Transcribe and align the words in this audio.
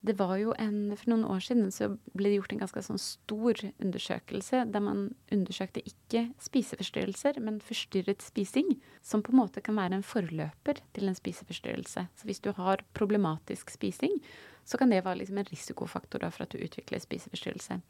Det 0.00 0.14
var 0.16 0.38
jo 0.40 0.54
en, 0.56 0.94
For 0.96 1.12
noen 1.12 1.26
år 1.28 1.42
siden 1.44 1.72
så 1.74 1.90
ble 2.16 2.30
det 2.30 2.38
gjort 2.38 2.54
en 2.54 2.62
ganske 2.62 2.82
sånn 2.86 3.00
stor 3.02 3.58
undersøkelse 3.82 4.62
der 4.72 4.84
man 4.84 5.02
undersøkte 5.34 5.82
ikke 5.84 6.22
spiseforstyrrelser, 6.40 7.36
men 7.44 7.58
forstyrret 7.64 8.24
spising, 8.24 8.78
som 9.04 9.20
på 9.20 9.34
en 9.34 9.42
måte 9.42 9.60
kan 9.64 9.76
være 9.76 9.98
en 9.98 10.06
forløper 10.06 10.80
til 10.96 11.10
en 11.10 11.18
spiseforstyrrelse. 11.18 12.06
Så 12.16 12.28
hvis 12.28 12.40
du 12.40 12.48
har 12.56 12.84
problematisk 12.96 13.74
spising, 13.76 14.16
så 14.64 14.80
kan 14.80 14.92
det 14.92 15.04
være 15.04 15.20
liksom 15.20 15.42
en 15.42 15.52
risikofaktor 15.52 16.24
for 16.30 16.46
at 16.46 16.56
du 16.56 16.64
utvikler 16.64 17.02
spiseforstyrrelse. 17.02 17.80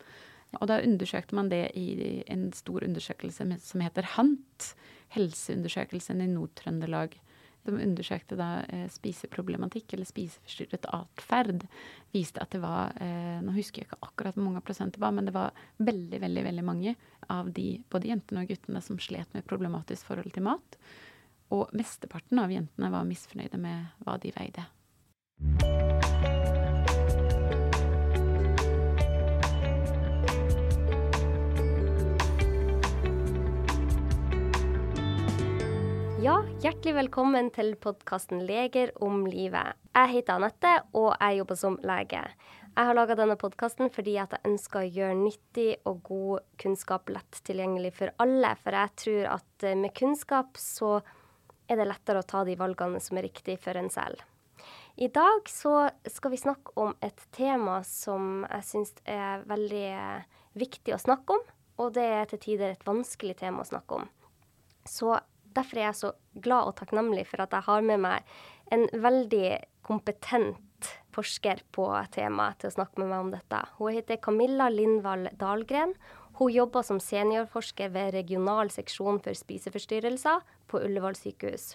Og 0.58 0.66
da 0.66 0.80
undersøkte 0.82 1.36
man 1.38 1.50
det 1.50 1.68
i 1.78 2.22
en 2.26 2.48
stor 2.56 2.82
undersøkelse 2.82 3.46
som 3.62 3.82
heter 3.84 4.16
HANT, 4.16 4.72
Helseundersøkelsen 5.14 6.22
i 6.22 6.30
Nord-Trøndelag. 6.30 7.14
De 7.66 7.74
undersøkte 7.76 8.38
da 8.40 8.62
eh, 8.72 8.86
spiseproblematikk 8.92 9.94
eller 9.94 10.08
spiseforstyrret 10.08 10.88
atferd. 10.96 11.66
Viste 12.14 12.40
at 12.42 12.54
det 12.54 12.62
var 12.62 12.96
eh, 13.02 13.38
Nå 13.44 13.54
husker 13.56 13.82
jeg 13.82 13.90
ikke 13.90 14.00
akkurat 14.08 14.38
hvor 14.38 14.46
mange 14.46 14.64
prosent 14.64 14.96
det 14.96 15.02
var, 15.02 15.14
men 15.16 15.28
det 15.28 15.36
var 15.36 15.54
veldig, 15.78 16.22
veldig, 16.24 16.46
veldig 16.48 16.66
mange 16.66 16.96
av 17.30 17.52
de, 17.54 17.68
både 17.92 18.10
jentene 18.10 18.44
og 18.44 18.50
guttene, 18.50 18.82
som 18.84 18.98
slet 19.02 19.36
med 19.36 19.46
problematisk 19.48 20.08
forhold 20.08 20.32
til 20.34 20.48
mat. 20.48 20.80
Og 21.54 21.70
mesteparten 21.76 22.40
av 22.42 22.52
jentene 22.54 22.92
var 22.94 23.08
misfornøyde 23.08 23.60
med 23.60 24.04
hva 24.06 24.18
de 24.22 24.34
veide. 24.36 24.68
Ja, 36.20 36.34
hjertelig 36.60 36.92
velkommen 36.98 37.46
til 37.48 37.70
podkasten 37.80 38.42
'Leger 38.44 38.90
om 39.00 39.22
livet'. 39.24 39.78
Jeg 39.94 40.08
heter 40.10 40.34
Anette, 40.34 40.72
og 40.92 41.14
jeg 41.16 41.38
jobber 41.38 41.56
som 41.56 41.78
lege. 41.80 42.20
Jeg 42.76 42.86
har 42.88 42.94
laga 42.94 43.14
denne 43.16 43.38
podkasten 43.40 43.88
fordi 43.88 44.18
jeg 44.18 44.40
ønsker 44.44 44.82
å 44.82 44.90
gjøre 44.98 45.14
nyttig 45.16 45.78
og 45.88 46.02
god 46.02 46.42
kunnskap 46.60 47.08
lett 47.08 47.40
tilgjengelig 47.48 47.94
for 48.02 48.12
alle. 48.20 48.52
For 48.60 48.76
jeg 48.76 48.92
tror 48.96 49.30
at 49.38 49.64
eh, 49.64 49.78
med 49.80 49.94
kunnskap 49.96 50.60
så 50.60 51.00
er 51.66 51.80
det 51.80 51.88
lettere 51.88 52.20
å 52.20 52.28
ta 52.28 52.44
de 52.44 52.58
valgene 52.60 53.00
som 53.00 53.16
er 53.16 53.24
riktige 53.30 53.56
for 53.56 53.80
en 53.80 53.88
selv. 53.88 54.20
I 55.00 55.08
dag 55.08 55.48
så 55.48 55.88
skal 56.04 56.36
vi 56.36 56.44
snakke 56.44 56.76
om 56.76 56.92
et 57.00 57.24
tema 57.32 57.80
som 57.80 58.44
jeg 58.44 58.68
syns 58.74 58.92
er 59.08 59.48
veldig 59.48 59.88
eh, 59.88 60.22
viktig 60.52 60.92
å 60.92 61.00
snakke 61.00 61.40
om. 61.40 61.50
Og 61.80 61.94
det 61.96 62.04
er 62.04 62.28
til 62.28 62.44
tider 62.44 62.74
et 62.74 62.84
vanskelig 62.84 63.40
tema 63.40 63.64
å 63.64 63.72
snakke 63.72 64.02
om. 64.04 64.08
Så 64.84 65.16
derfor 65.56 65.80
er 65.80 65.88
jeg 65.88 65.98
så 66.00 66.12
glad 66.42 66.70
og 66.70 66.76
takknemlig 66.78 67.26
for 67.30 67.42
at 67.44 67.54
jeg 67.56 67.66
har 67.66 67.86
med 67.86 68.02
meg 68.04 68.34
en 68.74 68.86
veldig 69.02 69.58
kompetent 69.86 70.90
forsker 71.14 71.62
på 71.74 71.86
temaet 72.14 72.60
til 72.60 72.70
å 72.70 72.76
snakke 72.78 73.02
med 73.02 73.10
meg 73.10 73.24
om 73.24 73.32
dette. 73.34 73.60
Hun 73.78 73.94
heter 73.96 74.20
Camilla 74.22 74.70
Lindvall 74.72 75.28
Dahlgren. 75.40 75.94
Hun 76.38 76.52
jobber 76.54 76.86
som 76.86 77.00
seniorforsker 77.02 77.90
ved 77.92 78.14
regional 78.14 78.70
seksjon 78.72 79.20
for 79.24 79.36
spiseforstyrrelser 79.36 80.44
på 80.70 80.80
Ullevål 80.86 81.18
sykehus. 81.18 81.74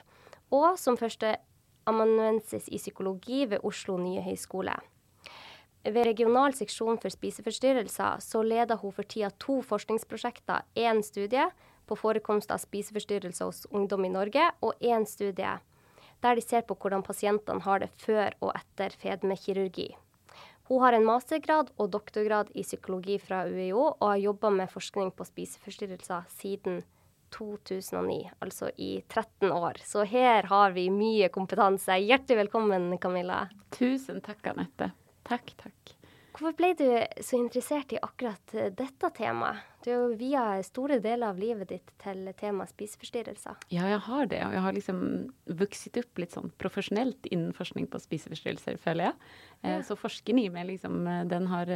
Og 0.55 0.79
som 0.79 0.97
førsteamanuensis 0.97 2.71
i 2.71 2.79
psykologi 2.81 3.43
ved 3.51 3.65
Oslo 3.67 3.99
nye 4.01 4.23
høgskole. 4.25 4.73
Ved 5.85 6.07
regional 6.07 6.55
seksjon 6.57 6.97
for 6.97 7.13
spiseforstyrrelser 7.13 8.23
så 8.23 8.41
leder 8.41 8.79
hun 8.81 8.93
for 8.95 9.05
tida 9.05 9.29
to 9.37 9.59
forskningsprosjekter, 9.61 10.65
én 10.73 11.03
studie 11.05 11.45
på 11.87 11.97
forekomst 11.99 12.51
av 12.51 12.61
spiseforstyrrelser 12.63 13.49
hos 13.49 13.65
ungdom 13.71 14.05
i 14.05 14.13
Norge, 14.13 14.49
og 14.61 14.75
én 14.81 15.07
studie 15.09 15.57
der 16.23 16.39
de 16.39 16.41
ser 16.41 16.65
på 16.65 16.77
hvordan 16.79 17.03
pasientene 17.05 17.61
har 17.61 17.83
det 17.83 17.91
før 18.01 18.33
og 18.41 18.55
etter 18.55 18.95
fedmekirurgi. 19.01 19.91
Hun 20.65 20.81
har 20.81 20.95
en 20.97 21.05
mastergrad 21.05 21.69
og 21.77 21.91
doktorgrad 21.93 22.49
i 22.57 22.63
psykologi 22.65 23.19
fra 23.21 23.43
UiO, 23.45 23.91
og 23.99 24.07
har 24.07 24.21
jobba 24.23 24.49
med 24.49 24.71
forskning 24.71 25.11
på 25.13 25.27
spiseforstyrrelser 25.27 26.25
siden 26.39 26.81
2009, 27.35 28.31
altså 28.41 28.71
i 28.77 29.03
13 29.09 29.51
år. 29.51 29.81
Så 29.85 30.05
her 30.09 30.47
har 30.49 30.73
vi 30.73 30.87
mye 30.89 31.29
kompetanse. 31.33 31.99
Hjertelig 32.01 32.45
velkommen, 32.45 32.89
Camilla. 33.01 33.43
Tusen 33.75 34.23
takk, 34.25 34.41
Anette. 34.55 34.89
Takk, 35.27 35.53
takk. 35.61 35.95
Hvorfor 36.35 36.55
ble 36.57 36.73
du 36.75 36.87
så 37.23 37.37
interessert 37.39 37.93
i 37.95 37.99
akkurat 38.03 38.55
eh, 38.57 38.67
dette 38.75 39.09
temaet? 39.15 39.61
Du 39.85 39.91
har 39.91 40.01
jo 40.01 40.17
via 40.19 40.41
store 40.65 40.97
deler 40.99 41.29
av 41.29 41.37
livet 41.39 41.69
ditt 41.69 41.91
til 42.01 42.25
temaet 42.35 42.73
spiseforstyrrelser. 42.73 43.61
Ja, 43.71 43.85
jeg 43.87 44.01
har 44.03 44.27
det. 44.27 44.41
Og 44.43 44.55
jeg 44.57 44.63
har 44.65 44.75
liksom 44.75 44.99
vokst 45.61 45.99
opp 46.01 46.19
litt 46.19 46.35
sånn 46.35 46.51
profesjonelt 46.59 47.29
innen 47.29 47.53
forskning 47.55 47.87
på 47.93 48.01
spiseforstyrrelser, 48.03 48.81
føler 48.83 49.07
jeg. 49.07 49.29
Eh, 49.61 49.77
ja. 49.77 49.85
Så 49.87 49.95
forskeren 49.99 50.41
i 50.41 50.49
meg, 50.51 50.67
liksom, 50.73 50.97
eh, 51.07 51.21
den 51.31 51.47
har, 51.53 51.71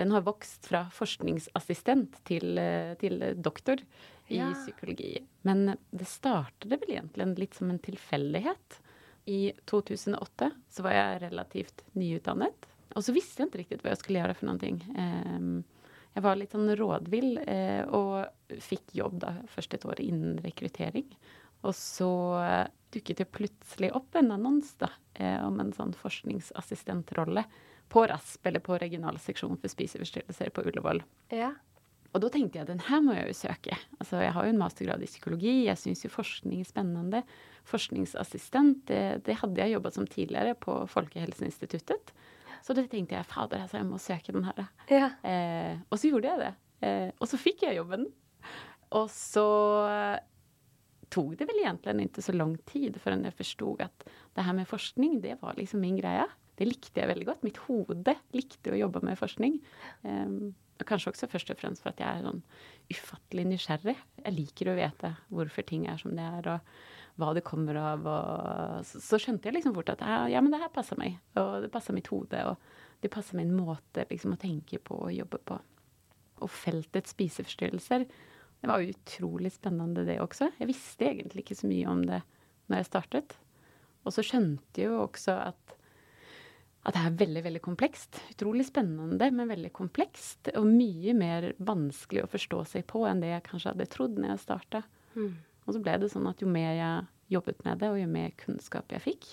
den 0.00 0.16
har 0.16 0.24
vokst 0.24 0.70
fra 0.70 0.86
forskningsassistent 0.94 2.22
til, 2.30 2.56
til 3.02 3.20
doktor 3.36 3.84
i 4.32 4.40
ja. 4.40 4.48
psykologi. 4.62 5.12
Men 5.44 5.74
det 5.90 6.08
startet 6.08 6.72
vel 6.72 6.96
egentlig 6.96 7.28
litt 7.44 7.60
som 7.60 7.68
en 7.68 7.84
tilfeldighet. 7.84 8.80
I 9.28 9.52
2008 9.68 10.52
så 10.72 10.88
var 10.88 10.96
jeg 10.96 11.22
relativt 11.26 11.84
nyutdannet. 12.00 12.68
Og 12.98 13.04
så 13.06 13.14
visste 13.14 13.44
jeg 13.44 13.50
ikke 13.50 13.62
riktig 13.62 13.82
hva 13.84 13.92
jeg 13.92 14.02
skulle 14.02 14.22
gjøre 14.24 14.36
for 14.38 14.50
noe. 14.50 14.70
Ehm, 14.98 15.52
jeg 16.16 16.24
var 16.24 16.38
litt 16.40 16.54
sånn 16.56 16.72
rådvill 16.80 17.38
eh, 17.44 17.84
og 17.94 18.58
fikk 18.64 18.96
jobb 18.98 19.20
da 19.22 19.36
først 19.52 19.76
et 19.76 19.86
år 19.86 20.02
innen 20.02 20.40
rekruttering. 20.42 21.06
Og 21.66 21.74
så 21.74 22.10
dukket 22.94 23.22
det 23.22 23.30
plutselig 23.34 23.92
opp 23.96 24.18
en 24.18 24.32
annons 24.34 24.74
da, 24.80 24.90
eh, 25.14 25.38
om 25.44 25.58
en 25.62 25.72
sånn 25.76 25.94
forskningsassistentrolle 25.98 27.44
på 27.88 28.04
RASP, 28.08 28.46
eller 28.50 28.64
på 28.64 28.78
regional 28.80 29.18
seksjon 29.22 29.56
for 29.60 29.72
spiseforstyrrelser 29.72 30.52
på 30.54 30.64
Ullevål. 30.68 31.02
Ja. 31.34 31.54
Og 32.16 32.22
da 32.24 32.30
tenkte 32.32 32.60
jeg 32.60 32.68
den 32.70 32.82
her 32.86 33.02
må 33.04 33.14
jeg 33.16 33.28
jo 33.30 33.36
søke. 33.36 33.76
Altså, 34.00 34.22
jeg 34.24 34.32
har 34.32 34.46
jo 34.46 34.52
en 34.54 34.60
mastergrad 34.60 35.04
i 35.04 35.10
psykologi, 35.10 35.54
jeg 35.66 35.80
syns 35.80 36.04
jo 36.04 36.12
forskning 36.12 36.62
er 36.64 36.68
spennende. 36.68 37.22
Forskningsassistent, 37.68 38.86
det, 38.88 39.02
det 39.28 39.36
hadde 39.42 39.60
jeg 39.60 39.76
jobba 39.76 39.92
som 39.92 40.08
tidligere 40.08 40.56
på 40.56 40.80
Folkehelseinstituttet. 40.88 42.14
Så 42.64 42.76
da 42.76 42.84
tenkte 42.86 43.16
jeg 43.16 43.28
fader, 43.28 43.64
altså, 43.64 43.80
jeg 43.80 43.88
må 43.88 44.00
søke 44.02 44.34
den 44.34 44.48
her. 44.48 44.64
Ja. 44.90 45.12
Eh, 45.26 45.78
og 45.88 46.00
så 46.00 46.10
gjorde 46.10 46.32
jeg 46.32 46.42
det. 46.42 46.52
Eh, 46.86 47.10
og 47.18 47.30
så 47.30 47.40
fikk 47.40 47.64
jeg 47.66 47.78
jobben. 47.78 48.08
Og 48.98 49.08
så 49.12 49.46
tok 51.12 51.34
det 51.40 51.48
vel 51.48 51.62
egentlig 51.62 52.08
ikke 52.08 52.24
så 52.24 52.34
lang 52.36 52.54
tid 52.68 52.96
før 53.00 53.16
jeg 53.16 53.36
forsto 53.36 53.74
at 53.84 54.06
det 54.36 54.44
her 54.44 54.56
med 54.56 54.68
forskning, 54.68 55.18
det 55.24 55.38
var 55.42 55.56
liksom 55.56 55.80
min 55.84 55.98
greie. 56.00 56.26
Det 56.58 56.66
likte 56.66 57.00
jeg 57.00 57.10
veldig 57.10 57.26
godt. 57.28 57.44
Mitt 57.46 57.60
hode 57.68 58.16
likte 58.34 58.72
å 58.74 58.80
jobbe 58.80 59.04
med 59.06 59.18
forskning. 59.20 59.60
Eh, 60.04 60.32
og 60.78 60.86
kanskje 60.86 61.10
også 61.10 61.28
først 61.30 61.50
og 61.50 61.58
fremst 61.58 61.82
for 61.82 61.90
at 61.90 62.02
jeg 62.02 62.20
er 62.20 62.26
sånn 62.26 62.42
ufattelig 62.92 63.44
nysgjerrig. 63.50 63.96
Jeg 64.22 64.36
liker 64.36 64.70
å 64.70 64.76
vite 64.78 65.12
hvorfor 65.34 65.66
ting 65.66 65.88
er 65.90 65.98
som 66.00 66.14
det 66.14 66.26
er. 66.38 66.48
og 66.54 66.60
hva 67.18 67.32
det 67.36 67.44
kommer 67.46 67.78
av. 67.80 68.06
Og 68.06 68.86
så, 68.86 69.02
så 69.02 69.20
skjønte 69.20 69.50
jeg 69.50 69.58
liksom 69.58 69.74
fort 69.76 69.90
at 69.94 70.04
ja, 70.30 70.42
men 70.42 70.52
det 70.54 70.62
her 70.62 70.72
passer 70.74 70.98
meg. 71.00 71.18
Og 71.38 71.64
det 71.64 71.72
passer 71.74 71.96
mitt 71.96 72.10
hode. 72.12 72.44
Og 72.50 73.02
det 73.02 73.12
passer 73.14 73.38
min 73.38 73.52
måte 73.54 74.06
liksom 74.10 74.34
å 74.34 74.40
tenke 74.40 74.80
på 74.82 75.02
og 75.08 75.14
jobbe 75.14 75.42
på. 75.50 75.58
Og 76.38 76.50
feltet 76.54 77.10
spiseforstyrrelser, 77.10 78.06
det 78.58 78.70
var 78.70 78.82
utrolig 78.82 79.52
spennende 79.54 80.04
det 80.06 80.18
også. 80.22 80.52
Jeg 80.58 80.70
visste 80.70 81.10
egentlig 81.10 81.44
ikke 81.44 81.58
så 81.58 81.70
mye 81.70 81.90
om 81.90 82.02
det 82.06 82.22
når 82.68 82.80
jeg 82.80 82.88
startet. 82.90 83.36
Og 84.06 84.14
så 84.14 84.24
skjønte 84.26 84.82
jeg 84.82 84.90
jo 84.90 85.02
også 85.04 85.34
at, 85.50 85.74
at 86.86 86.96
det 86.96 87.02
er 87.02 87.18
veldig, 87.22 87.42
veldig 87.46 87.62
komplekst. 87.64 88.20
Utrolig 88.34 88.66
spennende, 88.66 89.30
men 89.34 89.50
veldig 89.50 89.70
komplekst. 89.76 90.52
Og 90.58 90.66
mye 90.66 91.14
mer 91.18 91.52
vanskelig 91.58 92.24
å 92.24 92.32
forstå 92.32 92.64
seg 92.74 92.86
på 92.90 93.04
enn 93.08 93.22
det 93.22 93.34
jeg 93.34 93.46
kanskje 93.50 93.74
hadde 93.74 93.90
trodd 93.94 94.18
når 94.18 94.34
jeg 94.34 94.44
starta. 94.46 94.82
Mm. 95.14 95.36
Og 95.68 95.76
så 95.76 95.82
ble 95.84 95.98
det 96.00 96.08
sånn 96.12 96.26
at 96.30 96.40
jo 96.40 96.48
mer 96.48 96.72
jeg 96.72 97.04
jobbet 97.36 97.60
med 97.66 97.82
det, 97.82 97.90
og 97.92 98.00
jo 98.00 98.08
mer 98.08 98.32
kunnskap 98.40 98.94
jeg 98.94 99.04
fikk, 99.04 99.28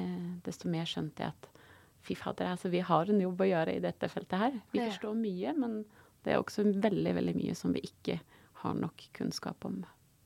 eh, 0.00 0.30
desto 0.46 0.70
mer 0.72 0.88
skjønte 0.88 1.26
jeg 1.26 1.34
at 1.34 1.50
fy 2.06 2.16
fader, 2.16 2.48
altså 2.48 2.70
vi 2.72 2.80
har 2.86 3.10
en 3.10 3.20
jobb 3.20 3.42
å 3.42 3.50
gjøre 3.50 3.76
i 3.76 3.82
dette 3.84 4.08
feltet 4.08 4.40
her. 4.40 4.56
Vi 4.72 4.80
ja. 4.80 4.88
forstår 4.88 5.18
mye, 5.18 5.52
men 5.58 5.82
det 6.24 6.32
er 6.32 6.40
også 6.40 6.64
veldig, 6.70 7.12
veldig 7.18 7.36
mye 7.36 7.56
som 7.58 7.74
vi 7.76 7.82
ikke 7.86 8.20
har 8.62 8.78
nok 8.78 9.04
kunnskap 9.16 9.66
om. 9.68 9.82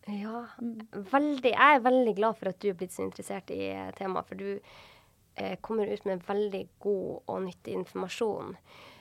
Ja, 0.09 0.47
veldig. 0.93 1.53
Jeg 1.53 1.75
er 1.77 1.83
veldig 1.85 2.15
glad 2.17 2.39
for 2.39 2.51
at 2.51 2.61
du 2.63 2.71
er 2.71 2.79
blitt 2.79 2.95
så 2.95 3.05
interessert 3.05 3.51
i 3.55 3.69
temaet, 3.99 4.29
for 4.29 4.39
du 4.41 4.49
eh, 4.55 5.57
kommer 5.65 5.91
ut 5.91 6.07
med 6.09 6.25
veldig 6.27 6.63
god 6.83 7.11
og 7.27 7.43
nyttig 7.49 7.77
informasjon. 7.81 8.55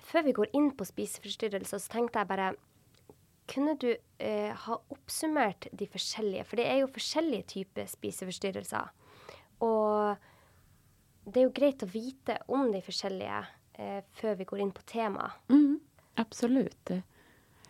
Før 0.10 0.25
vi 0.25 0.36
går 0.40 0.51
inn 0.57 0.72
på 0.75 0.88
spiseforstyrrelser, 0.88 1.81
så 1.81 1.94
tenkte 1.94 2.22
jeg 2.22 2.31
bare 2.31 2.51
kunne 3.50 3.75
du 3.81 3.90
eh, 3.92 4.56
ha 4.56 4.80
oppsummert 4.94 5.68
de 5.72 5.88
forskjellige? 5.90 6.46
For 6.48 6.60
det 6.60 6.68
er 6.69 6.81
jo 6.81 6.92
forskjellige 6.94 7.48
typer 7.54 7.88
spiseforstyrrelser. 7.90 8.92
Og 9.66 11.30
det 11.30 11.42
er 11.42 11.48
jo 11.48 11.56
greit 11.56 11.86
å 11.86 11.90
vite 11.90 12.38
om 12.51 12.69
de 12.74 12.81
forskjellige 12.86 13.40
eh, 13.80 14.01
før 14.19 14.38
vi 14.40 14.48
går 14.50 14.63
inn 14.66 14.75
på 14.75 14.86
temaet. 14.90 15.40
Mm, 15.51 15.80
absolutt. 16.22 16.94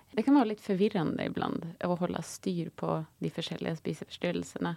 Det 0.10 0.26
kan 0.26 0.36
være 0.36 0.52
litt 0.54 0.66
forvirrende 0.66 1.30
iblant 1.30 1.66
å 1.86 1.96
holde 2.00 2.22
styr 2.26 2.72
på 2.76 3.00
de 3.24 3.31
forskjellige 3.34 3.80
spiseforstyrrelsene. 3.80 4.76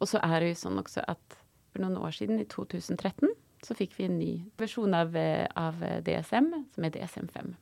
Og 0.00 0.10
så 0.10 0.20
er 0.24 0.40
det 0.40 0.52
jo 0.52 0.60
sånn 0.64 0.80
også 0.82 1.04
at 1.06 1.38
for 1.72 1.84
noen 1.84 2.00
år 2.02 2.12
siden, 2.16 2.40
i 2.40 2.48
2013, 2.50 3.30
så 3.62 3.76
fikk 3.78 3.94
vi 3.96 4.08
en 4.08 4.18
ny 4.18 4.32
versjon 4.60 4.92
av, 4.96 5.14
av 5.56 5.78
DSM, 6.04 6.50
som 6.74 6.84
er 6.84 6.92
DSM-5. 6.92 7.54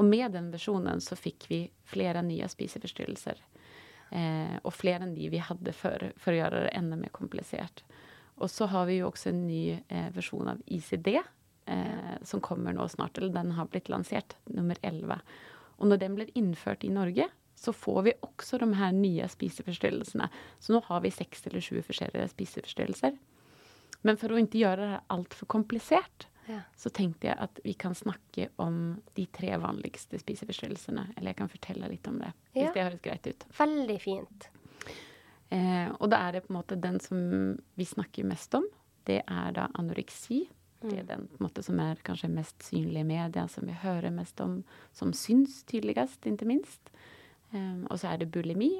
Og 0.00 0.06
med 0.08 0.32
den 0.32 0.48
versjonen 0.52 1.02
så 1.04 1.16
fikk 1.18 1.46
vi 1.50 1.64
flere 1.84 2.22
nye 2.24 2.48
spiseforstyrrelser. 2.48 3.42
Eh, 4.10 4.56
og 4.64 4.72
flere 4.74 5.04
enn 5.04 5.14
de 5.14 5.28
vi 5.30 5.42
hadde 5.44 5.74
før, 5.76 6.08
for 6.18 6.32
å 6.32 6.38
gjøre 6.40 6.64
det 6.64 6.70
enda 6.78 6.96
mer 6.98 7.12
komplisert. 7.14 7.84
Og 8.40 8.48
så 8.48 8.70
har 8.72 8.88
vi 8.88 8.96
jo 9.00 9.10
også 9.10 9.30
en 9.30 9.42
ny 9.44 9.64
eh, 9.76 10.08
versjon 10.14 10.48
av 10.54 10.62
ICD, 10.64 11.10
eh, 11.20 12.14
som 12.26 12.40
kommer 12.40 12.72
nå 12.74 12.86
snart. 12.88 13.20
Eller 13.20 13.34
den 13.34 13.52
har 13.58 13.68
blitt 13.68 13.92
lansert, 13.92 14.38
nummer 14.48 14.80
11. 14.80 15.20
Og 15.80 15.92
når 15.92 16.00
den 16.00 16.16
blir 16.16 16.32
innført 16.38 16.86
i 16.88 16.94
Norge, 16.94 17.28
så 17.60 17.76
får 17.76 18.02
vi 18.06 18.16
også 18.24 18.58
de 18.62 18.70
her 18.80 18.96
nye 18.96 19.28
spiseforstyrrelsene. 19.28 20.30
Så 20.64 20.72
nå 20.72 20.80
har 20.88 21.04
vi 21.04 21.12
seks 21.12 21.44
eller 21.44 21.60
sju 21.60 21.82
forskjellige 21.84 22.32
spiseforstyrrelser. 22.32 23.20
Men 24.00 24.16
for 24.16 24.32
å 24.32 24.40
ikke 24.40 24.62
gjøre 24.62 24.94
det 24.94 25.00
altfor 25.12 25.50
komplisert, 25.58 26.29
ja. 26.50 26.60
så 26.76 26.90
tenkte 26.94 27.30
jeg 27.30 27.38
at 27.40 27.60
vi 27.64 27.74
kan 27.78 27.94
snakke 27.96 28.48
om 28.62 29.00
de 29.16 29.26
tre 29.32 29.54
vanligste 29.62 30.18
spiseforstyrrelsene. 30.20 31.10
Eller 31.16 31.32
jeg 31.32 31.40
kan 31.42 31.52
fortelle 31.52 31.90
litt 31.92 32.08
om 32.10 32.18
det, 32.22 32.32
hvis 32.52 32.66
ja. 32.68 32.72
det 32.74 32.86
høres 32.88 33.04
greit 33.04 33.30
ut. 33.30 33.46
Veldig 33.58 33.98
fint. 34.02 34.50
Eh, 35.50 35.88
og 35.98 36.10
da 36.12 36.22
er 36.26 36.36
det 36.36 36.44
på 36.44 36.52
en 36.52 36.60
måte 36.60 36.78
den 36.78 37.00
som 37.02 37.20
vi 37.78 37.86
snakker 37.86 38.28
mest 38.28 38.54
om. 38.58 38.66
Det 39.08 39.22
er 39.24 39.56
da 39.56 39.66
anoreksi. 39.78 40.44
Det 40.80 40.94
er 40.94 41.02
mm. 41.04 41.08
den 41.10 41.26
måte, 41.42 41.64
som 41.66 41.80
er 41.82 41.98
kanskje 42.06 42.30
mest 42.32 42.62
synlig 42.64 43.02
i 43.02 43.08
media, 43.08 43.46
som 43.50 43.66
vi 43.68 43.74
hører 43.82 44.14
mest 44.14 44.40
om, 44.40 44.60
som 44.96 45.12
syns 45.16 45.60
tydeligst, 45.68 46.24
ikke 46.26 46.48
minst. 46.48 46.92
Eh, 47.52 47.82
og 47.88 47.98
så 48.00 48.12
er 48.12 48.22
det 48.22 48.30
bulimi. 48.32 48.76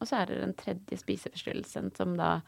Og 0.00 0.08
så 0.08 0.22
er 0.22 0.30
det 0.30 0.40
den 0.40 0.56
tredje 0.56 0.96
spiseforstyrrelsen, 1.02 1.92
som 1.96 2.16
da 2.16 2.40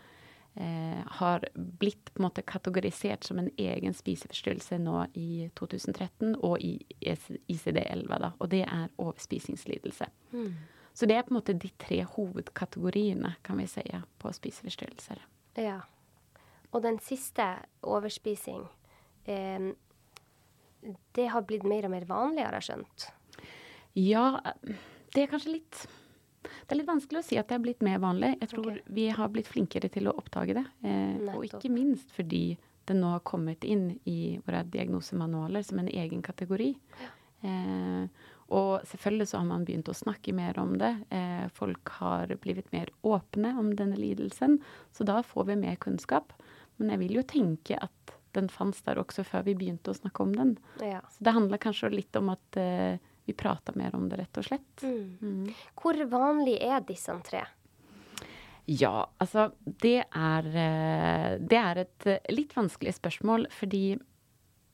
eh, 0.55 1.03
har 1.07 1.47
blitt 1.55 2.13
på 2.13 2.21
en 2.21 2.27
måte 2.27 2.43
kategorisert 2.43 3.25
som 3.25 3.39
en 3.39 3.51
egen 3.57 3.95
spiseforstyrrelse 3.95 4.79
nå 4.83 5.07
i 5.19 5.49
2013, 5.59 6.37
og 6.41 6.61
i 6.61 6.75
ICD-11, 7.01 8.13
da. 8.13 8.33
Og 8.39 8.51
det 8.53 8.65
er 8.67 8.93
overspisingslidelse. 8.99 10.09
Mm. 10.33 10.53
Så 10.93 11.09
det 11.09 11.17
er 11.17 11.25
på 11.25 11.33
en 11.33 11.39
måte 11.41 11.57
de 11.57 11.71
tre 11.81 12.03
hovedkategoriene, 12.05 13.37
kan 13.45 13.59
vi 13.61 13.67
si, 13.71 13.85
på 14.21 14.33
spiseforstyrrelser. 14.37 15.25
Ja. 15.57 15.81
Og 16.73 16.85
den 16.85 16.99
siste, 17.05 17.47
overspising, 17.83 18.67
eh, 19.25 19.73
det 21.17 21.27
har 21.33 21.45
blitt 21.49 21.65
mer 21.65 21.89
og 21.89 21.95
mer 21.95 22.07
vanlig, 22.09 22.45
har 22.45 22.57
jeg 22.59 22.69
skjønt? 22.69 23.09
Ja, 23.97 24.41
det 25.13 25.25
er 25.25 25.33
kanskje 25.33 25.59
litt 25.59 25.83
Det 26.43 26.75
er 26.75 26.81
litt 26.81 26.91
vanskelig 26.91 27.23
å 27.23 27.27
si 27.27 27.39
at 27.41 27.49
det 27.51 27.57
er 27.59 27.65
blitt 27.65 27.85
mer 27.85 28.03
vanlig. 28.03 28.35
Jeg 28.41 28.53
tror 28.53 28.69
okay. 28.73 28.85
vi 28.99 29.09
har 29.15 29.33
blitt 29.33 29.51
flinkere 29.51 29.91
til 29.93 30.11
å 30.11 30.17
oppdage 30.19 30.57
det. 30.59 30.67
Eh, 30.87 31.33
og 31.33 31.47
ikke 31.49 31.73
minst 31.73 32.13
fordi 32.17 32.45
det 32.89 32.99
nå 32.99 33.15
har 33.15 33.25
kommet 33.27 33.65
inn 33.65 33.93
i 34.11 34.39
våre 34.47 34.65
diagnosemanualer 34.67 35.65
som 35.67 35.83
en 35.83 35.91
egen 35.91 36.23
kategori. 36.25 36.73
Ja. 37.03 37.11
Eh, 37.43 38.31
og 38.53 38.83
selvfølgelig 38.87 39.29
så 39.31 39.41
har 39.41 39.47
man 39.49 39.65
begynt 39.67 39.89
å 39.89 39.97
snakke 39.97 40.35
mer 40.37 40.59
om 40.61 40.75
det. 40.81 40.93
Eh, 41.15 41.47
folk 41.57 41.95
har 42.01 42.35
blitt 42.43 42.73
mer 42.75 42.91
åpne 43.07 43.55
om 43.59 43.71
denne 43.79 43.97
lidelsen, 43.97 44.59
så 44.93 45.07
da 45.09 45.23
får 45.25 45.49
vi 45.49 45.61
mer 45.63 45.79
kunnskap. 45.81 46.35
Men 46.77 46.93
jeg 46.93 47.03
vil 47.05 47.17
jo 47.21 47.25
tenke 47.29 47.79
at 47.81 48.19
den 48.37 48.49
fantes 48.53 48.85
der 48.85 49.01
også 49.01 49.25
før 49.29 49.47
vi 49.47 49.57
begynte 49.57 49.93
å 49.93 49.97
snakke 49.97 50.25
om 50.25 50.35
den. 50.37 50.53
Ja. 50.81 51.01
Så 51.13 51.25
det 51.25 51.35
handler 51.37 51.61
kanskje 51.61 51.93
litt 51.93 52.17
om 52.17 52.33
at 52.33 52.61
uh, 52.61 52.97
vi 53.25 53.35
prater 53.39 53.77
mer 53.79 53.95
om 53.97 54.09
det, 54.09 54.19
rett 54.21 54.39
og 54.41 54.47
slett. 54.47 54.83
Mm. 54.83 55.19
Mm. 55.21 55.51
Hvor 55.79 55.99
vanlig 56.11 56.57
er 56.63 56.83
disse 56.87 57.15
tre? 57.27 57.45
Ja, 58.71 59.09
altså 59.19 59.49
det 59.65 60.05
er, 60.07 60.49
uh, 60.49 61.31
det 61.39 61.59
er 61.59 61.83
et 61.83 62.09
uh, 62.09 62.33
litt 62.35 62.55
vanskelig 62.57 62.97
spørsmål, 62.99 63.49
fordi 63.55 63.99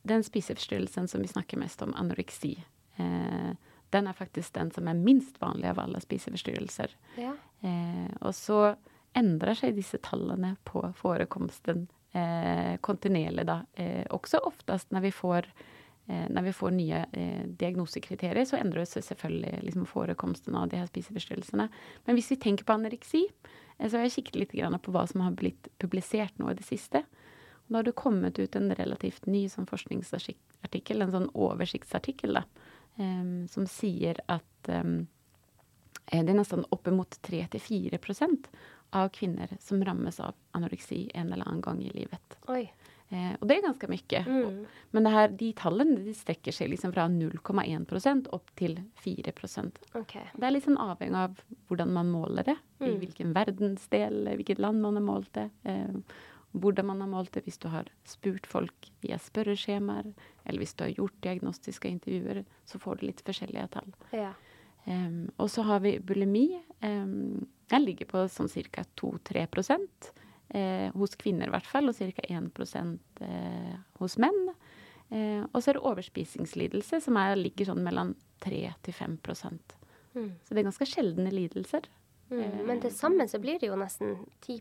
den 0.09 0.25
spiseforstyrrelsen 0.25 1.09
som 1.11 1.25
vi 1.25 1.29
snakker 1.29 1.61
mest 1.61 1.83
om, 1.85 1.93
anoreksi, 1.99 2.55
den 2.99 4.07
er 4.09 4.17
faktisk 4.17 4.55
den 4.57 4.71
som 4.75 4.89
er 4.89 4.97
minst 4.97 5.37
vanlig 5.39 5.69
av 5.71 5.79
alle 5.83 6.01
spiseforstyrrelser. 6.01 6.95
Ja. 7.21 7.35
og 8.25 8.33
så 8.35 8.73
endrer 9.19 9.59
seg 9.59 9.77
disse 9.77 10.01
tallene 10.03 10.55
på 10.67 10.81
forekomsten 10.99 11.87
eh, 12.13 12.77
kontinuerlig. 12.81 13.47
Da. 13.47 13.63
Eh, 13.75 14.05
også 14.15 14.41
oftest 14.47 14.91
når 14.95 15.09
vi 15.09 15.13
får, 15.15 15.49
eh, 15.49 15.75
når 16.09 16.47
vi 16.47 16.53
får 16.57 16.73
nye 16.73 17.03
eh, 17.13 17.45
diagnosekriterier, 17.61 18.47
så 18.49 18.57
endrer 18.57 18.87
seg 18.89 19.05
selvfølgelig 19.05 19.59
liksom, 19.67 19.85
forekomsten 19.89 20.57
av 20.57 20.71
de 20.73 20.81
her 20.81 20.89
spiseforstyrrelsene. 20.89 21.67
Men 22.07 22.17
hvis 22.17 22.31
vi 22.33 22.39
tenker 22.41 22.65
på 22.65 22.79
anoreksi, 22.79 23.27
eh, 23.77 23.89
så 23.89 23.99
har 23.99 24.07
jeg 24.07 24.15
kikket 24.17 24.39
litt 24.41 24.55
på 24.57 24.95
hva 24.95 25.05
som 25.11 25.27
har 25.27 25.37
blitt 25.37 25.69
publisert 25.77 26.41
nå 26.41 26.49
i 26.49 26.57
det 26.57 26.65
siste. 26.65 27.05
Da 27.69 27.77
har 27.77 27.85
det 27.85 27.93
kommet 28.01 28.41
ut 28.41 28.57
en 28.57 28.73
relativt 28.73 29.29
ny 29.29 29.45
sånn 29.53 29.69
forskningsartikkel, 29.69 31.03
en 31.05 31.13
sånn 31.13 31.29
oversiktsartikkel, 31.37 32.41
da, 32.41 32.45
eh, 32.97 33.45
som 33.53 33.69
sier 33.69 34.25
at 34.29 34.47
det 36.09 36.33
er 36.33 36.37
nesten 36.37 36.65
oppimot 36.73 37.19
3-4% 37.25 38.49
av 38.97 39.11
kvinner 39.13 39.53
som 39.61 39.85
rammes 39.85 40.17
av 40.25 40.33
anoreksi 40.57 41.11
en 41.15 41.33
eller 41.33 41.45
annen 41.45 41.61
gang 41.61 41.83
i 41.85 41.93
livet. 41.93 42.39
Eh, 43.09 43.35
og 43.41 43.49
det 43.49 43.57
er 43.57 43.65
ganske 43.65 43.89
mye. 43.89 44.23
Mm. 44.27 44.57
Men 44.97 45.09
her, 45.09 45.31
de 45.41 45.51
tallene 45.57 46.01
de 46.05 46.15
strekker 46.17 46.55
seg 46.55 46.73
liksom 46.73 46.93
fra 46.93 47.07
0,1% 47.13 48.29
opp 48.37 48.51
til 48.59 48.79
4 49.05 49.35
okay. 49.95 50.27
Det 50.37 50.45
er 50.45 50.53
liksom 50.53 50.77
avhengig 50.77 51.23
av 51.25 51.39
hvordan 51.69 51.93
man 51.97 52.11
måler 52.13 52.51
det. 52.51 52.57
Mm. 52.81 52.89
I 52.89 52.97
hvilken 53.05 53.37
verdensdel, 53.37 54.27
hvilket 54.37 54.61
land 54.61 54.83
man 54.85 55.01
har 55.01 55.07
målt 55.07 55.33
det. 55.39 55.49
Eh, 55.65 56.03
hvordan 56.53 56.87
man 56.87 57.01
har 57.01 57.09
målt 57.13 57.33
det 57.33 57.45
hvis 57.47 57.61
du 57.61 57.69
har 57.73 57.89
spurt 58.09 58.47
folk 58.49 58.91
via 59.05 59.19
spørreskjemaer, 59.21 60.13
eller 60.45 60.63
hvis 60.63 60.75
du 60.75 60.85
har 60.85 60.95
gjort 60.97 61.17
diagnostiske 61.25 61.89
intervjuer, 61.89 62.45
så 62.65 62.81
får 62.81 63.01
du 63.01 63.09
litt 63.09 63.25
forskjellige 63.25 63.69
tall. 63.77 63.91
Ja. 64.17 64.33
Um, 64.89 65.29
og 65.37 65.51
så 65.53 65.63
har 65.69 65.83
vi 65.85 65.99
bulimi. 66.01 66.63
Um, 66.81 67.47
den 67.69 67.85
ligger 67.85 68.09
på 68.09 68.25
sånn 68.33 68.49
ca. 68.73 68.85
2-3 68.97 69.45
eh, 70.55 70.89
hos 70.95 71.17
kvinner 71.21 71.51
i 71.51 71.55
hvert 71.55 71.69
fall, 71.69 71.91
og 71.91 71.97
ca. 71.99 72.25
1 72.29 72.99
eh, 73.27 73.77
hos 74.01 74.19
menn. 74.23 74.41
Eh, 75.11 75.45
og 75.53 75.63
så 75.63 75.71
er 75.71 75.79
det 75.79 75.87
overspisingslidelse, 75.89 77.01
som 77.05 77.19
er, 77.21 77.37
ligger 77.39 77.71
sånn 77.71 77.85
mellom 77.85 78.15
3 78.45 78.75
5 78.85 79.19
mm. 79.19 80.31
Så 80.45 80.53
det 80.53 80.61
er 80.61 80.69
ganske 80.69 80.89
sjeldne 80.89 81.33
lidelser. 81.33 81.89
Mm, 82.29 82.41
eh, 82.41 82.65
men 82.69 82.81
til 82.81 82.93
sammen 82.93 83.29
så 83.29 83.41
blir 83.41 83.61
det 83.61 83.71
jo 83.71 83.79
nesten 83.81 84.17
10 84.45 84.61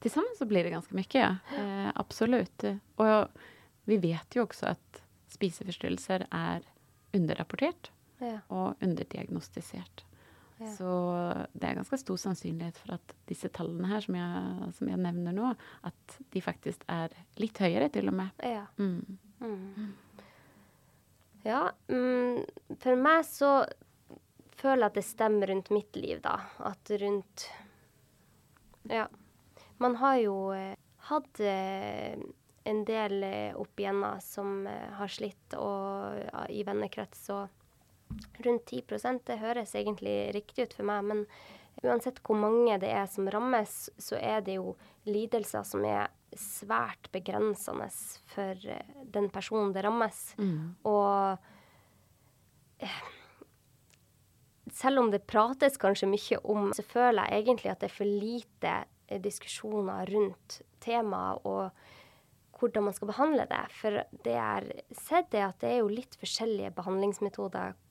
Til 0.00 0.10
sammen 0.10 0.36
så 0.38 0.48
blir 0.48 0.64
det 0.64 0.72
ganske 0.72 0.96
mye, 0.96 1.08
ja. 1.12 1.34
Eh, 1.58 1.90
absolutt. 1.94 2.64
Og 2.96 3.42
vi 3.84 3.98
vet 4.00 4.36
jo 4.36 4.46
også 4.46 4.72
at 4.72 5.02
spiseforstyrrelser 5.32 6.26
er 6.30 6.64
underrapportert 7.12 7.90
ja. 8.22 8.40
og 8.48 8.80
underdiagnostisert. 8.80 10.06
Så 10.76 10.92
det 11.52 11.68
er 11.68 11.78
ganske 11.78 11.98
stor 12.00 12.20
sannsynlighet 12.20 12.78
for 12.82 12.96
at 12.96 13.14
disse 13.28 13.50
tallene 13.54 13.90
her 13.90 14.04
som 14.04 14.18
jeg, 14.18 14.70
som 14.78 14.90
jeg, 14.90 15.00
nevner 15.02 15.36
nå, 15.36 15.52
at 15.88 16.16
de 16.32 16.42
faktisk 16.44 16.84
er 16.92 17.14
litt 17.40 17.58
høyere, 17.62 17.90
til 17.92 18.12
og 18.12 18.18
med. 18.20 18.44
Ja. 18.46 18.66
Mm. 18.78 19.18
Mm. 19.42 19.92
Ja, 21.42 21.62
mm, 21.90 22.44
for 22.82 23.00
meg 23.02 23.24
så 23.26 23.54
føler 24.62 24.84
jeg 24.84 24.92
at 24.92 25.00
det 25.00 25.06
stemmer 25.06 25.50
rundt 25.50 25.72
mitt 25.74 25.98
liv, 25.98 26.20
da. 26.22 26.38
At 26.70 26.92
rundt 27.02 27.48
Ja. 28.90 29.08
Man 29.82 29.96
har 29.98 30.16
jo 30.22 30.36
eh, 30.54 30.76
hatt 31.08 31.40
eh, 31.42 32.14
en 32.70 32.84
del 32.86 33.24
eh, 33.26 33.56
opp 33.58 33.80
igjennom 33.80 34.20
som 34.22 34.66
har 34.68 35.10
slitt, 35.10 35.56
og 35.58 36.20
ja, 36.22 36.44
i 36.54 36.62
vennekrets 36.66 37.24
og 37.34 37.61
rundt 38.44 38.66
10 38.66 39.20
det 39.26 39.38
høres 39.40 39.74
egentlig 39.74 40.34
riktig 40.34 40.66
ut 40.66 40.74
for 40.78 40.88
meg. 40.88 41.04
Men 41.04 41.24
uansett 41.82 42.20
hvor 42.26 42.38
mange 42.38 42.78
det 42.82 42.90
er 42.92 43.06
som 43.10 43.28
rammes, 43.30 43.90
så 43.98 44.18
er 44.20 44.42
det 44.44 44.58
jo 44.58 44.74
lidelser 45.08 45.64
som 45.66 45.84
er 45.88 46.12
svært 46.36 47.10
begrensende 47.12 47.88
for 48.32 48.56
eh, 48.68 48.92
den 49.12 49.28
personen 49.32 49.72
det 49.74 49.84
rammes. 49.84 50.20
Mm. 50.38 50.74
Og 50.88 51.36
eh, 52.80 53.02
selv 54.72 55.02
om 55.02 55.10
det 55.12 55.26
prates 55.28 55.76
kanskje 55.80 56.08
mye 56.08 56.38
om, 56.44 56.70
så 56.76 56.84
føler 56.86 57.28
jeg 57.28 57.44
egentlig 57.44 57.72
at 57.72 57.82
det 57.82 57.90
er 57.90 57.96
for 57.98 58.08
lite 58.08 58.76
eh, 59.08 59.20
diskusjoner 59.20 60.08
rundt 60.12 60.62
temaet 60.82 61.44
og 61.48 61.70
hvordan 62.62 62.86
man 62.86 62.94
skal 62.94 63.10
behandle 63.10 63.46
det. 63.50 63.62
For 63.74 64.02
det 64.24 64.36
jeg 64.36 64.42
har 64.42 64.68
sett, 64.94 65.34
er 65.34 65.48
at 65.48 65.60
det 65.62 65.72
er 65.72 65.80
jo 65.82 65.90
litt 65.92 66.16
forskjellige 66.20 66.72
behandlingsmetoder 66.78 67.74
eh, 67.74 67.81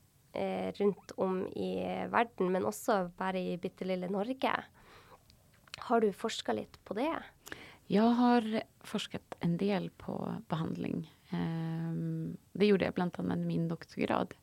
rundt 0.79 1.11
om 1.19 1.41
i 1.59 1.73
verden, 2.11 2.51
men 2.53 2.63
også 2.63 3.09
bare 3.19 3.41
i 3.41 3.57
bitte 3.59 3.83
lille 3.85 4.07
Norge. 4.07 4.53
Har 5.87 6.01
du 6.01 6.11
forska 6.15 6.55
litt 6.55 6.77
på 6.87 6.95
det? 6.95 7.11
Jeg 7.91 8.13
har 8.15 8.45
forsket 8.87 9.35
en 9.43 9.57
del 9.59 9.89
på 9.99 10.15
behandling. 10.51 11.03
Ehm, 11.35 12.37
det 12.53 12.69
gjorde 12.69 12.87
jeg 12.87 12.95
bl.a. 12.95 13.09
med 13.25 13.43
min 13.43 13.67
doktorgrad. 13.67 14.35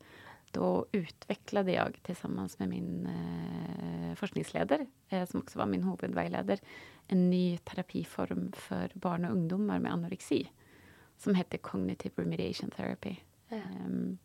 Da 0.53 0.69
utviklet 0.97 1.71
jeg 1.73 2.17
sammen 2.17 2.49
med 2.61 2.71
min 2.73 3.09
eh, 3.13 4.13
forskningsleder, 4.21 4.87
eh, 5.11 5.25
som 5.29 5.43
også 5.43 5.61
var 5.61 5.69
min 5.69 5.85
hovedveileder, 5.85 6.61
en 7.09 7.29
ny 7.31 7.59
terapiform 7.69 8.51
for 8.57 8.93
barn 9.01 9.29
og 9.29 9.37
ungdommer 9.37 9.81
med 9.81 9.93
anoreksi. 9.93 10.47
som 11.19 11.35
heter 11.35 11.59
cognitive 11.59 12.15
remediation 12.17 12.71
therapy. 12.71 13.17
Ja. 13.51 13.57
Um, 13.85 14.19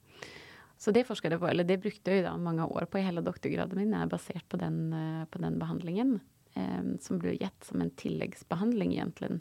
så 0.84 0.92
det 0.92 1.06
forska 1.08 1.32
jeg 1.32 1.40
på, 1.40 1.48
eller 1.48 1.68
det 1.68 1.80
brukte 1.80 2.12
jeg 2.12 2.26
da 2.26 2.34
mange 2.36 2.66
år 2.68 2.90
på 2.92 3.00
i 3.00 3.06
hele 3.06 3.24
doktorgraden 3.24 3.80
min, 3.80 3.94
er 3.96 4.12
basert 4.12 4.44
på 4.52 4.60
den, 4.60 4.86
uh, 4.92 5.24
på 5.32 5.40
den 5.40 5.56
behandlingen. 5.62 6.18
Eh, 6.54 6.82
som 7.02 7.18
ble 7.18 7.34
gitt 7.34 7.66
som 7.66 7.82
en 7.82 7.90
tilleggsbehandling, 7.98 8.94
egentlig, 8.94 9.40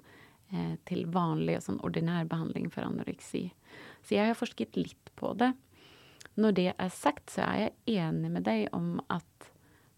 eh, 0.53 0.77
til 0.89 1.05
vanlig 1.13 1.59
og 1.59 1.67
sånn 1.67 1.83
ordinær 1.85 2.25
behandling 2.29 2.71
for 2.73 2.87
anoreksi. 2.87 3.51
Så 4.03 4.17
jeg 4.17 4.31
har 4.31 4.39
forsket 4.39 4.77
litt 4.77 5.13
på 5.17 5.35
det. 5.37 5.53
Når 6.37 6.55
det 6.57 6.75
er 6.79 6.89
sagt, 6.89 7.29
så 7.31 7.45
er 7.45 7.59
jeg 7.87 7.99
enig 8.01 8.31
med 8.31 8.45
deg 8.45 8.69
om 8.73 9.01
at 9.11 9.51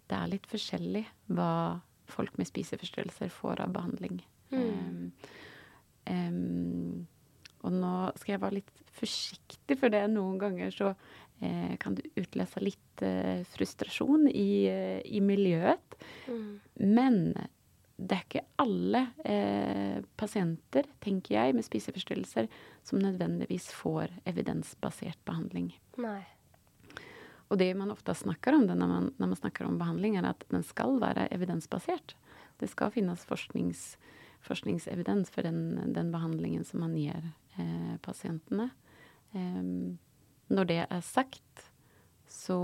det 0.09 0.17
er 0.19 0.33
litt 0.33 0.47
forskjellig 0.51 1.07
hva 1.31 1.81
folk 2.11 2.37
med 2.37 2.51
spiseforstyrrelser 2.51 3.31
får 3.31 3.63
av 3.63 3.73
behandling. 3.73 4.21
Mm. 4.51 4.67
Um, 4.75 5.13
um, 6.11 7.07
og 7.65 7.73
nå 7.73 7.95
skal 8.19 8.35
jeg 8.35 8.43
være 8.43 8.59
litt 8.59 8.83
forsiktig, 8.95 9.79
for 9.79 9.89
det 9.89 10.03
noen 10.13 10.37
ganger 10.39 10.75
så 10.75 10.91
eh, 10.93 10.97
kan 11.81 11.97
du 11.99 12.03
utløse 12.21 12.63
litt 12.63 13.03
eh, 13.05 13.43
frustrasjon 13.55 14.29
i, 14.31 14.67
eh, 14.71 15.01
i 15.05 15.21
miljøet. 15.21 15.97
Mm. 16.29 16.47
Men 16.81 17.19
det 17.97 18.17
er 18.17 18.23
ikke 18.25 18.45
alle 18.63 19.03
eh, 19.23 19.99
pasienter, 20.19 20.89
tenker 21.05 21.37
jeg, 21.37 21.55
med 21.55 21.67
spiseforstyrrelser 21.67 22.49
som 22.87 23.03
nødvendigvis 23.03 23.69
får 23.75 24.17
evidensbasert 24.31 25.21
behandling. 25.27 25.71
Nei. 26.03 26.23
Og 27.53 27.61
det 27.61 27.71
man 27.79 27.93
ofte 27.95 28.17
snakker 28.19 28.57
om 28.57 28.67
det 28.67 28.75
når 28.81 28.91
man, 28.91 29.11
når 29.21 29.31
man 29.31 29.39
snakker 29.39 29.69
om 29.69 29.79
behandling, 29.79 30.17
er 30.19 30.33
at 30.33 30.43
den 30.51 30.65
skal 30.67 30.99
være 31.03 31.29
evidensbasert. 31.35 32.17
Det 32.59 32.71
skal 32.73 32.91
finnes 32.95 33.23
forsknings, 33.29 33.85
forskningsevidens 34.43 35.31
for 35.31 35.47
den, 35.47 35.93
den, 35.95 36.11
behandlingen 36.15 36.65
som 36.67 36.83
man 36.83 36.97
gir 36.99 37.31
eh, 37.59 37.95
pasientene. 38.03 38.71
Um, 39.35 39.99
når 40.53 40.71
det 40.71 40.81
er 40.85 41.05
sagt, 41.05 41.69
så 42.29 42.59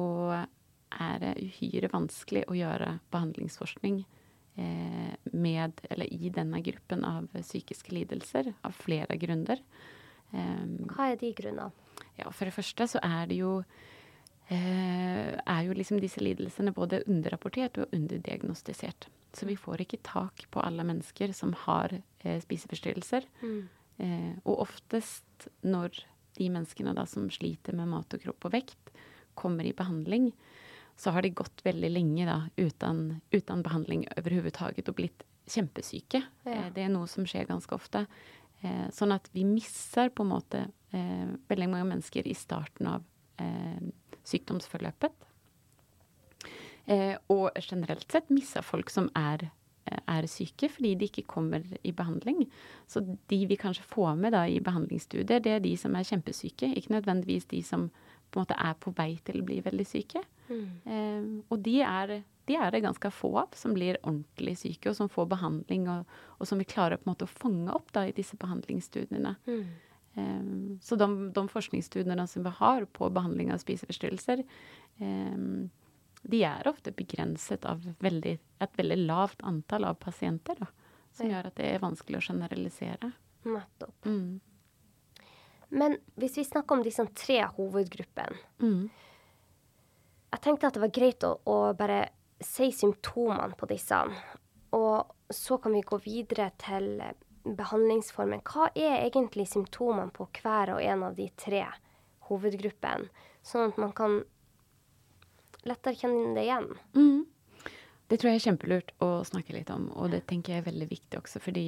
er 0.90 1.20
det 1.22 1.36
uhyre 1.38 1.90
vanskelig 1.92 2.44
å 2.50 2.56
gjøre 2.58 2.96
behandlingsforskning 3.14 4.02
eh, 4.58 5.12
med, 5.32 5.80
eller 5.90 6.10
i 6.10 6.32
denne 6.34 6.62
gruppen 6.66 7.06
av 7.06 7.30
psykiske 7.36 7.94
lidelser, 7.94 8.52
av 8.66 8.74
flere 8.76 9.16
grunner. 9.20 9.62
Um, 10.30 10.76
Hva 10.90 11.10
er 11.12 11.20
de 11.20 11.32
grunnene? 11.34 11.70
Ja, 12.18 12.30
For 12.30 12.46
det 12.46 12.54
første 12.54 12.86
så 12.90 13.00
er 13.02 13.30
det 13.30 13.38
jo 13.40 13.54
eh, 14.50 15.32
er 15.38 15.62
jo 15.66 15.74
liksom 15.76 16.00
disse 16.02 16.22
lidelsene 16.22 16.74
både 16.76 17.04
underrapportert 17.06 17.80
og 17.80 17.96
underdiagnostisert. 17.96 19.08
Så 19.34 19.46
vi 19.46 19.56
får 19.58 19.84
ikke 19.84 20.02
tak 20.06 20.46
på 20.50 20.62
alle 20.62 20.84
mennesker 20.86 21.34
som 21.36 21.54
har 21.66 21.94
eh, 21.94 22.40
spiseforstyrrelser. 22.42 23.26
Mm. 23.42 23.60
Eh, 24.02 24.32
og 24.44 24.64
oftest 24.66 25.50
når 25.62 26.02
de 26.40 26.48
menneskene 26.52 26.94
da 26.96 27.04
som 27.08 27.28
sliter 27.32 27.76
med 27.76 27.90
mat 27.92 28.16
og 28.16 28.24
kropp 28.24 28.48
og 28.48 28.54
vekt, 28.56 28.92
kommer 29.38 29.64
i 29.64 29.74
behandling, 29.76 30.30
så 31.00 31.14
har 31.14 31.24
de 31.24 31.32
gått 31.32 31.62
veldig 31.64 31.92
lenge 31.92 32.26
da 32.28 32.40
uten, 32.58 33.20
uten 33.32 33.62
behandling 33.64 34.04
overhodet 34.18 34.88
og 34.90 34.96
blitt 34.98 35.24
kjempesyke. 35.50 36.20
Ja. 36.44 36.56
Eh, 36.56 36.68
det 36.74 36.84
er 36.84 36.92
noe 36.92 37.08
som 37.08 37.28
skjer 37.28 37.48
ganske 37.48 37.76
ofte. 37.76 38.04
Eh, 38.60 38.88
sånn 38.92 39.14
at 39.16 39.30
vi 39.32 39.46
misser 39.48 40.12
på 40.12 40.26
en 40.26 40.34
måte 40.34 40.66
eh, 40.92 41.30
veldig 41.48 41.70
mange 41.72 41.92
mennesker 41.94 42.28
i 42.28 42.36
starten 42.36 42.90
av 42.96 43.06
sykdomsforløpet. 44.28 45.14
Eh, 46.90 47.16
og 47.30 47.54
generelt 47.60 48.10
sett 48.10 48.30
misser 48.32 48.64
folk 48.66 48.90
som 48.90 49.10
er, 49.18 49.50
er, 50.10 50.28
syke 50.30 50.68
fordi 50.72 50.94
de 50.98 51.08
ikke 51.10 51.26
kommer 51.30 51.64
i 51.86 51.92
behandling. 51.96 52.44
Så 52.90 53.02
de 53.30 53.40
vi 53.46 53.58
kanskje 53.60 53.86
får 53.88 54.18
med 54.18 54.34
da, 54.36 54.46
i 54.48 54.60
behandlingsstudier, 54.64 55.42
det 55.42 55.56
er 55.56 55.64
de 55.64 55.76
som 55.78 55.94
er 55.96 56.06
kjempesyke. 56.06 56.72
Ikke 56.76 56.96
nødvendigvis 56.96 57.48
de 57.50 57.62
som 57.66 57.88
på 58.30 58.38
en 58.38 58.44
måte 58.44 58.58
er 58.58 58.76
på 58.78 58.92
vei 58.96 59.12
til 59.26 59.40
å 59.40 59.46
bli 59.46 59.58
veldig 59.64 59.86
syke. 59.86 60.22
Mm. 60.50 60.66
Eh, 60.84 61.28
og 61.50 61.62
de 61.66 61.76
er, 61.86 62.16
de 62.46 62.56
er, 62.56 62.70
det 62.74 62.82
ganske 62.84 63.12
få 63.14 63.32
av 63.42 63.54
som 63.58 63.74
blir 63.76 63.98
ordentlig 64.02 64.56
syke, 64.60 64.90
og 64.90 64.98
som 64.98 65.10
får 65.10 65.30
behandling, 65.34 65.88
og, 65.90 66.18
og 66.38 66.50
som 66.50 66.60
vi 66.60 66.68
klarer 66.68 67.00
på 67.00 67.08
en 67.08 67.12
måte 67.14 67.26
å 67.26 67.32
fange 67.32 67.70
opp 67.74 67.90
da, 67.96 68.06
i 68.06 68.16
disse 68.16 68.38
behandlingsstudiene. 68.40 69.36
Mm. 69.50 69.64
Um, 70.14 70.78
så 70.82 70.98
de, 70.98 71.06
de, 71.34 71.42
forskningsstudiene 71.52 72.26
som 72.26 72.42
vi 72.46 72.54
har 72.58 72.86
på 72.98 73.10
behandling 73.14 73.52
av 73.54 73.60
spiseforstyrrelser, 73.62 74.42
um, 74.98 75.68
de 76.22 76.42
er 76.44 76.68
ofte 76.68 76.92
begrenset 76.92 77.64
av 77.64 77.84
veldig, 78.00 78.36
et 78.60 78.78
veldig 78.78 78.98
lavt 79.06 79.42
antall 79.46 79.86
av 79.88 79.98
pasienter. 80.02 80.60
Da, 80.60 80.68
som 81.16 81.26
ja. 81.26 81.36
gjør 81.36 81.50
at 81.50 81.58
det 81.58 81.68
er 81.70 81.82
vanskelig 81.82 82.20
å 82.20 82.26
generalisere. 82.30 83.12
Nettopp. 83.48 84.06
Mm. 84.06 84.40
Men 85.70 85.96
hvis 86.18 86.38
vi 86.40 86.44
snakker 86.44 86.76
om 86.76 86.82
disse 86.82 87.04
tre 87.14 87.38
hovedgruppene 87.54 88.34
mm. 88.58 88.88
Jeg 90.34 90.42
tenkte 90.42 90.66
at 90.66 90.74
det 90.74 90.82
var 90.82 90.92
greit 90.94 91.24
å, 91.26 91.30
å 91.46 91.56
bare 91.78 92.00
si 92.40 92.68
symptomene 92.72 93.56
på 93.58 93.66
disse. 93.70 93.96
Og 94.76 95.32
så 95.34 95.58
kan 95.58 95.74
vi 95.74 95.82
gå 95.82 95.98
videre 96.04 96.52
til 96.60 97.00
behandlingsformen. 97.42 98.42
Hva 98.46 98.68
er 98.78 99.08
egentlig 99.08 99.48
symptomene 99.50 100.14
på 100.14 100.28
hver 100.38 100.76
og 100.76 100.84
en 100.84 101.02
av 101.08 101.18
de 101.18 101.26
tre 101.34 101.64
hovedgruppene? 102.28 103.10
Sånn 103.42 103.72
at 103.72 103.80
man 103.82 103.90
kan 103.96 104.20
lettere 105.68 105.98
kjenne 105.98 106.34
det 106.36 106.46
igjen. 106.46 106.68
Mm. 106.96 107.26
Det 108.10 108.18
tror 108.18 108.32
jeg 108.32 108.40
er 108.40 108.46
kjempelurt 108.48 108.92
å 109.04 109.10
snakke 109.26 109.54
litt 109.54 109.70
om, 109.70 109.88
og 109.94 110.10
det 110.14 110.24
tenker 110.30 110.56
jeg 110.56 110.64
er 110.64 110.70
veldig 110.70 110.88
viktig 110.90 111.20
også 111.20 111.42
fordi 111.42 111.66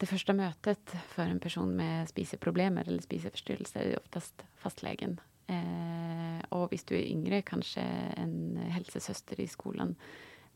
det 0.00 0.08
første 0.08 0.32
møtet 0.32 0.94
for 1.12 1.28
en 1.28 1.42
person 1.42 1.68
med 1.76 2.08
spiseproblemer 2.08 2.88
eller 2.88 3.04
spiseforstyrrelser 3.04 3.90
er 3.90 3.98
oftest 4.00 4.46
fastlegen. 4.62 5.18
Eh, 5.50 6.40
og 6.56 6.70
hvis 6.70 6.86
du 6.88 6.94
er 6.96 7.04
yngre, 7.04 7.42
kanskje 7.44 7.84
en 8.16 8.56
helsesøster 8.72 9.42
i 9.44 9.48
skolen. 9.50 9.92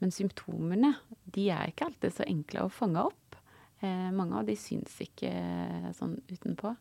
Men 0.01 0.15
symptomene 0.15 0.95
de 1.35 1.51
er 1.53 1.71
ikke 1.71 1.91
alltid 1.91 2.17
så 2.17 2.27
enkle 2.29 2.65
å 2.65 2.73
fange 2.73 3.05
opp. 3.05 3.37
Eh, 3.85 4.09
mange 4.17 4.41
av 4.41 4.49
de 4.49 4.57
syns 4.57 4.97
ikke 5.05 5.33
sånn 5.99 6.17
utenpå. 6.31 6.73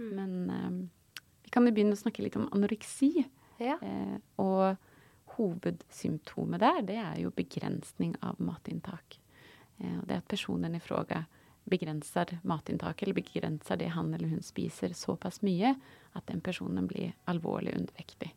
Mm. 0.00 0.10
Men 0.10 0.34
eh, 0.56 0.80
vi 1.46 1.54
kan 1.54 1.68
jo 1.68 1.76
begynne 1.76 1.94
å 1.94 2.02
snakke 2.02 2.26
litt 2.26 2.38
om 2.40 2.50
anoreksi. 2.50 3.12
Ja. 3.60 3.76
Eh, 3.82 4.16
og 4.40 4.76
hovedsymptomet 5.36 6.62
der, 6.62 6.80
det 6.86 6.96
er 7.00 7.18
jo 7.22 7.34
begrensning 7.34 8.16
av 8.24 8.40
matinntak. 8.42 9.20
Eh, 9.78 10.00
det 10.06 10.16
er 10.16 10.22
at 10.22 10.30
personen 10.30 10.74
i 10.74 10.82
fråga 10.82 11.24
begrenser 11.70 12.38
matinntaket, 12.42 13.02
eller 13.02 13.20
begrenser 13.20 13.76
det 13.76 13.92
han 13.94 14.14
eller 14.14 14.28
hun 14.28 14.42
spiser 14.42 14.94
såpass 14.96 15.42
mye 15.46 15.74
at 16.16 16.26
den 16.26 16.40
personen 16.40 16.88
blir 16.90 17.12
alvorlig 17.30 17.76
undervektig. 17.76 18.32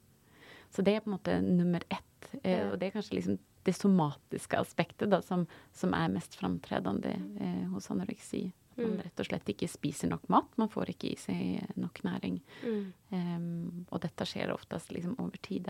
Så 0.70 0.82
det 0.82 0.96
er 0.96 1.04
på 1.06 1.10
en 1.10 1.18
måte 1.18 1.40
nummer 1.42 1.84
ett. 1.90 2.30
Eh, 2.44 2.70
og 2.72 2.80
det 2.80 2.90
er 2.90 2.96
kanskje 2.98 3.20
liksom 3.20 3.40
det 3.64 3.76
somatiske 3.78 4.60
aspektet 4.60 5.12
da, 5.12 5.22
som, 5.22 5.46
som 5.72 5.94
er 5.96 6.12
mest 6.12 6.36
framtredende 6.36 7.16
eh, 7.40 7.64
hos 7.72 7.90
anoreksi. 7.94 8.50
Man 8.78 8.96
mm. 8.96 9.02
rett 9.06 9.24
og 9.24 9.30
slett 9.30 9.50
ikke 9.54 9.70
spiser 9.72 10.12
nok 10.12 10.28
mat. 10.34 10.52
Man 10.62 10.72
får 10.74 10.94
ikke 10.94 11.12
i 11.12 11.18
seg 11.20 11.80
nok 11.80 12.04
næring. 12.06 12.40
Mm. 12.64 12.86
Um, 13.14 13.86
og 13.90 14.04
dette 14.06 14.28
skjer 14.30 14.54
oftest 14.54 14.94
liksom 14.96 15.18
over 15.22 15.38
tid. 15.46 15.70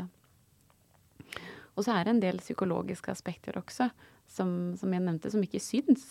Og 1.73 1.85
så 1.85 1.95
er 1.95 2.05
det 2.05 2.13
en 2.13 2.23
del 2.23 2.41
psykologiske 2.41 3.11
aspekter 3.11 3.57
også, 3.59 3.89
som, 4.29 4.73
som 4.79 4.93
jeg 4.93 5.03
nevnte, 5.03 5.31
som 5.33 5.43
ikke 5.43 5.61
syns. 5.63 6.05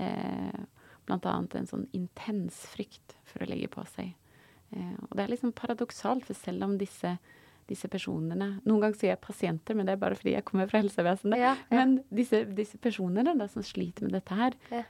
Eh, 0.00 0.62
blant 1.06 1.26
annet 1.26 1.56
en 1.58 1.68
sånn 1.68 1.86
intens 1.96 2.62
frykt 2.72 3.16
for 3.28 3.42
å 3.42 3.48
legge 3.50 3.70
på 3.72 3.84
seg. 3.90 4.12
Eh, 4.72 4.98
og 5.08 5.16
det 5.16 5.24
er 5.24 5.32
liksom 5.34 5.54
paradoksalt, 5.58 6.26
for 6.28 6.38
selv 6.38 6.68
om 6.68 6.76
disse, 6.80 7.16
disse 7.68 7.90
personene 7.92 8.54
Noen 8.64 8.86
ganger 8.86 8.98
sier 8.98 9.14
jeg 9.14 9.24
pasienter, 9.24 9.76
men 9.76 9.88
det 9.88 9.96
er 9.96 10.02
bare 10.04 10.18
fordi 10.18 10.36
jeg 10.36 10.46
kommer 10.48 10.70
fra 10.70 10.82
helsevesenet. 10.82 11.40
Ja, 11.42 11.54
ja. 11.58 11.80
Men 11.82 11.98
disse, 12.14 12.44
disse 12.56 12.80
personene 12.82 13.34
da, 13.38 13.50
som 13.50 13.66
sliter 13.66 14.06
med 14.06 14.16
dette 14.16 14.38
her, 14.38 14.58
ja. 14.72 14.84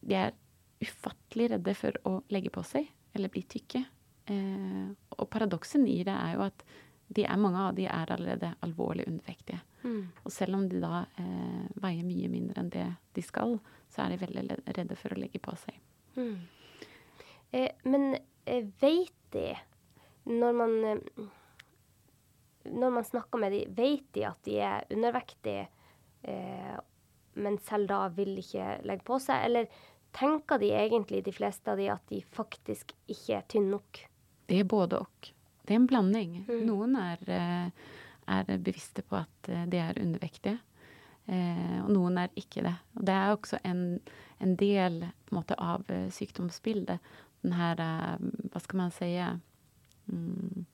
de 0.00 0.20
er 0.26 0.36
ufattelig 0.82 1.50
redde 1.54 1.74
for 1.78 1.96
å 2.08 2.18
legge 2.34 2.52
på 2.54 2.62
seg 2.66 2.88
eller 3.16 3.32
bli 3.32 3.42
tykke. 3.48 3.82
Eh, 4.28 4.84
og 5.16 5.30
paradoksen 5.32 5.86
i 5.88 6.02
det 6.06 6.14
er 6.14 6.36
jo 6.36 6.44
at 6.46 6.64
de 7.08 7.24
er, 7.24 7.40
mange 7.40 7.60
av 7.64 7.76
de 7.76 7.86
er 7.88 8.12
allerede 8.12 8.50
alvorlig 8.64 9.06
undervektige. 9.08 9.62
Mm. 9.82 10.10
Og 10.24 10.32
selv 10.32 10.58
om 10.58 10.66
de 10.68 10.80
da 10.82 11.06
eh, 11.20 11.64
veier 11.80 12.04
mye 12.04 12.28
mindre 12.28 12.62
enn 12.62 12.72
det 12.74 12.84
de 13.16 13.24
skal, 13.24 13.56
så 13.88 14.04
er 14.04 14.12
de 14.12 14.20
veldig 14.20 14.58
redde 14.76 14.98
for 14.98 15.14
å 15.14 15.20
legge 15.20 15.40
på 15.42 15.54
seg. 15.56 15.78
Mm. 16.18 16.36
Eh, 17.56 17.70
men 17.88 18.10
eh, 18.44 18.68
vet 18.82 19.14
de, 19.32 19.46
når 20.28 20.60
man, 20.60 20.76
eh, 20.84 21.24
når 22.76 22.94
man 22.98 23.08
snakker 23.08 23.40
med 23.40 23.56
de, 23.56 23.64
vet 23.72 24.04
de 24.12 24.28
at 24.28 24.44
de 24.44 24.60
er 24.60 24.88
undervektige, 24.92 25.64
eh, 26.28 26.76
men 27.38 27.56
selv 27.64 27.88
da 27.88 28.02
vil 28.12 28.34
de 28.36 28.44
ikke 28.44 28.68
legge 28.88 29.06
på 29.06 29.16
seg? 29.22 29.46
Eller 29.48 29.70
tenker 30.18 30.58
de 30.58 30.72
egentlig, 30.74 31.24
de 31.24 31.32
fleste 31.32 31.70
av 31.70 31.78
de, 31.78 31.88
at 31.92 32.04
de 32.10 32.20
faktisk 32.34 32.94
ikke 33.06 33.38
er 33.38 33.44
tynne 33.50 33.76
nok? 33.76 34.00
Det 34.48 34.62
er 34.62 34.68
både 34.68 35.02
og. 35.04 35.30
Det 35.68 35.74
er 35.74 35.82
en 35.82 35.88
blanding. 35.90 36.38
Mm. 36.48 36.62
Noen 36.66 36.96
er, 36.96 37.22
eh, 37.28 37.92
er, 38.32 38.56
bevisste 38.56 39.04
på 39.04 39.18
at 39.20 39.50
eh, 39.52 39.66
de 39.68 39.80
er 39.82 40.00
undervektige. 40.00 40.58
Eh, 41.28 41.78
og 41.82 41.90
noen 41.92 42.22
er 42.22 42.32
ikke 42.40 42.64
det. 42.64 42.74
Og 42.96 43.04
det 43.04 43.14
er 43.14 43.34
også 43.34 43.60
en, 43.68 43.82
en 44.40 44.54
del 44.56 45.02
på 45.04 45.34
en 45.34 45.40
måte, 45.42 45.58
av 45.60 45.84
sykdomsbildet. 46.14 47.12
Den 47.44 47.54
her 47.54 47.78
Hva 47.78 48.60
skal 48.64 48.80
man 48.80 48.90
si 48.90 49.12
mm, 49.14 50.64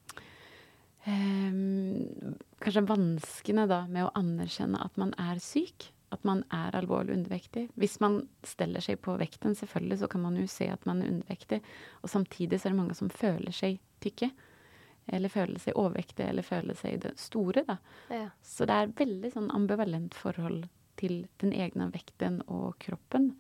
um, 1.05 2.39
Kanskje 2.63 2.85
vanskene 2.89 3.67
da 3.69 3.83
med 3.91 4.07
å 4.07 4.15
anerkjenne 4.17 4.81
at 4.81 4.97
man 4.97 5.13
er 5.21 5.43
syk. 5.45 5.91
At 6.13 6.25
man 6.29 6.45
er 6.53 6.77
alvorlig 6.77 7.15
undervektig. 7.17 7.69
Hvis 7.81 7.97
man 8.03 8.21
steller 8.47 8.85
seg 8.85 9.01
på 9.03 9.17
vekten, 9.19 9.57
selvfølgelig, 9.59 10.03
så 10.03 10.09
kan 10.13 10.23
man 10.23 10.37
jo 10.39 10.47
se 10.51 10.69
at 10.71 10.85
man 10.87 11.03
er 11.03 11.11
undervektig. 11.11 11.63
Og 12.03 12.13
samtidig 12.13 12.61
så 12.61 12.69
er 12.69 12.75
det 12.75 12.81
mange 12.83 12.99
som 12.99 13.11
føler 13.11 13.55
seg 13.55 13.81
tykke 14.05 14.31
eller 15.13 15.29
føler 15.29 15.61
seg 15.61 15.77
overvektige, 15.77 16.31
eller 16.33 16.47
føler 16.47 16.79
seg 16.79 17.05
store. 17.21 17.65
da. 17.69 17.77
Ja. 18.13 18.29
Så 18.43 18.69
det 18.69 18.77
er 18.77 18.95
veldig 18.97 19.33
sånn 19.35 19.51
ambivalent 19.55 20.17
forhold 20.17 20.65
til 21.01 21.25
den 21.43 21.53
egne 21.53 21.91
vekten 21.93 22.41
og 22.47 22.79
kroppen. 22.83 23.35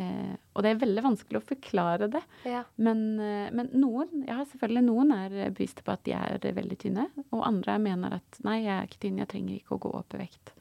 Eh, 0.00 0.36
og 0.54 0.64
det 0.64 0.70
er 0.70 0.80
veldig 0.80 1.02
vanskelig 1.04 1.40
å 1.40 1.48
forklare 1.48 2.08
det. 2.12 2.22
Ja. 2.48 2.62
Men, 2.80 3.02
eh, 3.20 3.50
men, 3.52 3.68
noen 3.74 4.24
ja, 4.28 4.38
selvfølgelig 4.48 4.84
noen 4.86 5.12
er 5.12 5.34
bevisste 5.50 5.84
på 5.84 5.92
at 5.92 6.04
de 6.06 6.14
er 6.16 6.38
veldig 6.40 6.78
tynne. 6.80 7.08
Og 7.30 7.44
andre 7.44 7.76
mener 7.82 8.20
at 8.20 8.40
nei, 8.46 8.62
jeg 8.64 8.76
er 8.76 8.88
ikke 8.88 9.02
tynn, 9.04 9.20
jeg 9.20 9.32
trenger 9.34 9.58
ikke 9.58 9.76
å 9.76 9.82
gå 9.84 9.92
opp 10.00 10.16
i 10.16 10.22
vekt. 10.22 10.54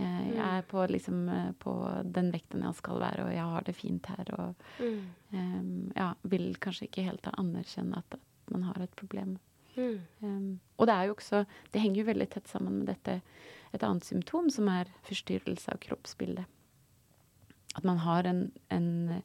Eh, 0.00 0.28
jeg 0.32 0.42
er 0.46 0.66
på, 0.68 0.82
liksom, 0.88 1.22
eh, 1.28 1.52
på, 1.60 1.76
den 2.04 2.30
vekten 2.32 2.64
jeg 2.64 2.78
skal 2.78 3.00
være, 3.02 3.26
og 3.26 3.32
jeg 3.34 3.54
har 3.54 3.66
det 3.66 3.76
fint 3.76 4.10
her. 4.12 4.34
Og 4.38 4.66
mm. 4.80 5.00
eh, 5.36 5.62
ja, 5.98 6.12
vil 6.22 6.52
kanskje 6.62 6.88
ikke 6.88 7.06
helt 7.08 7.28
anerkjenne 7.32 8.00
at, 8.00 8.18
at 8.18 8.54
man 8.54 8.68
har 8.70 8.82
et 8.82 8.94
problem. 8.98 9.36
Mm. 9.76 10.00
Um, 10.20 10.48
og 10.76 10.86
det 10.86 10.94
er 10.94 11.06
jo 11.08 11.14
også 11.14 11.38
Det 11.72 11.80
henger 11.80 12.02
jo 12.02 12.08
veldig 12.10 12.26
tett 12.28 12.48
sammen 12.50 12.74
med 12.82 12.90
dette 12.90 13.22
et 13.72 13.84
annet 13.86 14.04
symptom, 14.04 14.50
som 14.52 14.68
er 14.68 14.90
forstyrrelse 15.08 15.72
av 15.72 15.80
kroppsbildet. 15.80 16.44
At 17.72 17.86
man 17.88 18.02
har 18.04 18.28
en, 18.28 18.42
en, 18.68 19.22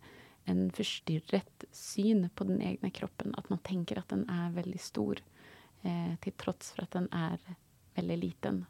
en, 0.47 0.61
forstyrret 0.71 1.65
syn 1.75 2.29
på 2.35 2.47
den 2.47 2.61
egne 2.63 2.93
kroppen. 2.95 3.35
At 3.35 3.49
man 3.51 3.59
tenker 3.67 3.99
at 3.99 4.07
den 4.13 4.23
er 4.31 4.55
veldig 4.55 4.79
stor, 4.79 5.19
eh, 5.83 6.13
til 6.23 6.37
tross 6.39 6.71
for 6.71 6.87
at 6.87 6.95
den 6.95 7.09
er 7.11 7.43
veldig 7.99 8.17
liten. 8.21 8.63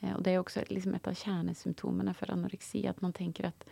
Eh, 0.00 0.14
og 0.14 0.22
det 0.22 0.32
er 0.32 0.38
jo 0.38 0.46
også 0.46 0.66
liksom 0.70 0.96
et 0.98 1.08
av 1.10 1.16
kjernesymptomene 1.18 2.14
for 2.16 2.34
anoreksi, 2.34 2.86
at 2.90 3.02
man 3.04 3.16
tenker 3.16 3.52
at 3.52 3.68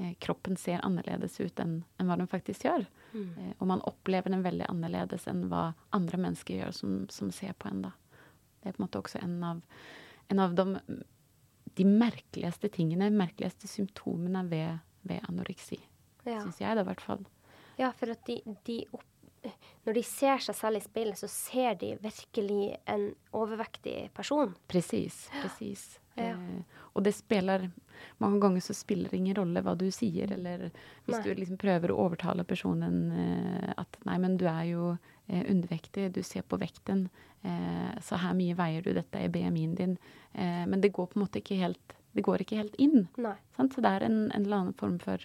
Eh, 0.00 0.14
kroppen 0.14 0.56
ser 0.56 0.80
annerledes 0.82 1.40
ut 1.40 1.60
enn 1.60 1.82
en 1.98 2.08
hva 2.08 2.16
den 2.16 2.28
faktisk 2.30 2.64
gjør. 2.64 2.86
Mm. 3.12 3.24
Eh, 3.38 3.54
og 3.58 3.66
man 3.68 3.82
opplever 3.84 4.32
den 4.32 4.44
veldig 4.46 4.68
annerledes 4.70 5.26
enn 5.28 5.44
hva 5.50 5.72
andre 5.96 6.20
mennesker 6.24 6.56
gjør 6.56 6.76
som, 6.76 6.94
som 7.12 7.32
ser 7.34 7.52
på 7.60 7.68
en. 7.68 7.82
da. 7.84 7.90
Det 8.62 8.70
er 8.70 8.76
på 8.76 8.80
en 8.80 8.86
måte 8.86 9.02
også 9.02 9.20
en 9.20 9.34
av, 9.44 9.60
en 10.32 10.40
av 10.40 10.54
de, 10.56 10.78
de, 11.76 11.84
merkeligste 11.84 12.70
tingene, 12.72 13.10
merkeligste 13.12 13.68
symptomene 13.68 14.46
ved, 14.48 14.80
ved 15.04 15.20
anoreksi. 15.28 15.82
Ja. 16.24 16.40
Syns 16.46 16.62
jeg, 16.62 16.78
da, 16.78 16.84
i 16.84 16.88
hvert 16.88 17.04
fall. 17.04 17.28
Ja, 17.80 17.92
for 17.96 18.12
at 18.14 18.24
de, 18.28 18.40
de 18.68 18.80
opp, 18.96 19.04
når 19.86 19.96
de 19.96 20.02
ser 20.04 20.42
seg 20.44 20.56
selv 20.58 20.80
i 20.80 20.84
speilet, 20.84 21.18
så 21.18 21.28
ser 21.30 21.78
de 21.80 21.94
virkelig 22.02 22.74
en 22.90 23.06
overvektig 23.36 24.10
person. 24.16 24.52
Presis. 24.68 25.24
Presis. 25.40 25.86
Ja. 26.18 26.34
Eh, 26.34 26.80
og 26.92 27.06
det 27.06 27.14
spiller 27.16 27.70
Mange 28.18 28.40
ganger 28.40 28.62
så 28.64 28.74
spiller 28.74 29.12
det 29.12 29.18
ingen 29.18 29.36
rolle 29.36 29.60
hva 29.60 29.74
du 29.76 29.86
sier, 29.92 30.30
eller 30.32 30.70
hvis 31.04 31.18
nei. 31.18 31.20
du 31.20 31.34
liksom 31.36 31.58
prøver 31.60 31.92
å 31.92 31.98
overtale 32.06 32.46
personen 32.48 33.10
eh, 33.12 33.74
at 33.76 33.98
nei, 34.08 34.16
men 34.22 34.38
du 34.40 34.46
er 34.48 34.62
jo 34.70 34.86
eh, 35.28 35.42
undervektig, 35.42 36.06
du 36.16 36.22
ser 36.24 36.46
på 36.48 36.56
vekten, 36.62 37.10
eh, 37.44 37.92
så 38.00 38.16
her 38.22 38.32
mye 38.38 38.56
veier 38.56 38.86
du, 38.86 38.94
dette 38.96 39.20
er 39.20 39.28
BMI-en 39.28 39.76
din. 39.76 39.98
Eh, 40.32 40.64
men 40.64 40.80
det 40.80 40.94
går 40.96 41.10
på 41.12 41.20
en 41.20 41.26
måte 41.26 41.44
ikke 41.44 41.60
helt 41.60 41.96
det 42.16 42.24
går 42.26 42.42
ikke 42.42 42.58
helt 42.58 42.76
inn. 42.82 43.06
Så 43.14 43.82
det 43.82 43.90
er 43.90 44.06
en, 44.06 44.22
en, 44.30 44.44
eller 44.44 44.56
annen 44.56 44.78
form 44.78 44.98
for, 45.02 45.22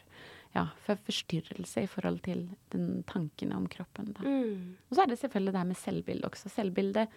ja, 0.55 0.65
for 0.85 0.99
forstyrrelse 1.07 1.83
i 1.83 1.89
forhold 1.91 2.21
til 2.25 2.45
den 2.73 3.03
tankene 3.09 3.57
om 3.57 3.67
kroppen. 3.71 4.13
Mm. 4.23 4.75
Og 4.87 4.95
så 4.95 5.03
er 5.03 5.11
det 5.11 5.19
selvfølgelig 5.19 5.53
det 5.53 5.61
her 5.61 5.71
med 5.71 5.81
selvbilde 5.81 6.29
også. 6.29 6.51
Selvbildet 6.53 7.07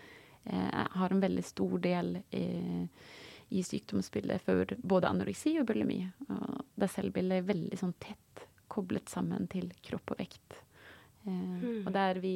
eh, 0.45 0.85
har 0.99 1.15
en 1.15 1.23
veldig 1.23 1.45
stor 1.47 1.79
del 1.85 2.19
eh, 2.35 2.89
i 3.49 3.63
sykdomsbildet 3.65 4.43
for 4.45 4.75
både 4.83 5.09
anoreksi 5.09 5.55
og 5.61 5.69
bulimi. 5.71 6.03
Og 6.29 6.65
der 6.77 6.91
selvbildet 6.93 7.39
er 7.39 7.47
veldig 7.53 7.79
sånn 7.81 7.95
tett 8.03 8.49
koblet 8.69 9.09
sammen 9.09 9.47
til 9.53 9.71
kropp 9.87 10.17
og 10.17 10.21
vekt. 10.21 10.59
Eh, 11.25 11.31
mm. 11.31 11.87
Og 11.87 11.95
der 11.95 12.21
vi, 12.25 12.35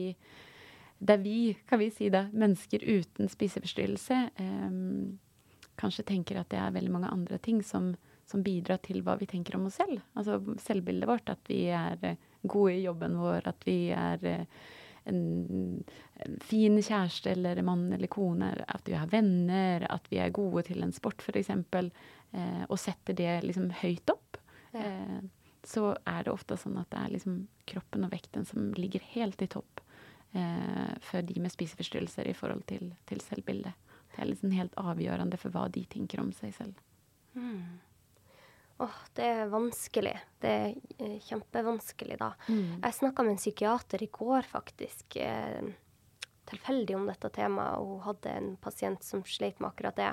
der 1.03 1.21
vi, 1.25 1.37
kan 1.67 1.83
vi 1.83 1.91
si 1.91 2.12
det, 2.15 2.29
mennesker 2.33 2.87
uten 2.87 3.29
spiseforstyrrelse 3.33 4.23
eh, 4.47 4.81
kanskje 5.83 6.07
tenker 6.15 6.38
at 6.41 6.51
det 6.53 6.62
er 6.62 6.75
veldig 6.75 6.95
mange 6.95 7.11
andre 7.12 7.38
ting 7.43 7.62
som, 7.67 7.95
som, 8.33 8.45
bidrar 8.45 8.81
til 8.85 9.03
hva 9.05 9.18
vi 9.21 9.29
tenker 9.31 9.59
om 9.59 9.68
oss 9.68 9.79
selv. 9.81 10.01
Altså 10.18 10.40
selvbildet 10.64 11.09
vårt, 11.11 11.33
at 11.33 11.51
vi 11.51 11.66
er 11.73 12.16
gode 12.42 12.77
i 12.77 12.87
jobben 12.87 13.18
vår, 13.21 13.47
at 13.53 13.66
vi 13.68 13.77
er 13.95 14.25
eh, 14.27 14.62
en, 15.05 15.85
en, 16.25 16.38
fin 16.40 16.79
kjæreste 16.83 17.33
eller 17.33 17.62
mann 17.66 17.92
eller 17.92 18.11
kone, 18.11 18.53
at 18.68 18.88
vi 18.88 18.97
har 18.99 19.11
venner, 19.12 19.87
at 19.90 20.09
vi 20.11 20.21
er 20.23 20.35
gode 20.35 20.66
til 20.68 20.83
en 20.85 20.95
sport 20.95 21.23
f.eks., 21.23 21.51
eh, 21.53 22.64
og 22.68 22.79
setter 22.81 23.16
det 23.18 23.31
liksom 23.47 23.71
høyt 23.83 24.12
opp, 24.14 24.40
ja. 24.73 24.85
eh, 24.85 25.23
så 25.62 25.92
er 26.09 26.25
det 26.27 26.33
ofte 26.33 26.59
sånn 26.59 26.81
at 26.81 26.90
det 26.90 26.99
er 26.99 27.14
liksom 27.14 27.42
kroppen 27.71 28.07
og 28.07 28.11
vekten 28.14 28.47
som 28.49 28.73
ligger 28.75 29.05
helt 29.12 29.42
i 29.45 29.51
topp 29.51 29.79
eh, 30.35 30.90
for 31.07 31.23
de 31.23 31.38
med 31.38 31.55
spiseforstyrrelser 31.55 32.27
i 32.27 32.35
forhold 32.35 32.64
til, 32.71 32.90
til 33.07 33.23
selvbildet. 33.23 33.77
Det 34.12 34.21
er 34.21 34.29
liksom 34.29 34.53
helt 34.57 34.75
avgjørende 34.81 35.38
for 35.40 35.55
hva 35.55 35.68
de 35.73 35.85
tenker 35.88 36.21
om 36.21 36.33
seg 36.37 36.51
selv. 36.57 36.81
Mm. 37.38 37.79
Åh, 38.83 38.99
det 39.14 39.29
er 39.29 39.53
vanskelig. 39.53 40.14
Det 40.42 40.51
er 40.51 40.73
eh, 40.99 41.18
kjempevanskelig, 41.29 42.18
da. 42.18 42.33
Mm. 42.49 42.81
Jeg 42.81 42.99
snakka 42.99 43.25
med 43.27 43.37
en 43.37 43.40
psykiater 43.42 44.03
i 44.03 44.11
går, 44.11 44.49
faktisk, 44.51 45.16
eh, 45.23 45.68
tilfeldig 46.51 46.97
om 46.99 47.07
dette 47.07 47.31
temaet. 47.37 47.79
Hun 47.79 48.03
hadde 48.07 48.33
en 48.33 48.51
pasient 48.62 49.05
som 49.07 49.23
sleit 49.29 49.61
med 49.62 49.71
akkurat 49.71 50.01
det. 50.01 50.11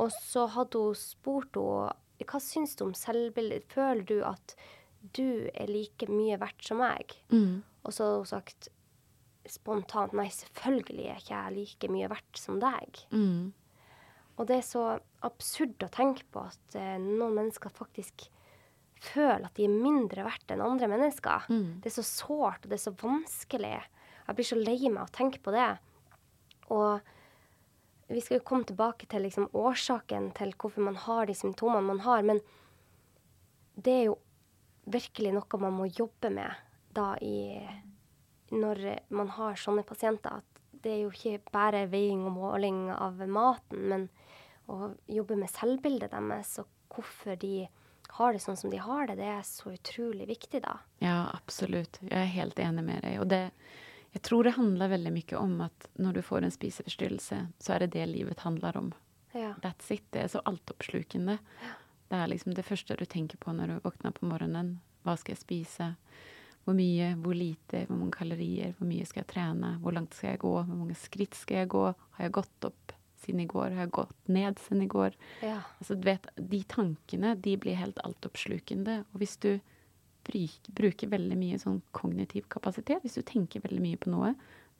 Og 0.00 0.12
så 0.14 0.46
hadde 0.52 0.80
hun 0.80 0.96
spurt 0.98 1.56
henne 1.60 1.92
hva 2.24 2.40
syns 2.40 2.72
du 2.78 2.86
om 2.86 2.96
selvbildet. 2.96 3.68
Føler 3.72 4.06
du 4.08 4.16
at 4.24 4.56
du 5.16 5.50
er 5.52 5.68
like 5.68 6.08
mye 6.08 6.38
verdt 6.40 6.64
som 6.64 6.80
meg? 6.80 7.12
Mm. 7.28 7.60
Og 7.84 7.92
så 7.92 8.06
hadde 8.06 8.22
hun 8.22 8.32
sagt 8.32 8.70
spontant 9.46 10.16
nei, 10.16 10.26
selvfølgelig 10.32 11.06
er 11.06 11.20
ikke 11.20 11.36
jeg 11.36 11.54
like 11.54 11.90
mye 11.92 12.08
verdt 12.10 12.40
som 12.40 12.58
deg. 12.62 13.04
Mm. 13.12 13.52
Og 14.36 14.48
det 14.48 14.60
er 14.60 14.66
så 14.66 14.84
absurd 15.24 15.80
å 15.84 15.92
tenke 15.92 16.26
på 16.32 16.42
at 16.44 16.76
eh, 16.76 16.96
noen 17.00 17.38
mennesker 17.38 17.72
faktisk 17.72 18.28
føler 19.00 19.46
at 19.46 19.56
de 19.56 19.66
er 19.66 19.72
mindre 19.72 20.24
verdt 20.26 20.52
enn 20.52 20.64
andre 20.64 20.88
mennesker. 20.90 21.48
Mm. 21.52 21.80
Det 21.82 21.90
er 21.90 21.96
så 21.98 22.06
sårt, 22.06 22.64
og 22.64 22.70
det 22.70 22.78
er 22.78 22.84
så 22.84 22.94
vanskelig. 23.00 23.74
Jeg 24.26 24.38
blir 24.38 24.48
så 24.48 24.58
lei 24.58 24.78
meg 24.88 25.02
av 25.02 25.08
å 25.08 25.16
tenke 25.16 25.40
på 25.44 25.54
det. 25.54 25.70
Og 26.74 28.12
vi 28.12 28.22
skal 28.22 28.38
jo 28.38 28.46
komme 28.46 28.68
tilbake 28.68 29.08
til 29.10 29.26
liksom, 29.26 29.48
årsaken 29.56 30.30
til 30.36 30.54
hvorfor 30.58 30.86
man 30.86 30.98
har 31.06 31.26
de 31.26 31.36
symptomene 31.36 31.86
man 31.86 32.04
har, 32.06 32.22
men 32.26 32.40
det 33.76 33.92
er 33.92 34.04
jo 34.08 34.18
virkelig 34.86 35.34
noe 35.34 35.60
man 35.60 35.74
må 35.76 35.88
jobbe 35.90 36.30
med 36.32 36.62
da 36.96 37.14
i 37.20 37.66
Når 38.46 38.78
man 39.10 39.28
har 39.34 39.56
sånne 39.58 39.82
pasienter. 39.82 40.38
At 40.38 40.60
det 40.84 40.92
er 40.92 41.00
jo 41.02 41.10
ikke 41.10 41.50
bare 41.50 41.88
veiing 41.90 42.22
og 42.28 42.36
måling 42.36 42.92
av 42.94 43.18
maten, 43.26 43.80
men 43.90 44.04
å 44.72 44.92
jobbe 45.10 45.38
med 45.38 45.50
selvbildet 45.52 46.12
deres 46.12 46.56
og 46.62 46.70
hvorfor 46.92 47.38
de 47.40 47.66
har 48.16 48.32
det 48.32 48.40
sånn 48.40 48.56
som 48.56 48.70
de 48.70 48.78
har 48.80 49.08
det, 49.08 49.18
det 49.18 49.28
er 49.28 49.42
så 49.46 49.72
utrolig 49.74 50.28
viktig, 50.28 50.62
da. 50.64 50.78
Ja, 51.02 51.26
absolutt. 51.34 51.98
Jeg 52.06 52.16
er 52.16 52.32
helt 52.36 52.60
enig 52.62 52.84
med 52.86 53.02
deg. 53.04 53.18
Og 53.20 53.28
det, 53.30 53.50
jeg 54.14 54.22
tror 54.24 54.46
det 54.46 54.54
handler 54.56 54.92
veldig 54.94 55.12
mye 55.16 55.40
om 55.40 55.58
at 55.66 55.88
når 56.00 56.18
du 56.18 56.22
får 56.24 56.46
en 56.46 56.54
spiseforstyrrelse, 56.54 57.40
så 57.58 57.74
er 57.74 57.84
det 57.84 57.92
det 57.96 58.06
livet 58.12 58.46
handler 58.46 58.78
om. 58.78 58.92
Ja. 59.36 59.52
That's 59.64 59.90
it. 59.92 60.06
Det 60.14 60.22
er 60.22 60.32
så 60.32 60.44
altoppslukende. 60.48 61.38
Ja. 61.42 61.74
Det 62.06 62.22
er 62.22 62.30
liksom 62.30 62.54
det 62.54 62.64
første 62.64 62.96
du 62.96 63.04
tenker 63.10 63.40
på 63.42 63.52
når 63.52 63.74
du 63.74 63.84
våkner 63.84 64.14
på 64.14 64.28
morgenen. 64.30 64.76
Hva 65.04 65.16
skal 65.18 65.34
jeg 65.34 65.42
spise? 65.42 65.92
Hvor 66.66 66.74
mye, 66.74 67.12
hvor 67.22 67.36
lite, 67.36 67.84
hvor 67.86 67.98
mange 67.98 68.16
kalorier, 68.16 68.72
hvor 68.78 68.88
mye 68.88 69.06
skal 69.06 69.22
jeg 69.22 69.32
trene? 69.34 69.76
Hvor 69.82 69.94
langt 69.94 70.16
skal 70.16 70.32
jeg 70.32 70.42
gå? 70.42 70.54
Hvor 70.62 70.78
mange 70.78 70.96
skritt 70.98 71.36
skal 71.38 71.62
jeg 71.62 71.70
gå? 71.74 71.84
Har 72.16 72.26
jeg 72.26 72.34
gått 72.38 72.70
opp 72.70 72.95
siden 73.26 73.42
i 73.44 73.48
går? 73.50 73.74
Har 73.76 73.86
jeg 73.86 73.94
gått 73.98 74.30
ned 74.32 74.60
siden 74.62 74.84
i 74.86 74.90
går? 74.90 75.16
Ja. 75.44 75.60
Altså, 75.80 75.96
du 75.98 76.06
vet, 76.06 76.28
de 76.36 76.62
tankene 76.70 77.34
de 77.42 77.56
blir 77.60 77.78
helt 77.78 77.98
altoppslukende. 78.06 79.02
Og 79.12 79.22
hvis 79.22 79.36
du 79.42 79.56
bruker 80.26 81.10
veldig 81.12 81.38
mye 81.38 81.58
sånn 81.62 81.80
kognitiv 81.94 82.48
kapasitet, 82.50 83.04
hvis 83.04 83.18
du 83.18 83.26
tenker 83.26 83.62
veldig 83.62 83.82
mye 83.82 84.00
på 84.00 84.10
noe, 84.10 84.32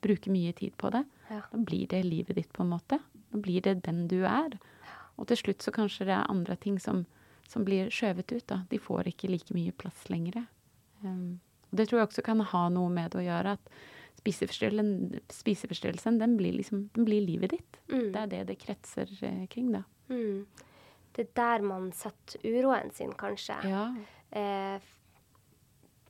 bruker 0.03 0.33
mye 0.33 0.53
tid 0.57 0.75
på 0.77 0.91
det, 0.93 1.03
ja. 1.29 1.41
da 1.51 1.61
blir 1.69 1.87
det 1.91 2.03
livet 2.05 2.37
ditt 2.37 2.51
på 2.53 2.65
en 2.65 2.73
måte. 2.75 2.99
Da 3.31 3.41
blir 3.43 3.63
det 3.65 3.79
den 3.87 4.05
du 4.11 4.21
er. 4.27 4.57
Og 5.17 5.27
til 5.29 5.39
slutt 5.39 5.65
så 5.65 5.73
kanskje 5.73 6.07
det 6.09 6.15
er 6.15 6.31
andre 6.31 6.57
ting 6.61 6.77
som, 6.81 7.05
som 7.49 7.65
blir 7.67 7.91
skjøvet 7.93 8.31
ut. 8.35 8.47
da. 8.47 8.61
De 8.69 8.79
får 8.79 9.11
ikke 9.11 9.31
like 9.31 9.55
mye 9.55 9.73
plass 9.75 10.07
lenger. 10.11 10.45
Um, 11.01 11.39
og 11.71 11.79
det 11.79 11.87
tror 11.89 12.01
jeg 12.01 12.09
også 12.11 12.25
kan 12.25 12.43
ha 12.53 12.67
noe 12.73 12.91
med 12.93 13.11
det 13.11 13.21
å 13.23 13.27
gjøre. 13.27 13.57
at 13.57 13.95
spiseforstyrrelsen, 14.25 16.19
den 16.19 16.37
blir, 16.37 16.53
liksom, 16.57 16.89
den 16.95 17.05
blir 17.07 17.21
livet 17.25 17.49
ditt. 17.55 17.79
Mm. 17.91 18.11
Det 18.13 18.21
er 18.21 18.27
det 18.33 18.43
det 18.51 18.59
kretser 18.61 19.11
eh, 19.21 19.45
kring, 19.51 19.71
da. 19.75 19.83
Mm. 20.07 20.47
det 21.15 21.25
er 21.25 21.31
der 21.35 21.63
man 21.67 21.91
setter 21.91 22.39
uroen 22.45 22.91
sin, 22.95 23.11
kanskje. 23.17 23.57
Ja. 23.67 23.95
Eh, 24.31 24.79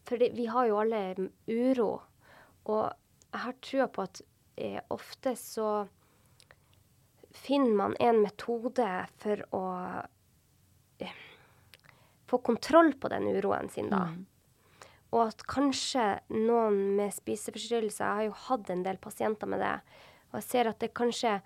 for 0.07 0.17
vi 0.17 0.45
har 0.45 0.67
jo 0.69 0.79
alle 0.79 1.01
uro, 1.47 2.01
og 2.65 2.83
jeg 3.31 3.41
har 3.43 3.55
trua 3.63 3.87
på 3.91 4.01
at 4.07 4.21
eh, 4.55 4.79
ofte 4.93 5.35
så 5.35 5.87
finner 7.37 7.73
man 7.75 7.95
en 7.99 8.21
metode 8.23 8.87
for 9.21 9.43
å 9.55 9.65
eh, 11.03 11.19
få 12.27 12.39
kontroll 12.43 12.93
på 12.99 13.11
den 13.13 13.27
uroen 13.35 13.69
sin, 13.69 13.91
da. 13.91 14.07
Mm. 14.11 14.25
Og 15.15 15.21
at 15.29 15.45
kanskje 15.47 16.05
noen 16.33 16.97
med 16.97 17.13
spiseforstyrrelser 17.15 18.03
Jeg 18.03 18.15
har 18.15 18.25
jo 18.27 18.39
hatt 18.49 18.71
en 18.73 18.83
del 18.83 18.99
pasienter 18.99 19.47
med 19.49 19.63
det. 19.63 19.77
Og 20.31 20.41
jeg 20.41 20.49
ser 20.49 20.71
at 20.71 20.81
det 20.83 20.95
kanskje 20.97 21.37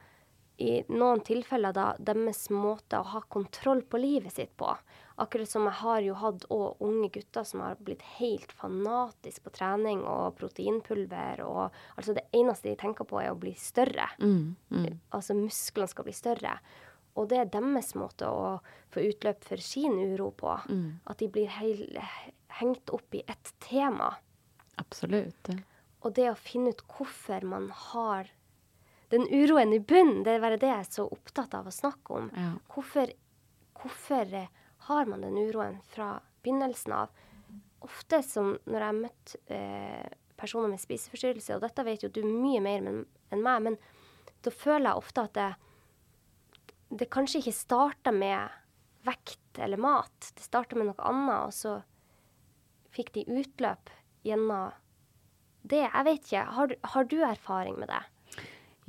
i 0.62 0.82
noen 0.94 1.24
tilfeller 1.26 1.74
da 1.74 1.86
deres 1.98 2.46
måte 2.54 3.00
å 3.00 3.08
ha 3.16 3.22
kontroll 3.34 3.82
på 3.88 4.02
livet 4.02 4.36
sitt 4.36 4.52
på. 4.60 4.70
Akkurat 5.22 5.50
som 5.50 5.66
jeg 5.68 5.78
har 5.82 6.02
jo 6.06 6.18
hatt 6.18 6.46
òg 6.54 6.82
unge 6.86 7.10
gutter 7.16 7.46
som 7.48 7.64
har 7.66 7.80
blitt 7.82 8.04
helt 8.18 8.54
fanatisk 8.58 9.46
på 9.46 9.54
trening 9.58 10.04
og 10.06 10.38
proteinpulver 10.40 11.44
og 11.46 11.64
Altså 11.96 12.16
det 12.18 12.28
eneste 12.36 12.70
de 12.70 12.78
tenker 12.80 13.08
på, 13.08 13.20
er 13.22 13.34
å 13.34 13.40
bli 13.40 13.54
større. 13.58 14.08
Mm, 14.22 14.56
mm. 14.70 14.88
Altså 15.18 15.38
musklene 15.38 15.90
skal 15.92 16.08
bli 16.08 16.16
større. 16.18 16.56
Og 17.20 17.28
det 17.32 17.40
er 17.42 17.50
deres 17.52 17.94
måte 18.00 18.30
å 18.30 18.60
få 18.94 19.04
utløp 19.04 19.44
for 19.48 19.62
sin 19.64 19.98
uro 20.00 20.30
på. 20.36 20.54
Mm. 20.70 21.02
At 21.12 21.20
de 21.20 21.28
blir 21.32 21.52
heil, 21.58 22.00
hengt 22.62 22.94
opp 22.96 23.18
i 23.18 23.24
ett 23.28 23.54
tema. 23.64 24.14
Absolutt. 24.82 25.52
Og 26.02 26.14
det 26.18 26.30
å 26.32 26.38
finne 26.40 26.72
ut 26.74 26.86
hvorfor 26.96 27.44
man 27.48 27.70
har 27.92 28.32
den 29.12 29.28
uroen 29.28 29.74
i 29.76 29.80
bunnen, 29.80 30.24
det 30.24 30.38
er 30.38 30.44
bare 30.44 30.60
det 30.60 30.70
jeg 30.70 30.86
er 30.86 30.94
så 30.96 31.06
opptatt 31.12 31.56
av 31.58 31.68
å 31.68 31.74
snakke 31.76 32.16
om. 32.16 32.30
Ja. 32.32 32.54
Hvorfor, 32.72 33.12
hvorfor 33.76 34.36
eh, 34.40 34.48
har 34.88 35.10
man 35.12 35.26
den 35.26 35.36
uroen 35.36 35.82
fra 35.92 36.14
begynnelsen 36.46 36.96
av? 36.96 37.12
Ofte 37.84 38.22
som 38.24 38.54
når 38.64 38.78
jeg 38.78 38.88
har 38.88 39.00
møtt 39.02 39.36
eh, 39.52 40.14
personer 40.40 40.72
med 40.72 40.82
spiseforstyrrelse, 40.82 41.58
og 41.58 41.66
dette 41.66 41.86
vet 41.86 42.06
jo 42.06 42.12
du 42.14 42.22
mye 42.24 42.62
mer 42.64 42.88
enn 42.88 43.44
meg, 43.44 43.68
men 43.68 43.78
da 44.42 44.54
føler 44.54 44.88
jeg 44.90 45.04
ofte 45.04 45.28
at 45.28 45.36
det, 45.36 45.50
det 46.92 47.08
kanskje 47.14 47.40
ikke 47.42 47.56
starta 47.56 48.12
med 48.12 48.52
vekt 49.08 49.60
eller 49.60 49.80
mat. 49.82 50.32
Det 50.36 50.44
starta 50.44 50.78
med 50.78 50.92
noe 50.92 51.08
annet, 51.08 51.48
og 51.48 51.56
så 51.56 51.78
fikk 52.92 53.14
de 53.16 53.26
utløp 53.32 53.92
gjennom 54.28 54.72
det. 55.62 55.86
Jeg 55.88 56.08
vet 56.08 56.24
ikke. 56.26 56.46
Har, 56.58 56.76
har 56.94 57.10
du 57.10 57.18
erfaring 57.26 57.80
med 57.80 57.92
det? 57.92 58.02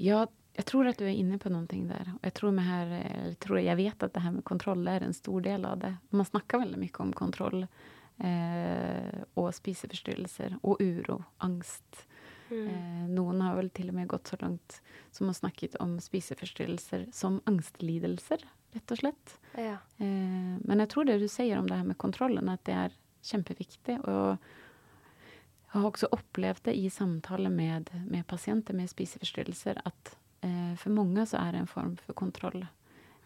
Ja, 0.02 0.26
jeg 0.52 0.68
tror 0.68 0.90
at 0.90 0.98
du 1.00 1.06
er 1.06 1.14
inne 1.16 1.38
på 1.40 1.52
noe 1.52 1.64
der. 1.64 2.12
Jeg, 2.20 2.34
tror 2.36 2.58
här, 2.58 2.86
eller 2.90 3.34
tror, 3.40 3.58
jeg, 3.60 3.76
vet 3.76 4.02
at 4.02 4.12
det 4.12 4.24
her 4.24 4.34
med 4.34 4.44
kontroll 4.44 4.86
er 4.88 5.04
en 5.06 5.16
stor 5.16 5.40
del 5.40 5.64
av 5.64 5.78
det. 5.80 5.94
Man 6.10 6.28
snakker 6.28 6.60
veldig 6.64 6.80
mye 6.80 7.04
om 7.04 7.12
kontroll 7.16 7.62
eh, 7.64 9.22
og 9.38 9.52
spiseforstyrrelser 9.56 10.58
og 10.62 10.82
uro, 10.82 11.22
angst. 11.38 12.04
Eh, 12.52 13.04
noen 13.08 13.40
har 13.40 13.56
vel 13.56 13.70
til 13.74 13.90
og 13.92 13.96
med 13.96 14.08
gått 14.10 14.32
så 14.32 14.38
langt 14.40 14.80
som 15.14 15.30
å 15.30 15.36
snakket 15.36 15.76
om 15.82 15.96
spiseforstyrrelser 16.02 17.06
som 17.14 17.40
angstlidelser, 17.48 18.44
rett 18.76 18.94
og 18.94 19.00
slett. 19.00 19.36
Ja. 19.56 19.78
Eh, 19.98 20.58
men 20.60 20.82
jeg 20.84 20.90
tror 20.92 21.08
det 21.08 21.20
du 21.22 21.28
sier 21.30 21.60
om 21.60 21.70
det 21.70 21.78
her 21.80 21.88
med 21.88 22.00
kontrollen, 22.02 22.50
at 22.52 22.64
det 22.68 22.76
er 22.76 22.98
kjempeviktig. 23.24 23.98
Og 24.04 24.36
jeg 24.36 25.78
har 25.78 25.88
også 25.88 26.10
opplevd 26.12 26.66
det 26.68 26.76
i 26.76 26.90
samtale 26.92 27.52
med, 27.52 27.92
med 28.04 28.26
pasienter 28.28 28.76
med 28.76 28.90
spiseforstyrrelser, 28.92 29.80
at 29.88 30.14
eh, 30.44 30.74
for 30.80 30.94
mange 30.94 31.24
så 31.28 31.40
er 31.40 31.54
det 31.54 31.64
en 31.64 31.74
form 31.74 31.96
for 32.04 32.18
kontroll. 32.18 32.64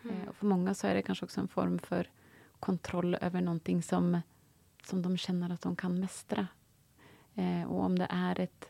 Mm. 0.06 0.28
og 0.28 0.36
for 0.38 0.46
mange 0.46 0.70
så 0.78 0.86
er 0.86 0.94
det 0.94 1.06
kanskje 1.08 1.26
også 1.26 1.40
en 1.42 1.50
form 1.50 1.80
for 1.82 2.06
kontroll 2.62 3.16
over 3.16 3.42
noe 3.42 3.80
som, 3.82 4.12
som 4.86 5.00
de 5.02 5.10
kjenner 5.18 5.50
at 5.50 5.64
de 5.64 5.72
kan 5.74 5.96
mestre. 5.98 6.44
Og 7.66 7.80
om 7.88 7.96
det 7.98 8.06
er 8.14 8.38
et 8.44 8.68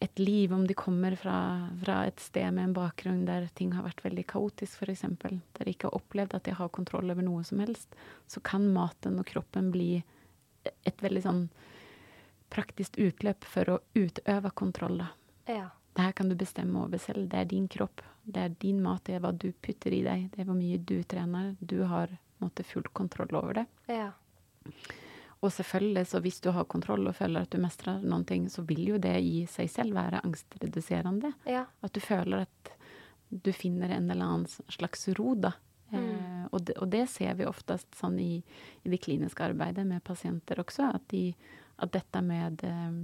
et 0.00 0.18
liv, 0.18 0.52
om 0.52 0.66
de 0.66 0.74
kommer 0.74 1.14
fra, 1.20 1.68
fra 1.82 1.96
et 2.08 2.20
sted 2.24 2.48
med 2.56 2.64
en 2.64 2.76
bakgrunn 2.76 3.26
der 3.28 3.50
ting 3.54 3.74
har 3.76 3.84
vært 3.84 4.00
veldig 4.04 4.24
kaotisk, 4.32 4.80
f.eks., 4.80 5.04
der 5.20 5.68
de 5.68 5.74
ikke 5.74 5.90
har 5.90 5.98
opplevd 5.98 6.38
at 6.38 6.46
de 6.48 6.54
har 6.56 6.72
kontroll 6.72 7.12
over 7.12 7.26
noe 7.26 7.44
som 7.44 7.60
helst, 7.60 7.92
så 8.26 8.40
kan 8.40 8.64
maten 8.72 9.20
og 9.20 9.28
kroppen 9.28 9.68
bli 9.74 9.98
et 10.88 11.04
veldig 11.04 11.24
sånn 11.26 11.42
praktisk 12.50 12.96
utløp 12.98 13.44
for 13.44 13.76
å 13.76 13.78
utøve 13.94 14.50
kontroll. 14.56 15.02
da. 15.04 15.10
Ja. 15.52 15.68
Det 15.92 16.06
her 16.06 16.16
kan 16.16 16.30
du 16.30 16.36
bestemme 16.38 16.80
over 16.86 16.98
selv. 17.02 17.28
Det 17.28 17.38
er 17.38 17.50
din 17.50 17.68
kropp. 17.68 18.00
Det 18.24 18.40
er 18.40 18.56
din 18.62 18.80
mat. 18.82 19.04
Det 19.04 19.18
er 19.18 19.22
hva 19.24 19.32
du 19.36 19.50
putter 19.52 19.94
i 19.94 20.02
deg. 20.06 20.30
Det 20.32 20.42
er 20.42 20.48
hvor 20.48 20.58
mye 20.58 20.80
du 20.80 21.02
trener. 21.04 21.54
Du 21.60 21.82
har 21.90 22.12
måte, 22.40 22.64
full 22.64 22.86
kontroll 22.96 23.36
over 23.36 23.60
det. 23.60 23.66
Ja. 23.90 24.10
Og 25.40 25.52
selvfølgelig, 25.52 26.04
så 26.10 26.20
hvis 26.20 26.40
du 26.44 26.50
har 26.52 26.68
kontroll 26.68 27.08
og 27.08 27.16
føler 27.16 27.46
at 27.46 27.52
du 27.52 27.60
mestrer 27.62 28.02
noen 28.04 28.26
ting, 28.28 28.48
så 28.52 28.60
vil 28.68 28.82
jo 28.92 28.98
det 29.00 29.14
i 29.24 29.46
seg 29.48 29.70
selv 29.72 29.96
være 29.96 30.20
angstreduserende. 30.26 31.32
Ja. 31.48 31.64
At 31.80 31.96
du 31.96 32.00
føler 32.04 32.44
at 32.44 32.72
du 33.30 33.52
finner 33.54 33.94
en 33.94 34.10
eller 34.10 34.26
annen 34.26 34.72
slags 34.72 35.08
ro, 35.16 35.32
da. 35.38 35.54
Eh, 35.90 36.44
og, 36.50 36.60
det, 36.66 36.76
og 36.78 36.90
det 36.92 37.06
ser 37.10 37.38
vi 37.38 37.46
oftest 37.48 37.96
sånn 37.98 38.18
i, 38.22 38.42
i 38.84 38.92
det 38.92 39.00
kliniske 39.02 39.46
arbeidet 39.48 39.86
med 39.88 40.04
pasienter 40.06 40.60
også, 40.62 40.90
at, 40.98 41.06
de, 41.10 41.30
at 41.82 41.94
dette 41.94 42.22
med, 42.26 42.64
eh, 42.66 42.98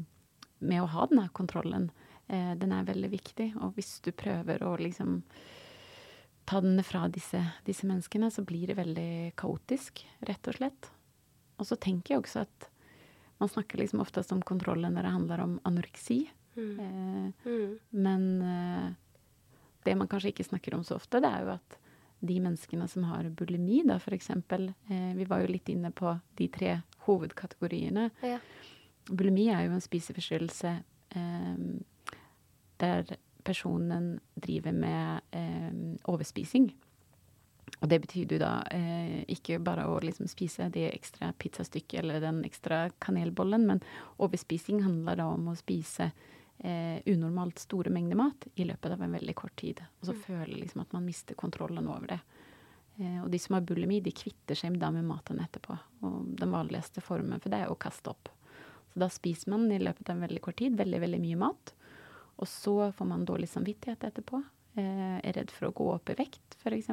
med 0.59 0.83
å 0.83 0.91
ha 0.93 1.07
denne 1.11 1.29
kontrollen, 1.35 1.89
eh, 2.29 2.53
den 2.59 2.75
er 2.75 2.91
veldig 2.91 3.11
viktig. 3.15 3.49
Og 3.63 3.79
hvis 3.79 3.97
du 4.05 4.13
prøver 4.13 4.67
å 4.67 4.75
liksom 4.83 5.23
ta 6.47 6.61
den 6.63 6.79
fra 6.87 7.07
disse, 7.11 7.41
disse 7.67 7.89
menneskene, 7.89 8.31
så 8.31 8.45
blir 8.47 8.71
det 8.71 8.79
veldig 8.79 9.11
kaotisk, 9.41 10.05
rett 10.29 10.53
og 10.53 10.61
slett. 10.61 10.93
Og 11.59 11.67
så 11.69 11.77
tenker 11.81 12.15
jeg 12.15 12.23
også 12.25 12.43
at 12.45 12.69
man 13.41 13.49
snakker 13.53 13.79
liksom 13.81 14.01
oftest 14.01 14.33
om 14.33 14.43
kontrollen 14.43 14.95
når 14.97 15.03
det 15.09 15.13
handler 15.13 15.43
om 15.45 15.59
anoreksi. 15.69 16.23
Mm. 16.57 16.79
Eh, 16.81 17.33
Mm. 17.47 17.79
men 17.91 18.23
eh, 18.43 18.93
det 19.85 19.95
man 19.97 20.09
kanskje 20.09 20.33
ikke 20.33 20.45
snakker 20.49 20.75
om 20.75 20.85
så 20.85 20.97
ofte, 20.97 21.21
det 21.21 21.29
er 21.29 21.43
jo 21.45 21.51
at 21.53 21.77
de 22.27 22.39
menneskene 22.41 22.89
som 22.89 23.05
har 23.05 23.29
bulimi, 23.29 23.83
da 23.87 23.99
eksempel 24.17 24.71
eh, 24.89 25.13
Vi 25.15 25.25
var 25.29 25.41
jo 25.45 25.53
litt 25.53 25.69
inne 25.69 25.91
på 25.93 26.15
de 26.37 26.49
tre 26.49 26.79
hovedkategoriene. 27.07 28.11
Ja. 28.25 28.39
Bulimi 29.11 29.49
er 29.53 29.67
jo 29.67 29.73
en 29.77 29.85
spiseforstyrrelse 29.85 30.73
eh, 31.11 31.55
der 32.81 33.17
personen 33.45 34.19
driver 34.35 34.73
med 34.73 35.21
eh, 35.33 35.71
overspising. 36.09 36.73
Og 37.81 37.89
det 37.91 37.99
betyr 38.05 38.37
jo 38.37 38.39
da 38.41 38.53
eh, 38.73 39.25
ikke 39.33 39.59
bare 39.63 39.85
å 39.91 39.99
liksom 40.03 40.29
spise 40.31 40.69
det 40.73 40.87
ekstra 40.93 41.33
pizzastykket 41.39 42.01
eller 42.01 42.23
den 42.23 42.41
ekstra 42.47 42.87
kanelbollen, 43.03 43.67
men 43.69 43.83
overspising 44.23 44.85
handler 44.85 45.19
da 45.21 45.27
om 45.35 45.51
å 45.51 45.57
spise 45.59 46.09
eh, 46.59 47.03
unormalt 47.05 47.61
store 47.61 47.93
mengder 47.93 48.19
mat 48.19 48.49
i 48.55 48.65
løpet 48.69 48.97
av 48.97 49.03
en 49.03 49.19
veldig 49.19 49.37
kort 49.37 49.57
tid. 49.61 49.83
Og 50.01 50.11
så 50.11 50.17
føler 50.17 50.57
liksom 50.57 50.87
at 50.87 50.97
man 50.97 51.05
mister 51.05 51.39
kontrollen 51.39 51.91
over 51.91 52.15
det. 52.15 52.21
Eh, 52.97 53.21
og 53.25 53.31
de 53.35 53.41
som 53.43 53.59
har 53.59 53.67
bulimi, 53.67 54.01
de 54.01 54.15
kvitter 54.15 54.57
seg 54.57 54.79
da 54.81 54.91
med 54.95 55.05
maten 55.09 55.43
etterpå. 55.43 55.77
Og 56.07 56.33
den 56.39 56.55
vanligste 56.55 57.05
formen 57.05 57.43
for 57.43 57.53
det 57.53 57.65
er 57.65 57.73
å 57.73 57.81
kaste 57.81 58.15
opp. 58.15 58.31
Så 58.93 59.03
da 59.03 59.11
spiser 59.13 59.53
man 59.53 59.69
i 59.73 59.83
løpet 59.83 60.09
av 60.09 60.17
en 60.17 60.29
veldig 60.29 60.45
kort 60.45 60.61
tid 60.63 60.79
veldig, 60.79 61.03
veldig 61.03 61.23
mye 61.23 61.41
mat. 61.45 61.75
Og 62.37 62.49
så 62.49 62.93
får 62.93 63.09
man 63.09 63.27
dårlig 63.29 63.51
samvittighet 63.53 64.07
etterpå. 64.09 64.43
Eh, 64.77 65.19
er 65.25 65.33
redd 65.33 65.53
for 65.55 65.71
å 65.71 65.73
gå 65.73 65.85
opp 65.95 66.11
i 66.13 66.17
vekt, 66.19 66.59
f.eks. 66.61 66.91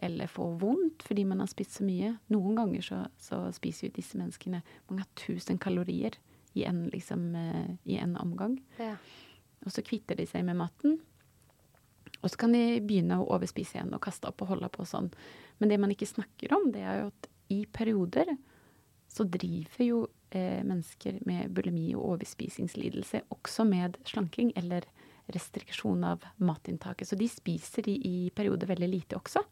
Eller 0.00 0.30
få 0.32 0.46
vondt 0.56 1.02
fordi 1.04 1.26
man 1.28 1.42
har 1.42 1.50
spist 1.50 1.76
så 1.76 1.84
mye. 1.84 2.14
Noen 2.32 2.56
ganger 2.56 2.86
så, 2.86 3.00
så 3.20 3.42
spiser 3.52 3.90
jo 3.90 3.96
disse 3.98 4.16
menneskene 4.16 4.62
mange 4.88 5.04
tusen 5.20 5.60
kalorier 5.60 6.16
i 6.56 6.64
en, 6.64 6.86
liksom, 6.92 7.26
eh, 7.36 7.74
i 7.84 7.98
en 8.00 8.16
omgang. 8.16 8.56
Ja. 8.80 8.94
Og 9.66 9.74
så 9.74 9.84
kvitter 9.84 10.16
de 10.16 10.24
seg 10.30 10.46
med 10.48 10.56
maten. 10.62 11.02
Og 12.22 12.32
så 12.32 12.40
kan 12.40 12.56
de 12.56 12.80
begynne 12.80 13.20
å 13.20 13.28
overspise 13.36 13.76
igjen 13.76 13.92
og 13.92 14.00
kaste 14.06 14.30
opp 14.30 14.40
og 14.46 14.54
holde 14.54 14.72
på 14.72 14.88
sånn. 14.88 15.10
Men 15.60 15.68
det 15.68 15.80
man 15.84 15.92
ikke 15.92 16.08
snakker 16.08 16.56
om, 16.56 16.70
det 16.72 16.86
er 16.86 17.02
jo 17.02 17.12
at 17.12 17.30
i 17.52 17.60
perioder 17.68 18.32
så 19.12 19.28
driver 19.28 19.84
jo 19.84 20.02
eh, 20.32 20.64
mennesker 20.64 21.20
med 21.28 21.52
bulimi 21.52 21.90
og 21.92 22.14
overspisingslidelse 22.14 23.26
også 23.36 23.68
med 23.68 24.00
slanking 24.08 24.54
eller 24.56 24.88
restriksjon 25.26 26.04
av 26.04 26.24
matinntaket. 26.36 27.08
Så 27.08 27.16
de 27.16 27.28
spiser 27.28 27.88
i, 27.88 27.96
i 28.08 28.30
perioder 28.34 28.70
veldig 28.70 28.88
lite 28.88 29.18
også. 29.18 29.42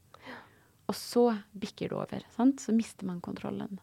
Og 0.90 0.96
så 0.96 1.28
bikker 1.52 1.92
det 1.92 1.96
over. 1.96 2.26
Sant? 2.34 2.60
Så 2.60 2.74
mister 2.74 3.06
man 3.06 3.20
kontrollen. 3.20 3.78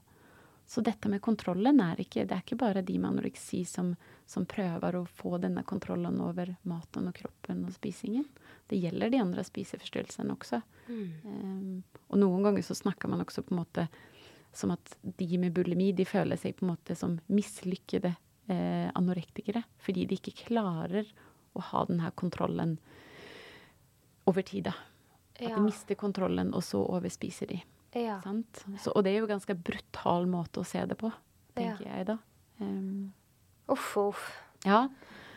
Så 0.68 0.82
dette 0.84 1.08
med 1.08 1.22
kontrollen 1.24 1.80
er 1.80 2.02
ikke 2.04 2.26
Det 2.28 2.36
er 2.36 2.42
ikke 2.44 2.58
bare 2.60 2.82
de 2.84 2.98
med 3.00 3.14
anoreksi 3.14 3.62
som, 3.66 3.94
som 4.28 4.44
prøver 4.46 4.98
å 5.00 5.06
få 5.08 5.38
denne 5.40 5.64
kontrollen 5.64 6.20
over 6.20 6.52
maten 6.68 7.08
og 7.08 7.16
kroppen 7.16 7.64
og 7.64 7.72
spisingen. 7.78 8.26
Det 8.68 8.76
gjelder 8.82 9.14
de 9.14 9.22
andre 9.24 9.46
spiseforstyrrelsene 9.48 10.36
også. 10.36 10.60
Um, 11.24 11.86
og 12.12 12.20
noen 12.20 12.44
ganger 12.44 12.68
så 12.68 12.76
snakker 12.76 13.08
man 13.08 13.24
også 13.24 13.46
på 13.48 13.56
en 13.56 13.62
måte 13.62 13.88
som 14.52 14.74
at 14.76 14.98
de 15.02 15.40
med 15.40 15.56
bulimi 15.56 15.94
de 15.96 16.04
føler 16.08 16.40
seg 16.40 16.58
på 16.58 16.66
en 16.66 16.74
måte 16.74 16.96
som 17.00 17.16
mislykkede 17.32 18.12
eh, 18.52 18.88
anorektikere. 18.98 19.64
Fordi 19.84 20.04
de 20.10 20.20
ikke 20.20 20.36
klarer 20.48 21.08
å 21.58 21.64
ha 21.72 21.84
denne 21.90 22.12
kontrollen 22.16 22.78
over 24.28 24.42
tid. 24.48 24.64
da. 24.70 24.74
At 25.40 25.54
de 25.56 25.62
mister 25.62 25.96
kontrollen, 25.96 26.54
og 26.58 26.64
så 26.66 26.82
overspiser 26.82 27.48
de. 27.52 27.60
Ja. 27.98 28.20
Sant? 28.24 28.64
Så, 28.82 28.92
og 28.96 29.04
det 29.06 29.12
er 29.14 29.20
jo 29.22 29.28
en 29.28 29.36
ganske 29.36 29.56
brutal 29.56 30.26
måte 30.30 30.62
å 30.62 30.66
se 30.68 30.82
det 30.86 30.98
på, 31.00 31.12
tenker 31.56 31.86
Ja. 31.86 31.96
jeg 31.98 32.08
da. 32.10 32.18
Um, 32.60 33.14
Uff, 33.70 33.98
uff. 33.98 34.26
ja. 34.66 34.88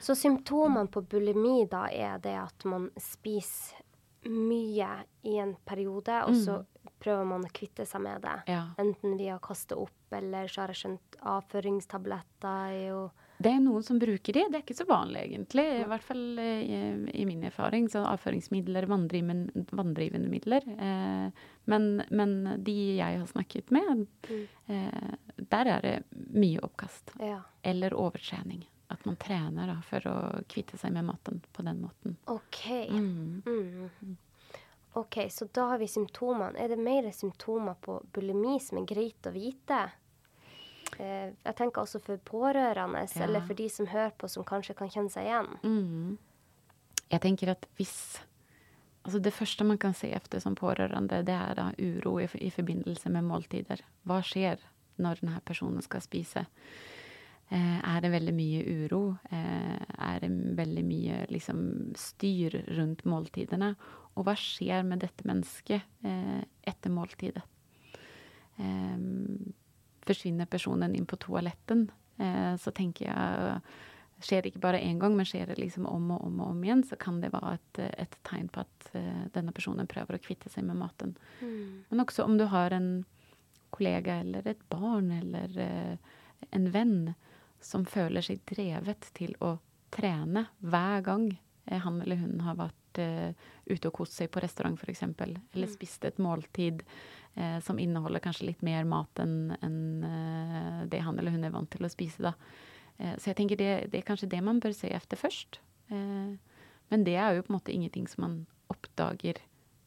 Så 0.01 0.15
symptomene 0.17 0.89
på 0.89 1.03
bulimi 1.05 1.67
da 1.69 1.85
er 1.93 2.19
det 2.19 2.33
at 2.41 2.65
man 2.65 2.91
spiser 2.97 3.83
mye 4.25 5.05
i 5.25 5.37
en 5.41 5.55
periode, 5.65 6.23
og 6.27 6.35
så 6.37 6.59
prøver 7.01 7.25
man 7.27 7.45
å 7.45 7.51
kvitte 7.53 7.85
seg 7.89 8.01
med 8.05 8.23
det. 8.23 8.39
Enten 8.79 9.17
via 9.19 9.37
å 9.37 9.41
kaste 9.45 9.77
opp, 9.77 9.93
eller 10.13 10.49
så 10.49 10.63
har 10.63 10.69
jeg 10.73 10.81
skjønt 10.83 11.17
avføringstabletter 11.23 12.73
er 12.73 12.89
jo 12.91 13.11
Det 13.41 13.49
er 13.57 13.61
noen 13.65 13.83
som 13.87 13.97
bruker 13.99 14.37
de. 14.37 14.43
Det 14.53 14.59
er 14.59 14.63
ikke 14.67 14.77
så 14.77 14.85
vanlig, 14.89 15.23
egentlig. 15.31 15.65
I 15.81 15.87
hvert 15.89 16.05
fall 16.05 16.25
eh, 16.43 16.61
i, 16.61 16.81
i 17.23 17.25
min 17.25 17.43
erfaring. 17.49 17.87
Så 17.89 18.03
avføringsmidler, 18.05 18.85
vanndrivende, 18.91 19.65
vanndrivende 19.73 20.29
midler. 20.29 20.67
Eh, 20.77 21.47
men, 21.73 21.87
men 22.11 22.35
de 22.67 22.75
jeg 22.99 23.21
har 23.23 23.31
snakket 23.33 23.73
med, 23.73 24.05
Mm. 24.29 24.43
eh, 24.67 25.39
der 25.51 25.71
er 25.73 25.81
det 25.87 25.95
mye 26.37 26.61
oppkast. 26.67 27.15
Ja. 27.25 27.41
Eller 27.63 27.97
overtrening. 27.97 28.67
At 28.93 29.05
man 29.07 29.17
trener 29.17 29.71
da, 29.71 29.79
for 29.87 30.05
å 30.11 30.17
kvitte 30.51 30.77
seg 30.77 30.93
med 30.93 31.07
maten 31.09 31.41
på 31.55 31.63
den 31.65 31.81
måten. 31.81 32.17
OK. 32.27 32.61
Mm. 32.91 33.41
Mm. 33.47 34.17
OK, 35.01 35.17
så 35.31 35.47
da 35.55 35.69
har 35.73 35.79
vi 35.79 35.87
symptomene. 35.89 36.59
Er 36.59 36.69
det 36.75 36.79
mer 36.83 37.07
symptomer 37.15 37.77
på 37.81 38.01
bulimi 38.13 38.59
som 38.61 38.81
er 38.83 38.89
greit 38.91 39.27
å 39.27 39.33
vite? 39.33 39.85
Eh, 40.99 41.31
jeg 41.45 41.57
tenker 41.57 41.83
også 41.83 42.01
for 42.03 42.17
pårørende, 42.17 43.07
Ja. 43.15 43.23
eller 43.25 43.41
for 43.41 43.55
de 43.55 43.69
som 43.69 43.87
hører 43.87 44.11
på, 44.19 44.29
som 44.29 44.45
kanskje 44.45 44.75
kan 44.77 44.89
kjenne 44.91 45.11
seg 45.11 45.25
igjen. 45.25 45.59
Mm. 45.63 46.19
Jeg 47.11 47.21
tenker 47.21 47.51
at 47.51 47.67
hvis 47.77 48.19
Altså 49.03 49.19
det 49.19 49.33
første 49.33 49.65
man 49.65 49.79
kan 49.79 49.95
se 49.95 50.11
efter 50.13 50.39
som 50.41 50.55
pårørende, 50.55 51.25
det 51.25 51.33
er 51.35 51.55
da 51.55 51.71
uro 51.79 52.19
i, 52.21 52.27
i 52.37 52.51
forbindelse 52.51 53.09
med 53.09 53.25
måltider. 53.25 53.81
Hva 54.05 54.21
skjer 54.21 54.59
når 54.99 55.23
denne 55.23 55.41
personen 55.41 55.81
skal 55.81 56.03
spise? 56.05 56.43
Eh, 57.51 57.79
er 57.81 58.01
det 58.05 58.11
veldig 58.13 58.35
mye 58.37 58.61
uro? 58.85 59.17
Eh, 59.33 59.81
er 59.99 60.21
det 60.21 60.31
veldig 60.55 60.85
mye 60.85 61.27
liksom, 61.33 61.95
styr 61.97 62.59
rundt 62.77 63.07
måltidene? 63.09 63.73
Og 64.17 64.25
hva 64.29 64.37
skjer 64.37 64.85
med 64.85 65.01
dette 65.01 65.25
mennesket 65.25 65.81
eh, 66.05 66.45
etter 66.69 66.91
måltidet? 66.93 67.43
Forsvinner 70.07 70.49
personen 70.51 70.95
inn 70.97 71.07
på 71.07 71.19
toaletten, 71.21 71.89
eh, 72.19 72.57
så 72.57 72.75
tenker 72.75 73.11
jeg 73.11 73.63
Skjer 74.21 74.43
det 74.43 74.51
ikke 74.51 74.61
bare 74.61 74.83
én 74.85 74.99
gang, 75.01 75.15
men 75.17 75.25
skjer 75.25 75.49
det 75.49 75.55
liksom 75.57 75.87
om 75.89 76.11
og 76.13 76.27
om 76.27 76.43
og 76.45 76.51
om 76.53 76.59
igjen, 76.67 76.83
så 76.85 76.99
kan 77.01 77.23
det 77.23 77.31
være 77.33 77.55
et, 77.57 77.79
et 78.05 78.17
tegn 78.29 78.51
på 78.53 78.61
at 78.61 78.91
eh, 78.93 79.23
denne 79.33 79.55
personen 79.57 79.89
prøver 79.89 80.19
å 80.19 80.21
kvitte 80.21 80.53
seg 80.53 80.67
med 80.69 80.77
maten. 80.77 81.15
Mm. 81.41 81.87
Men 81.89 82.03
også 82.05 82.27
om 82.29 82.37
du 82.37 82.45
har 82.53 82.77
en 82.77 82.91
kollega 83.73 84.19
eller 84.21 84.45
et 84.53 84.61
barn 84.69 85.09
eller 85.17 85.57
eh, 85.65 86.13
en 86.53 86.69
venn 86.75 87.15
som 87.65 87.87
føler 87.89 88.21
seg 88.27 88.45
drevet 88.51 89.09
til 89.17 89.33
å 89.41 89.55
trene 89.89 90.51
hver 90.61 91.01
gang 91.07 91.31
han 91.71 92.03
eller 92.03 92.21
hun 92.21 92.45
har 92.45 92.61
vært 92.61 93.01
ute 93.01 93.89
og 93.89 93.95
kost 94.03 94.19
seg 94.19 94.29
på 94.35 94.41
restaurant 94.43 94.77
f.eks., 94.77 95.05
eller 95.07 95.71
spist 95.71 96.05
et 96.05 96.19
måltid 96.21 96.83
eh, 97.35 97.59
som 97.65 97.79
inneholder 97.79 98.23
kanskje 98.25 98.49
litt 98.51 98.63
mer 98.67 98.87
mat 98.89 99.23
enn 99.23 99.55
en, 99.61 99.79
eh, 100.05 100.87
det 100.91 101.03
han 101.07 101.19
eller 101.19 101.35
hun 101.35 101.45
er 101.45 101.55
vant 101.55 101.71
til 101.71 101.87
å 101.87 101.93
spise. 101.93 102.23
da. 102.23 102.35
Eh, 102.99 103.17
så 103.17 103.31
jeg 103.31 103.41
tenker 103.41 103.61
det, 103.61 103.91
det 103.93 104.01
er 104.01 104.09
kanskje 104.09 104.31
det 104.31 104.43
man 104.45 104.61
bør 104.61 104.75
se 104.77 104.93
etter 104.93 105.21
først. 105.21 105.61
Eh, 105.91 106.33
men 106.91 107.05
det 107.07 107.17
er 107.17 107.37
jo 107.37 107.45
på 107.47 107.53
en 107.53 107.59
måte 107.59 107.75
ingenting 107.75 108.09
som 108.11 108.25
man 108.27 108.41
oppdager 108.71 109.39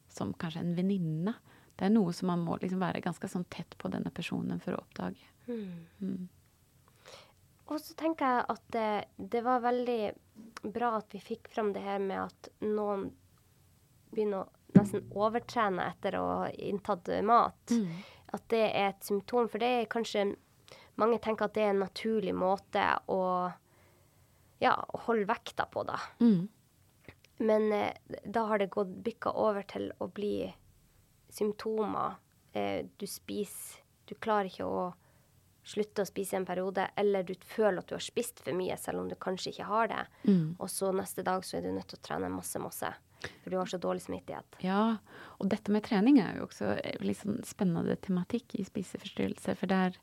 som 0.08 0.32
kanskje 0.38 0.62
en 0.62 0.74
venninne. 0.76 1.34
Det 1.74 1.88
er 1.88 1.92
noe 1.94 2.12
som 2.14 2.30
man 2.30 2.44
må 2.46 2.56
liksom 2.62 2.82
være 2.82 3.02
ganske 3.04 3.28
sånn 3.28 3.46
tett 3.50 3.76
på 3.78 3.90
denne 3.90 4.12
personen 4.14 4.60
for 4.62 4.76
å 4.76 4.82
oppdage. 4.84 5.26
Mm. 5.48 5.86
Mm. 6.00 6.28
Og 7.72 7.80
så 7.80 7.96
tenker 7.98 8.28
jeg 8.28 8.44
at 8.54 8.64
det, 8.74 8.88
det 9.16 9.40
var 9.44 9.64
veldig 9.64 10.00
bra 10.74 10.94
at 10.98 11.14
vi 11.14 11.22
fikk 11.22 11.48
fram 11.52 11.72
det 11.74 11.82
her 11.84 12.00
med 12.02 12.26
at 12.26 12.50
noen 12.64 13.08
begynner 14.12 14.44
å 14.44 14.63
nesten 14.74 15.06
overtrene 15.14 15.88
etter 15.92 16.18
å 16.20 16.24
ha 16.28 16.48
inntatt 16.50 17.10
mat. 17.26 17.74
At 18.34 18.48
det 18.50 18.64
er 18.70 18.90
et 18.90 19.06
symptom. 19.06 19.48
For 19.50 19.62
det 19.62 19.70
er 19.80 19.92
kanskje 19.92 20.32
Mange 20.94 21.18
tenker 21.18 21.48
at 21.48 21.56
det 21.56 21.62
er 21.64 21.72
en 21.72 21.80
naturlig 21.82 22.30
måte 22.38 22.82
å 23.10 23.18
ja, 24.62 24.74
holde 25.08 25.26
vekta 25.26 25.64
på, 25.66 25.82
da. 25.88 25.96
Mm. 26.22 26.44
Men 27.42 27.72
eh, 27.74 28.20
da 28.24 28.44
har 28.46 28.62
det 28.62 28.70
gått 28.70 28.92
bykka 29.02 29.32
over 29.34 29.66
til 29.66 29.88
å 29.98 30.06
bli 30.06 30.46
symptomer. 31.34 32.14
Eh, 32.52 32.86
du 32.96 33.06
spiser 33.10 33.82
Du 34.04 34.14
klarer 34.14 34.50
ikke 34.50 34.66
å 34.68 34.92
slutte 35.64 36.04
å 36.04 36.08
spise 36.08 36.36
en 36.36 36.44
periode, 36.44 36.90
eller 37.00 37.24
du 37.24 37.32
føler 37.40 37.80
at 37.80 37.88
du 37.88 37.94
har 37.96 38.04
spist 38.04 38.42
for 38.44 38.52
mye, 38.56 38.76
selv 38.76 39.00
om 39.00 39.08
du 39.08 39.14
kanskje 39.16 39.54
ikke 39.54 39.68
har 39.70 39.88
det. 39.88 40.02
Mm. 40.28 40.56
Og 40.58 40.68
så 40.70 40.90
neste 40.92 41.24
dag 41.24 41.44
så 41.46 41.56
er 41.56 41.64
du 41.64 41.70
nødt 41.72 41.88
til 41.88 42.02
å 42.02 42.04
trene 42.04 42.28
masse, 42.28 42.60
masse. 42.60 42.90
For 43.42 43.52
du 43.52 43.58
har 43.58 43.70
så 43.70 43.80
dårlig 43.80 44.04
smittighet. 44.04 44.58
Ja, 44.64 44.96
og 45.38 45.50
dette 45.52 45.72
med 45.74 45.84
trening 45.86 46.20
er 46.22 46.38
jo 46.38 46.48
også 46.48 46.74
litt 47.04 47.20
sånn 47.20 47.40
spennende 47.46 47.96
tematikk 48.04 48.56
i 48.58 48.66
spiseforstyrrelser. 48.66 49.58
For 49.60 49.70
det 49.70 49.80
er, 49.88 50.00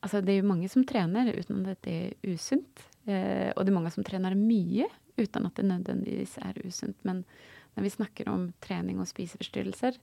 altså 0.00 0.22
det 0.24 0.34
er 0.34 0.42
jo 0.42 0.50
mange 0.50 0.70
som 0.72 0.86
trener 0.88 1.32
uten 1.34 1.62
at 1.70 1.82
det 1.86 1.96
er 2.08 2.34
usunt. 2.34 2.84
Eh, 3.06 3.50
og 3.54 3.64
det 3.64 3.72
er 3.72 3.78
mange 3.78 3.94
som 3.94 4.06
trener 4.06 4.38
mye 4.38 4.88
uten 5.20 5.46
at 5.48 5.56
det 5.58 5.68
nødvendigvis 5.68 6.36
er 6.44 6.60
usunt. 6.64 6.98
Men 7.08 7.24
når 7.76 7.86
vi 7.86 7.94
snakker 7.96 8.28
om 8.32 8.50
trening 8.64 9.00
og 9.00 9.08
spiseforstyrrelser, 9.10 9.96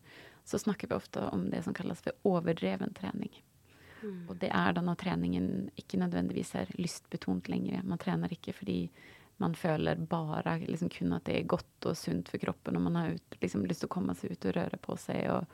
så 0.48 0.60
snakker 0.62 0.90
vi 0.90 0.96
ofte 0.96 1.26
om 1.34 1.50
det 1.52 1.66
som 1.66 1.76
kalles 1.76 2.02
for 2.06 2.16
overdreven 2.28 2.94
trening. 2.96 3.34
Og 4.30 4.38
det 4.42 4.50
er 4.54 4.76
da 4.76 4.84
når 4.86 5.00
treningen 5.02 5.48
ikke 5.80 6.00
nødvendigvis 6.02 6.54
er 6.60 6.72
lystbetont 6.78 7.50
lenger. 7.50 7.84
Man 7.84 8.00
trener 8.02 8.32
ikke 8.34 8.54
fordi 8.56 8.80
man 9.40 9.54
føler 9.56 9.96
bare 10.10 10.58
liksom 10.66 10.90
kun 10.90 11.14
at 11.14 11.26
det 11.26 11.36
er 11.40 11.44
godt 11.50 11.86
og 11.86 11.98
sunt 11.98 12.30
for 12.30 12.42
kroppen, 12.42 12.76
og 12.76 12.82
man 12.88 12.96
har 12.96 13.12
ut, 13.18 13.38
liksom 13.42 13.66
lyst 13.70 13.84
til 13.84 13.90
å 13.90 13.96
komme 13.98 14.16
seg 14.18 14.32
ut 14.34 14.46
og 14.50 14.56
røre 14.58 14.78
på 14.82 14.98
seg. 14.98 15.28
og 15.30 15.46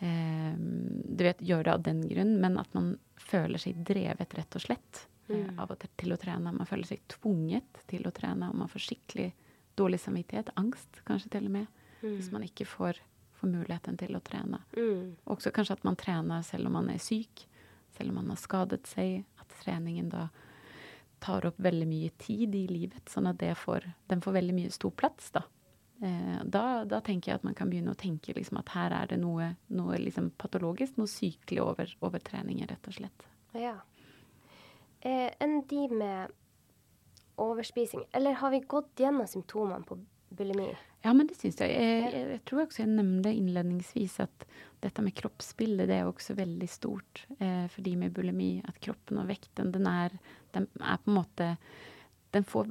eh, 0.00 0.54
du 0.56 1.24
vet, 1.24 1.40
gjør 1.40 1.64
det 1.64 1.72
av 1.74 1.82
den 1.82 2.02
grunn, 2.08 2.34
men 2.40 2.58
at 2.60 2.72
man 2.76 2.94
føler 3.20 3.60
seg 3.60 3.80
drevet, 3.84 4.34
rett 4.36 4.56
og 4.56 4.62
slett, 4.66 5.06
eh, 5.28 5.36
Mm. 5.36 5.58
av 5.60 5.70
og 5.70 5.78
til 5.78 5.90
til 5.96 6.12
å 6.12 6.18
trene. 6.18 6.52
Man 6.52 6.66
føler 6.66 6.84
seg 6.86 7.00
tvunget 7.08 7.84
til 7.86 8.02
å 8.02 8.12
trene, 8.12 8.48
og 8.50 8.54
man 8.56 8.68
får 8.68 8.80
skikkelig 8.88 9.32
dårlig 9.76 10.00
samvittighet. 10.00 10.48
Angst, 10.56 11.04
kanskje 11.06 11.30
til 11.30 11.44
og 11.46 11.50
med, 11.52 11.66
hvis 12.02 12.32
man 12.32 12.42
ikke 12.42 12.66
får, 12.66 12.94
får 13.34 13.48
muligheten 13.52 13.96
til 13.96 14.16
å 14.16 14.20
trene. 14.20 14.58
Mm. 14.76 15.16
Også 15.26 15.52
kanskje 15.52 15.72
at 15.78 15.84
man 15.84 15.96
trener 15.96 16.42
selv 16.42 16.66
om 16.66 16.72
man 16.72 16.90
er 16.90 16.98
syk, 16.98 17.46
selv 17.96 18.10
om 18.10 18.14
man 18.16 18.28
har 18.28 18.36
skadet 18.36 18.86
seg. 18.86 19.24
At 19.38 19.48
treningen 19.64 20.08
da 20.10 20.28
tar 21.20 21.46
opp 21.48 21.58
veldig 21.60 21.86
mye 21.88 22.10
tid 22.20 22.54
i 22.56 22.66
livet, 22.70 23.08
sånn 23.12 23.28
at 23.30 23.42
får, 23.58 23.86
den 24.10 24.22
får 24.24 24.36
veldig 24.38 24.56
mye 24.56 24.72
stor 24.74 24.92
plass. 24.96 25.30
Da. 25.36 25.44
Eh, 26.02 26.40
da, 26.44 26.84
da 26.88 27.00
tenker 27.04 27.32
jeg 27.32 27.40
at 27.40 27.46
man 27.46 27.56
kan 27.56 27.70
begynne 27.70 27.92
å 27.92 27.98
tenke 27.98 28.32
liksom, 28.36 28.60
at 28.62 28.72
her 28.72 28.94
er 28.96 29.10
det 29.12 29.20
noe, 29.20 29.52
noe 29.76 29.98
liksom, 30.00 30.30
patologisk, 30.40 30.96
noe 30.96 31.10
sykelig 31.10 31.60
over, 31.64 31.96
over 32.00 32.24
treningen, 32.24 32.68
rett 32.70 32.88
og 32.88 32.96
slett. 32.96 33.26
Ja. 33.58 33.76
Eh, 35.00 35.28
enn 35.40 35.60
de 35.68 35.88
med 35.92 36.32
overspising? 37.40 38.06
Eller 38.12 38.40
har 38.40 38.50
vi 38.50 38.60
gått 38.60 39.00
gjennom 39.00 39.28
symptomene 39.28 39.84
på 39.84 39.98
bulimi? 40.30 40.70
Ja, 41.02 41.12
men 41.16 41.28
det 41.30 41.36
syns 41.38 41.60
jeg. 41.62 41.72
Jeg, 41.72 42.08
jeg. 42.12 42.26
jeg 42.34 42.42
tror 42.48 42.64
også 42.66 42.82
jeg 42.82 42.92
nevnte 42.92 43.32
innledningsvis 43.32 44.18
at 44.24 44.46
dette 44.80 45.04
med 45.04 45.14
kroppsbildet 45.16 45.88
det 45.90 45.98
er 46.00 46.08
også 46.08 46.36
veldig 46.38 46.68
stort 46.70 47.24
eh, 47.38 47.66
for 47.72 47.84
de 47.84 47.94
med 48.00 48.14
bulimi. 48.16 48.52
At 48.68 48.80
kroppen 48.84 49.20
og 49.22 49.28
vekten, 49.30 49.72
den 49.74 49.88
er, 49.88 50.16
den 50.56 50.68
er 50.80 51.00
på 51.00 51.12
en 51.12 51.20
måte 51.20 51.54
Den 52.30 52.44
får 52.46 52.68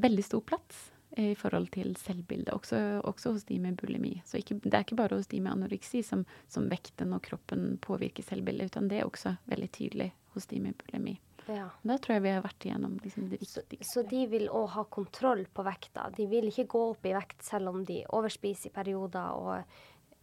veldig 0.00 0.24
stor 0.24 0.40
plass 0.46 0.78
eh, 1.16 1.32
i 1.32 1.38
forhold 1.38 1.68
til 1.74 1.96
selvbildet, 2.00 2.54
også, 2.54 3.02
også 3.04 3.34
hos 3.36 3.44
de 3.48 3.58
med 3.60 3.76
bulimi. 3.76 4.14
Så 4.24 4.40
ikke, 4.40 4.60
det 4.62 4.74
er 4.74 4.86
ikke 4.86 4.98
bare 5.02 5.18
hos 5.18 5.28
de 5.32 5.40
med 5.40 5.52
anoreksi 5.52 6.02
som, 6.06 6.24
som 6.48 6.70
vekten 6.70 7.12
og 7.16 7.24
kroppen 7.26 7.76
påvirker 7.82 8.24
selvbildet, 8.24 8.72
utan 8.72 8.88
det 8.88 9.00
er 9.00 9.10
også 9.10 9.36
veldig 9.50 9.70
tydelig 9.74 10.12
hos 10.34 10.46
de 10.46 10.62
med 10.64 10.78
bulimi. 10.80 11.18
Ja. 11.48 11.68
Da 11.86 11.96
tror 12.02 12.16
jeg 12.16 12.22
vi 12.24 12.30
har 12.34 12.42
vært 12.42 12.64
igjennom 12.66 12.96
liksom, 13.02 13.28
det 13.30 13.38
Så, 13.46 13.60
viktigste. 13.62 13.88
så 13.92 14.02
de 14.10 14.22
vil 14.26 14.48
òg 14.48 14.68
ha 14.74 14.84
kontroll 14.84 15.44
på 15.54 15.62
vekta. 15.66 16.08
De 16.16 16.26
vil 16.26 16.48
ikke 16.50 16.66
gå 16.72 16.80
opp 16.90 17.06
i 17.06 17.12
vekt 17.14 17.42
selv 17.46 17.68
om 17.70 17.84
de 17.86 18.00
overspiser 18.10 18.70
i 18.70 18.74
perioder 18.74 19.36
og 19.38 19.52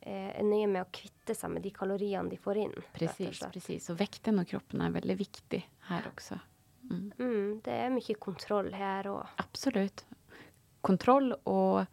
eh, 0.02 0.32
er 0.36 0.44
nøye 0.44 0.68
med 0.68 0.82
å 0.84 0.90
kvitte 0.92 1.36
seg 1.36 1.54
med 1.56 1.64
de 1.64 1.72
kaloriene 1.72 2.30
de 2.30 2.38
får 2.38 2.58
inn. 2.66 2.74
Presis. 2.92 2.92
og 2.92 3.18
Precis, 3.18 3.38
slett. 3.40 3.54
precis. 3.56 3.90
Og 3.94 4.00
vekten 4.02 4.40
og 4.44 4.48
kroppen 4.52 4.82
er 4.84 4.92
veldig 4.98 5.18
viktig 5.22 5.64
her 5.90 6.10
også. 6.12 6.40
Mm. 6.90 7.06
Mm, 7.18 7.62
det 7.64 7.74
er 7.86 7.90
mye 7.96 8.16
kontroll 8.20 8.74
her 8.76 9.08
òg. 9.08 9.30
Absolutt. 9.40 10.04
Kontroll 10.84 11.32
og, 11.48 11.86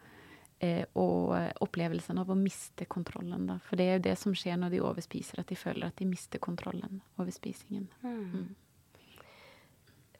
eh, 0.59 0.83
og 0.99 1.31
opplevelsen 1.63 2.19
av 2.19 2.27
å 2.27 2.35
miste 2.35 2.83
kontrollen. 2.91 3.45
Da. 3.47 3.55
For 3.63 3.79
det 3.79 3.85
er 3.87 3.93
jo 3.95 4.03
det 4.09 4.17
som 4.19 4.35
skjer 4.35 4.59
når 4.59 4.75
de 4.75 4.81
overspiser, 4.83 5.39
at 5.39 5.47
de 5.47 5.55
føler 5.55 5.87
at 5.87 5.95
de 5.95 6.09
mister 6.11 6.43
kontrollen 6.43 6.99
over 7.17 7.31
spisingen. 7.31 7.87
Mm. 8.03 8.51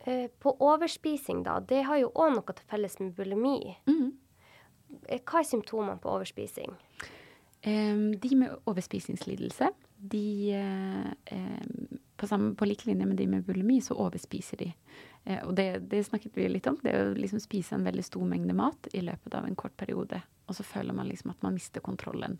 Eh, 0.05 0.27
på 0.39 0.55
overspising, 0.59 1.43
da, 1.45 1.59
det 1.59 1.83
har 1.85 2.01
jo 2.01 2.09
òg 2.15 2.33
noe 2.33 2.57
til 2.57 2.67
felles 2.69 2.97
med 2.99 3.13
bulimi. 3.17 3.75
Mm. 3.89 4.11
hva 5.21 5.39
er 5.39 5.47
symptomene 5.47 5.99
på 6.01 6.09
overspising? 6.11 6.73
Um, 7.61 8.15
de 8.17 8.35
med 8.35 8.55
overspisingslidelse, 8.65 9.67
de 10.11 10.25
um, 11.29 11.99
på, 12.17 12.27
samme, 12.27 12.55
på 12.57 12.65
like 12.65 12.87
linje 12.89 13.05
med 13.05 13.17
de 13.17 13.27
med 13.29 13.45
bulimi, 13.45 13.77
så 13.81 13.93
overspiser 13.93 14.57
de. 14.57 14.71
Uh, 15.29 15.43
og 15.45 15.55
det, 15.55 15.67
det, 15.91 16.01
snakket 16.07 16.37
vi 16.37 16.47
litt 16.49 16.67
om. 16.67 16.79
Det 16.81 16.89
er 16.89 17.11
å 17.11 17.13
liksom 17.13 17.39
spise 17.43 17.77
en 17.77 17.85
veldig 17.85 18.03
stor 18.07 18.25
mengde 18.25 18.57
mat 18.57 18.89
i 18.97 19.03
løpet 19.05 19.37
av 19.37 19.45
en 19.45 19.55
kort 19.55 19.77
periode. 19.77 20.23
Og 20.49 20.57
så 20.57 20.65
føler 20.65 20.97
man 20.97 21.07
liksom 21.11 21.35
at 21.35 21.45
man 21.45 21.53
mister 21.53 21.85
kontrollen. 21.85 22.39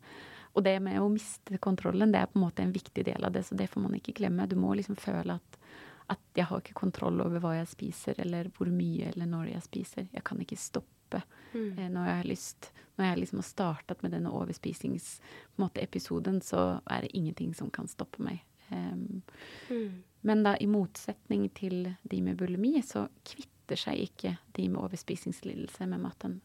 Og 0.58 0.66
det 0.66 0.80
med 0.84 0.98
å 1.00 1.08
miste 1.14 1.62
kontrollen, 1.62 2.12
det 2.12 2.24
er 2.24 2.32
på 2.32 2.40
en 2.40 2.48
måte 2.48 2.66
en 2.66 2.74
viktig 2.74 3.06
del 3.06 3.24
av 3.24 3.38
det, 3.38 3.46
så 3.46 3.56
det 3.56 3.70
får 3.70 3.86
man 3.86 3.94
ikke 3.96 4.18
glemme. 4.18 4.50
Du 4.50 4.58
må 4.60 4.74
liksom 4.76 4.98
føle 5.00 5.38
at, 5.38 5.62
at 6.08 6.20
jeg 6.36 6.46
har 6.50 6.58
ikke 6.62 6.82
kontroll 6.82 7.22
over 7.24 7.40
hva 7.44 7.52
jeg 7.60 7.68
spiser, 7.72 8.14
eller 8.24 8.44
hvor 8.56 8.70
mye 8.72 9.06
eller 9.12 9.28
når 9.30 9.46
jeg 9.54 9.68
spiser. 9.68 10.04
Jeg 10.14 10.24
kan 10.28 10.38
ikke 10.42 10.60
stoppe 10.60 11.20
mm. 11.54 11.72
eh, 11.78 11.90
når 11.92 12.04
jeg 12.08 12.18
har 12.18 12.30
lyst. 12.30 12.62
Når 12.98 13.06
jeg 13.06 13.20
liksom 13.22 13.38
har 13.42 13.50
startet 13.50 13.98
med 14.04 14.12
denne 14.16 14.36
overspisingsepisoden, 14.36 16.38
så 16.46 16.60
er 16.86 17.00
det 17.02 17.16
ingenting 17.18 17.52
som 17.58 17.68
kan 17.74 17.88
stoppe 17.90 18.20
meg. 18.24 18.38
Um, 18.72 19.22
mm. 19.70 19.92
Men 20.22 20.44
da 20.46 20.58
i 20.60 20.68
motsetning 20.70 21.50
til 21.58 21.96
de 22.04 22.22
med 22.22 22.38
bulimi, 22.38 22.82
så 22.86 23.08
kvitter 23.28 23.76
seg 23.80 23.96
ikke 24.06 24.38
de 24.56 24.70
med 24.70 24.82
overspisingslidelse 24.84 25.88
med 25.90 26.00
maten. 26.04 26.42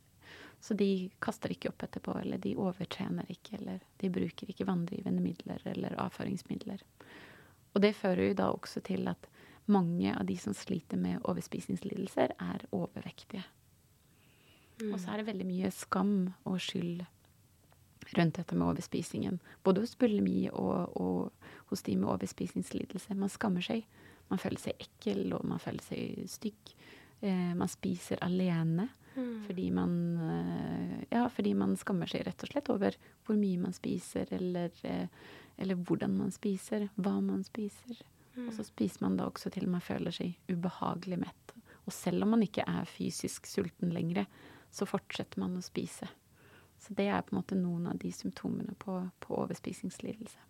Så 0.61 0.75
de 0.75 1.11
kaster 1.23 1.51
ikke 1.53 1.69
opp 1.71 1.83
etterpå, 1.85 2.13
eller 2.23 2.39
de 2.43 2.57
overtrener 2.59 3.25
ikke, 3.31 3.57
eller 3.61 3.79
de 4.01 4.11
bruker 4.11 4.47
ikke 4.51 4.67
vanndrivende 4.67 5.23
midler 5.23 5.61
eller 5.69 6.01
avføringsmidler. 6.01 6.81
Og 7.77 7.83
det 7.85 7.93
fører 7.99 8.31
jo 8.31 8.37
da 8.39 8.47
også 8.55 8.81
til 8.81 9.09
at 9.13 9.29
mange 9.67 10.15
av 10.15 10.27
de 10.29 10.37
som 10.39 10.55
sliter 10.55 10.99
med 11.01 11.21
overspisingslidelser, 11.27 12.37
er 12.39 12.67
overvektige. 12.71 13.45
Mm. 14.83 14.93
Og 14.93 15.01
så 15.01 15.13
er 15.13 15.21
det 15.21 15.31
veldig 15.31 15.47
mye 15.49 15.71
skam 15.75 16.17
og 16.45 16.59
skyld 16.63 17.05
rundt 18.17 18.39
dette 18.39 18.57
med 18.57 18.69
overspisingen. 18.69 19.41
Både 19.65 19.83
hos 19.83 19.97
bulimi 19.99 20.47
og, 20.53 20.93
og, 21.01 21.49
hos 21.71 21.83
de 21.83 21.97
med 21.99 22.11
overspisingslidelse. 22.13 23.17
Man 23.19 23.33
skammer 23.33 23.65
seg. 23.65 23.87
Man 24.31 24.43
føler 24.43 24.63
seg 24.63 24.83
ekkel, 24.83 25.33
og 25.35 25.47
man 25.47 25.63
føler 25.63 25.83
seg 25.87 26.29
stygg. 26.31 26.75
Eh, 27.21 27.53
man 27.59 27.71
spiser 27.71 28.23
alene. 28.27 28.89
Mm. 29.17 29.47
Fordi, 29.47 29.71
man, 29.73 29.93
eh, 30.21 31.05
ja, 31.11 31.25
fordi 31.33 31.55
man 31.57 31.77
skammer 31.81 32.11
seg 32.11 32.27
rett 32.27 32.43
og 32.45 32.53
slett 32.53 32.69
over 32.71 32.99
hvor 33.25 33.39
mye 33.41 33.63
man 33.63 33.75
spiser, 33.75 34.29
eller, 34.37 34.75
eh, 34.85 35.09
eller 35.57 35.79
hvordan 35.89 36.19
man 36.19 36.35
spiser, 36.35 36.91
hva 37.01 37.17
man 37.25 37.43
spiser. 37.47 38.03
Mm. 38.37 38.49
Og 38.49 38.55
så 38.57 38.67
spiser 38.69 39.05
man 39.05 39.17
da 39.19 39.27
også 39.31 39.51
til 39.55 39.69
man 39.73 39.85
føler 39.85 40.15
seg 40.15 40.37
ubehagelig 40.53 41.19
mett. 41.25 41.55
Og 41.87 41.95
selv 41.95 42.27
om 42.27 42.35
man 42.35 42.45
ikke 42.45 42.67
er 42.69 42.89
fysisk 42.91 43.47
sulten 43.49 43.93
lenger, 43.95 44.27
så 44.71 44.89
fortsetter 44.89 45.41
man 45.41 45.57
å 45.57 45.65
spise. 45.65 46.09
Så 46.79 46.95
det 46.95 47.09
er 47.09 47.23
på 47.25 47.33
en 47.33 47.41
måte 47.41 47.57
noen 47.59 47.87
av 47.89 48.01
de 48.03 48.11
symptomene 48.13 48.75
på, 48.83 48.99
på 49.23 49.39
overspisingslidelse. 49.39 50.43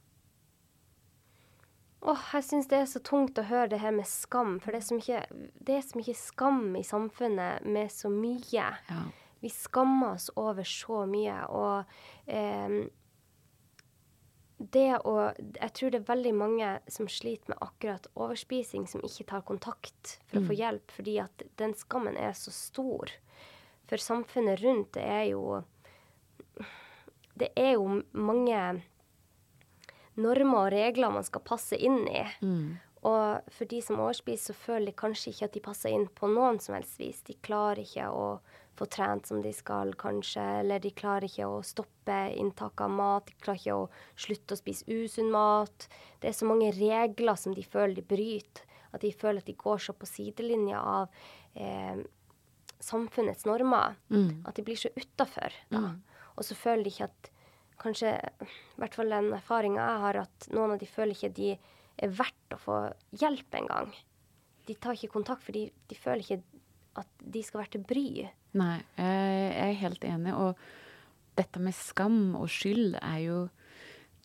Åh, 2.07 2.25
jeg 2.37 2.45
syns 2.47 2.69
det 2.71 2.79
er 2.79 2.91
så 2.91 3.01
tungt 3.03 3.39
å 3.41 3.47
høre 3.49 3.71
det 3.73 3.81
her 3.83 3.95
med 3.95 4.07
skam, 4.07 4.59
for 4.63 4.75
det 4.75 4.83
er 4.83 4.87
så 4.87 4.99
mye, 4.99 5.23
er 5.67 5.87
så 5.87 5.99
mye 5.99 6.17
skam 6.19 6.61
i 6.79 6.85
samfunnet 6.87 7.65
med 7.67 7.91
så 7.91 8.11
mye. 8.13 8.67
Ja. 8.91 9.01
Vi 9.43 9.51
skammer 9.51 10.15
oss 10.15 10.29
over 10.39 10.67
så 10.67 11.03
mye, 11.11 11.41
og 11.51 12.31
eh, 12.31 12.77
det 14.57 14.99
å 15.05 15.33
Jeg 15.37 15.73
tror 15.77 15.93
det 15.93 16.01
er 16.01 16.09
veldig 16.09 16.33
mange 16.37 16.71
som 16.89 17.09
sliter 17.13 17.53
med 17.53 17.61
akkurat 17.61 18.09
overspising, 18.15 18.87
som 18.89 19.05
ikke 19.05 19.29
tar 19.29 19.45
kontakt 19.49 20.17
for 20.31 20.39
mm. 20.39 20.43
å 20.43 20.47
få 20.47 20.55
mm. 20.55 20.61
hjelp, 20.61 20.95
fordi 20.99 21.17
at 21.21 21.47
den 21.61 21.75
skammen 21.77 22.17
er 22.17 22.33
så 22.39 22.55
stor. 22.55 23.13
For 23.87 24.03
samfunnet 24.03 24.63
rundt 24.65 24.95
det 24.97 25.05
er 25.05 25.25
jo 25.35 25.63
Det 27.37 27.53
er 27.53 27.75
jo 27.77 28.01
mange 28.17 28.61
normer 30.17 30.59
og 30.63 30.73
regler 30.73 31.13
man 31.13 31.27
skal 31.27 31.45
passe 31.45 31.77
inn 31.77 32.07
i. 32.09 32.25
Mm. 32.41 32.79
Og 33.07 33.53
for 33.53 33.69
de 33.69 33.83
som 33.85 34.01
overspiser, 34.01 34.55
så 34.55 34.57
føler 34.57 34.89
de 34.89 34.97
kanskje 34.97 35.35
ikke 35.35 35.49
at 35.51 35.57
de 35.59 35.63
passer 35.63 35.93
inn 35.93 36.07
på 36.09 36.31
noen 36.33 36.57
som 36.63 36.75
helst 36.75 36.97
vis. 36.99 37.21
De 37.29 37.37
klarer 37.45 37.85
ikke 37.85 38.09
å 38.09 38.39
få 38.77 38.89
trent 38.93 39.29
som 39.29 39.41
de 39.43 39.53
skal, 39.57 39.95
kanskje, 39.99 40.45
eller 40.61 40.83
de 40.83 40.93
klarer 40.97 41.29
ikke 41.29 41.49
å 41.49 41.63
stoppe 41.65 42.17
inntak 42.37 42.81
av 42.85 42.93
mat. 42.93 43.31
De 43.31 43.37
klarer 43.45 43.63
ikke 43.63 43.79
å 43.79 43.87
slutte 44.27 44.57
å 44.57 44.61
spise 44.61 44.87
usunn 44.89 45.33
mat. 45.33 45.89
Det 46.21 46.31
er 46.31 46.37
så 46.37 46.49
mange 46.49 46.73
regler 46.77 47.41
som 47.41 47.57
de 47.57 47.65
føler 47.65 47.97
de 47.99 48.05
bryter. 48.07 48.65
At 48.95 49.03
de 49.05 49.13
føler 49.13 49.43
at 49.43 49.49
de 49.49 49.57
går 49.59 49.81
så 49.83 49.93
på 49.97 50.09
sidelinja 50.09 50.81
av 50.81 51.17
eh, 51.59 52.05
samfunnets 52.81 53.47
normer. 53.49 53.97
Mm. 54.09 54.45
At 54.49 54.57
de 54.57 54.65
blir 54.65 54.79
så 54.81 54.93
utafor. 54.97 55.57
Mm. 55.75 56.03
Og 56.37 56.47
så 56.47 56.57
føler 56.57 56.87
de 56.87 56.93
ikke 56.95 57.11
at 57.11 57.33
kanskje 57.81 58.15
I 58.17 58.81
hvert 58.81 58.95
fall 58.97 59.13
den 59.13 59.33
erfaringa 59.37 59.83
jeg 59.85 60.03
har, 60.05 60.21
at 60.25 60.47
noen 60.55 60.77
av 60.77 60.81
de 60.81 60.89
føler 60.89 61.17
ikke 61.17 61.35
de 61.37 61.51
er 61.97 62.13
verdt 62.13 62.57
å 62.57 62.61
få 62.61 62.79
hjelp 63.21 63.57
engang. 63.59 63.93
De 64.67 64.77
tar 64.81 64.97
ikke 64.97 65.13
kontakt, 65.13 65.45
for 65.45 65.57
de, 65.57 65.69
de, 65.89 65.99
føler 65.99 66.25
ikke 66.25 66.63
at 67.01 67.11
de 67.21 67.43
skal 67.45 67.63
være 67.63 67.75
til 67.77 67.85
bry. 67.89 68.07
Nei, 68.57 68.81
jeg 68.97 69.53
er 69.67 69.79
helt 69.83 70.05
enig. 70.09 70.35
Og 70.35 71.37
dette 71.37 71.61
med 71.63 71.77
skam 71.77 72.37
og 72.39 72.49
skyld 72.53 72.99
er 73.03 73.21
jo 73.27 73.39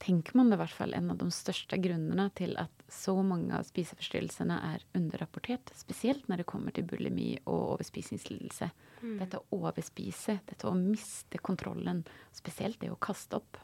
tenker 0.01 0.33
man 0.37 0.49
det 0.49 0.57
i 0.57 0.61
hvert 0.63 0.73
fall 0.73 0.95
en 0.97 1.11
av 1.13 1.19
de 1.21 1.27
største 1.33 1.77
grunnene 1.77 2.25
til 2.37 2.55
at 2.59 2.85
så 2.91 3.13
mange 3.21 3.53
av 3.53 3.67
spiseforstyrrelsene 3.67 4.55
er 4.71 4.85
underrapportert. 4.97 5.69
Spesielt 5.77 6.25
når 6.29 6.41
det 6.41 6.47
kommer 6.49 6.73
til 6.73 6.87
bulimi 6.89 7.35
og 7.43 7.75
overspisingslidelse. 7.75 8.71
Mm. 9.01 9.17
Dette 9.19 9.41
å 9.41 9.59
overspise, 9.61 10.39
dette 10.47 10.69
å 10.69 10.73
miste 10.77 11.41
kontrollen, 11.43 12.01
spesielt 12.33 12.81
det 12.81 12.89
å 12.91 12.97
kaste 13.01 13.37
opp. 13.37 13.59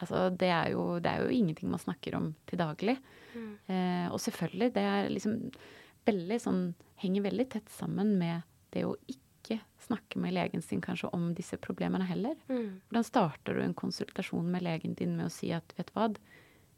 Altså, 0.00 0.28
det, 0.30 0.48
er 0.54 0.70
jo, 0.76 0.84
det 1.02 1.10
er 1.10 1.24
jo 1.26 1.34
ingenting 1.34 1.72
man 1.72 1.82
snakker 1.82 2.16
om 2.16 2.30
til 2.48 2.62
daglig. 2.62 2.96
Mm. 3.34 3.50
Eh, 3.66 4.06
og 4.08 4.20
selvfølgelig, 4.22 4.70
det 4.76 4.86
er 4.92 5.10
liksom 5.12 5.40
veldig 6.08 6.40
sånn 6.42 6.62
Henger 7.00 7.22
veldig 7.24 7.44
tett 7.48 7.70
sammen 7.72 8.10
med 8.20 8.42
det 8.74 8.82
å 8.84 8.90
ikke 9.08 9.29
snakke 9.80 10.20
med 10.20 10.34
legen 10.36 10.62
sin 10.62 10.82
kanskje 10.84 11.10
om 11.16 11.30
disse 11.34 11.56
problemene 11.56 12.06
heller. 12.06 12.36
Mm. 12.48 12.80
Hvordan 12.88 13.06
starter 13.06 13.56
du 13.56 13.62
en 13.64 13.74
konsultasjon 13.74 14.50
med 14.52 14.62
legen 14.66 14.94
din 14.98 15.16
med 15.16 15.30
å 15.30 15.32
si 15.32 15.50
at 15.56 15.74
vet 15.78 15.90
du 15.90 15.96
hva, 15.96 16.10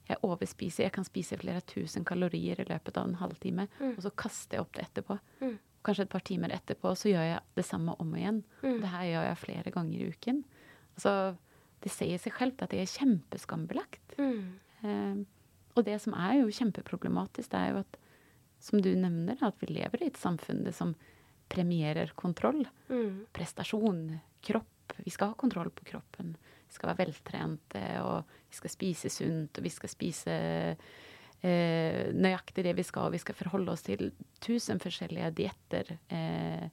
jeg 0.09 0.19
overspiser, 0.27 0.85
jeg 0.87 0.95
kan 0.97 1.07
spise 1.07 1.39
flere 1.39 1.61
tusen 1.67 2.05
kalorier 2.05 2.59
i 2.59 2.67
løpet 2.67 2.97
av 2.99 3.07
en 3.07 3.21
halvtime, 3.21 3.69
mm. 3.79 3.93
og 3.97 4.01
så 4.07 4.11
kaster 4.25 4.59
jeg 4.59 4.65
opp 4.67 4.73
det 4.77 4.89
etterpå. 4.89 5.19
Mm 5.43 5.59
kanskje 5.87 6.07
et 6.07 6.13
par 6.13 6.25
timer 6.27 6.55
etterpå, 6.55 6.95
så 6.99 7.11
gjør 7.11 7.27
jeg 7.27 7.41
det 7.59 7.65
samme 7.67 7.95
om 8.03 8.11
igjen. 8.17 8.43
Mm. 8.63 8.79
Det 8.83 8.91
her 8.93 9.07
gjør 9.09 9.27
jeg 9.29 9.41
flere 9.43 9.75
ganger 9.75 9.99
i 9.99 10.11
uken. 10.15 10.43
Altså, 10.97 11.15
det 11.83 11.93
sier 11.93 12.21
seg 12.23 12.37
selv 12.39 12.63
at 12.63 12.75
det 12.75 12.83
er 12.83 12.93
kjempeskambelagt. 12.93 14.17
Mm. 14.19 14.43
Eh, 14.87 15.23
og 15.73 15.87
det 15.89 15.99
som 16.05 16.15
er 16.19 16.39
jo 16.43 16.53
kjempeproblematisk, 16.53 17.51
det 17.53 17.61
er 17.61 17.73
jo 17.73 17.83
at, 17.83 17.99
som 18.63 18.83
du 18.85 18.93
nevner, 18.95 19.41
at 19.43 19.59
vi 19.63 19.73
lever 19.73 20.05
i 20.05 20.11
et 20.13 20.21
samfunn 20.21 20.65
som 20.77 20.95
premierer 21.49 22.13
kontroll. 22.19 22.65
Mm. 22.89 23.27
Prestasjon, 23.33 24.05
kropp. 24.41 24.95
Vi 24.97 25.11
skal 25.11 25.33
ha 25.33 25.39
kontroll 25.39 25.71
på 25.71 25.87
kroppen. 25.89 26.35
Vi 26.69 26.77
skal 26.77 26.93
være 26.93 27.05
veltrente, 27.05 27.83
og 28.05 28.29
vi 28.49 28.59
skal 28.59 28.73
spise 28.73 29.11
sunt, 29.13 29.59
og 29.59 29.65
vi 29.65 29.73
skal 29.73 29.93
spise 29.93 30.37
eh, 31.43 32.13
nøyaktig 32.13 32.65
det 32.67 32.75
vi 32.79 32.87
skal. 32.87 33.09
og 33.09 33.17
Vi 33.17 33.23
skal 33.23 33.39
forholde 33.39 33.75
oss 33.75 33.85
til 33.87 34.13
tusen 34.43 34.81
forskjellige 34.83 35.33
dietter. 35.43 35.97
Eh, 36.13 36.69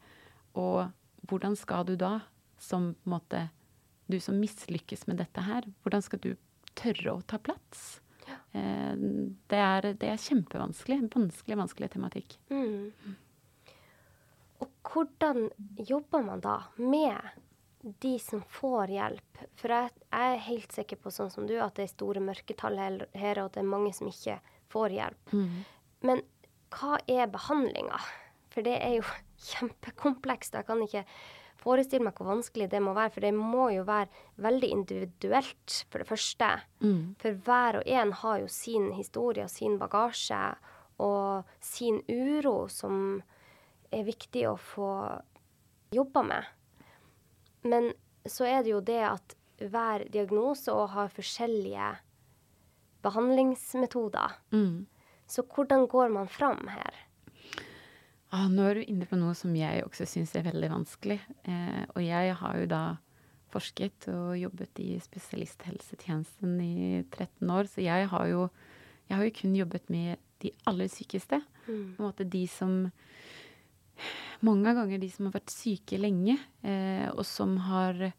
og 0.60 0.89
hvordan 1.29 1.58
skal 1.60 1.88
du 1.88 1.95
da, 1.99 2.19
som 2.60 2.93
på 2.93 3.10
en 3.10 3.17
måte 3.19 3.47
Du 4.10 4.17
som 4.19 4.39
mislykkes 4.41 5.05
med 5.05 5.19
dette 5.21 5.41
her, 5.45 5.67
hvordan 5.86 6.01
skal 6.01 6.19
du 6.23 6.32
tørre 6.73 7.12
å 7.13 7.21
ta 7.21 7.38
plass? 7.38 7.99
Eh, 8.51 8.95
det, 8.97 9.60
er, 9.60 9.93
det, 9.93 10.08
er, 10.10 10.17
kjempevanskelig. 10.17 11.03
Vanskelig, 11.13 11.58
vanskelig 11.60 11.89
tematikk. 11.93 12.38
Mm. 12.49 12.89
Hvordan 14.89 15.49
jobber 15.78 16.23
man 16.25 16.41
da 16.41 16.58
med 16.75 17.17
de 18.02 18.15
som 18.19 18.41
får 18.49 18.93
hjelp? 18.95 19.41
For 19.60 19.73
jeg, 19.73 19.91
jeg, 20.10 20.32
er 20.34 20.47
helt 20.47 20.75
sikker 20.75 21.02
på, 21.02 21.13
sånn 21.13 21.32
som 21.34 21.49
du, 21.49 21.56
at 21.62 21.75
det 21.78 21.86
er 21.86 21.93
store 21.93 22.23
mørketall 22.23 22.80
her, 22.80 23.03
og 23.41 23.49
at 23.49 23.57
det 23.57 23.63
er 23.63 23.70
mange 23.70 23.93
som 23.95 24.09
ikke 24.09 24.39
får 24.74 24.95
hjelp. 24.97 25.36
Mm. 25.36 25.59
Men 26.09 26.24
hva 26.74 26.97
er 27.09 27.30
behandlinga? 27.32 27.99
For 28.49 28.66
det 28.66 28.80
er 28.82 28.97
jo 28.97 29.05
kjempekomplekst. 29.51 30.57
Jeg 30.57 30.68
kan 30.68 30.82
ikke 30.86 31.05
forestille 31.59 32.05
meg 32.07 32.18
hvor 32.18 32.32
vanskelig 32.32 32.70
det 32.72 32.82
må 32.84 32.95
være. 32.97 33.13
For 33.13 33.28
det 33.28 33.34
må 33.36 33.70
jo 33.76 33.86
være 33.88 34.09
veldig 34.41 34.70
individuelt, 34.74 35.82
for 35.91 36.01
det 36.01 36.09
første. 36.09 36.51
Mm. 36.84 37.01
For 37.22 37.41
hver 37.45 37.82
og 37.82 37.89
en 37.99 38.13
har 38.24 38.43
jo 38.43 38.51
sin 38.51 38.91
historie 38.97 39.45
og 39.45 39.53
sin 39.53 39.78
bagasje 39.82 40.43
og 40.99 41.51
sin 41.63 42.01
uro 42.09 42.63
som 42.72 43.22
er 43.91 44.05
viktig 44.07 44.45
å 44.49 44.55
få 44.59 44.91
jobba 45.95 46.23
med. 46.23 46.45
Men 47.65 47.91
så 48.29 48.47
er 48.47 48.63
det 48.63 48.73
jo 48.73 48.81
det 48.85 49.01
at 49.07 49.35
hver 49.59 50.05
diagnose 50.11 50.71
òg 50.71 50.93
har 50.93 51.11
forskjellige 51.11 51.91
behandlingsmetoder. 53.03 54.39
Mm. 54.51 54.87
Så 55.29 55.43
hvordan 55.43 55.87
går 55.87 56.09
man 56.13 56.27
fram 56.27 56.67
her? 56.71 57.05
Ah, 58.29 58.45
nå 58.45 58.65
er 58.69 58.79
du 58.79 58.85
inne 58.85 59.07
på 59.09 59.17
noe 59.17 59.33
som 59.37 59.53
jeg 59.57 59.83
også 59.85 60.05
syns 60.09 60.35
er 60.37 60.45
veldig 60.45 60.69
vanskelig. 60.71 61.17
Eh, 61.49 61.83
og 61.95 62.01
jeg 62.05 62.35
har 62.41 62.57
jo 62.61 62.67
da 62.69 62.83
forsket 63.49 64.05
og 64.13 64.35
jobbet 64.37 64.81
i 64.83 64.91
spesialisthelsetjenesten 65.01 66.59
i 66.61 66.75
13 67.09 67.49
år, 67.49 67.69
så 67.71 67.81
jeg 67.81 68.09
har 68.11 68.27
jo, 68.29 68.43
jeg 69.09 69.17
har 69.17 69.25
jo 69.25 69.37
kun 69.39 69.55
jobbet 69.57 69.89
med 69.89 70.21
de 70.43 70.51
aller 70.69 70.91
sykeste. 70.93 71.41
Mm. 71.65 71.95
På 71.95 72.03
en 72.03 72.05
måte 72.05 72.27
de 72.29 72.43
som 72.51 72.75
Mange 74.45 74.74
ganger 74.78 75.02
de 75.02 75.10
som 75.12 75.28
har 75.28 75.38
vært 75.39 75.54
syke 75.54 76.00
lenge, 76.00 76.38
eh, 76.64 77.08
og 77.12 77.26
som 77.28 77.58
har 77.68 78.10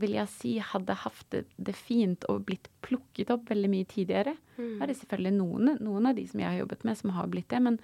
vil 0.00 0.14
jeg 0.16 0.32
si, 0.32 0.52
hadde 0.64 0.96
hatt 1.02 1.26
det, 1.34 1.42
det, 1.60 1.74
fint 1.76 2.24
og 2.30 2.46
blitt 2.48 2.70
plukket 2.84 3.32
opp 3.34 3.50
veldig 3.50 3.70
mye 3.72 3.88
tidligere. 3.90 4.36
Mm. 4.56 4.80
er 4.80 4.90
det 4.90 4.96
selvfølgelig 5.00 5.34
noen, 5.36 5.74
noen, 5.80 6.08
av 6.08 6.16
de 6.16 6.26
som 6.28 6.40
jeg 6.42 6.48
har 6.48 6.60
jobbet 6.62 6.84
med, 6.88 6.98
som 7.00 7.12
har 7.16 7.30
blitt 7.32 7.50
det. 7.52 7.60
Men 7.64 7.78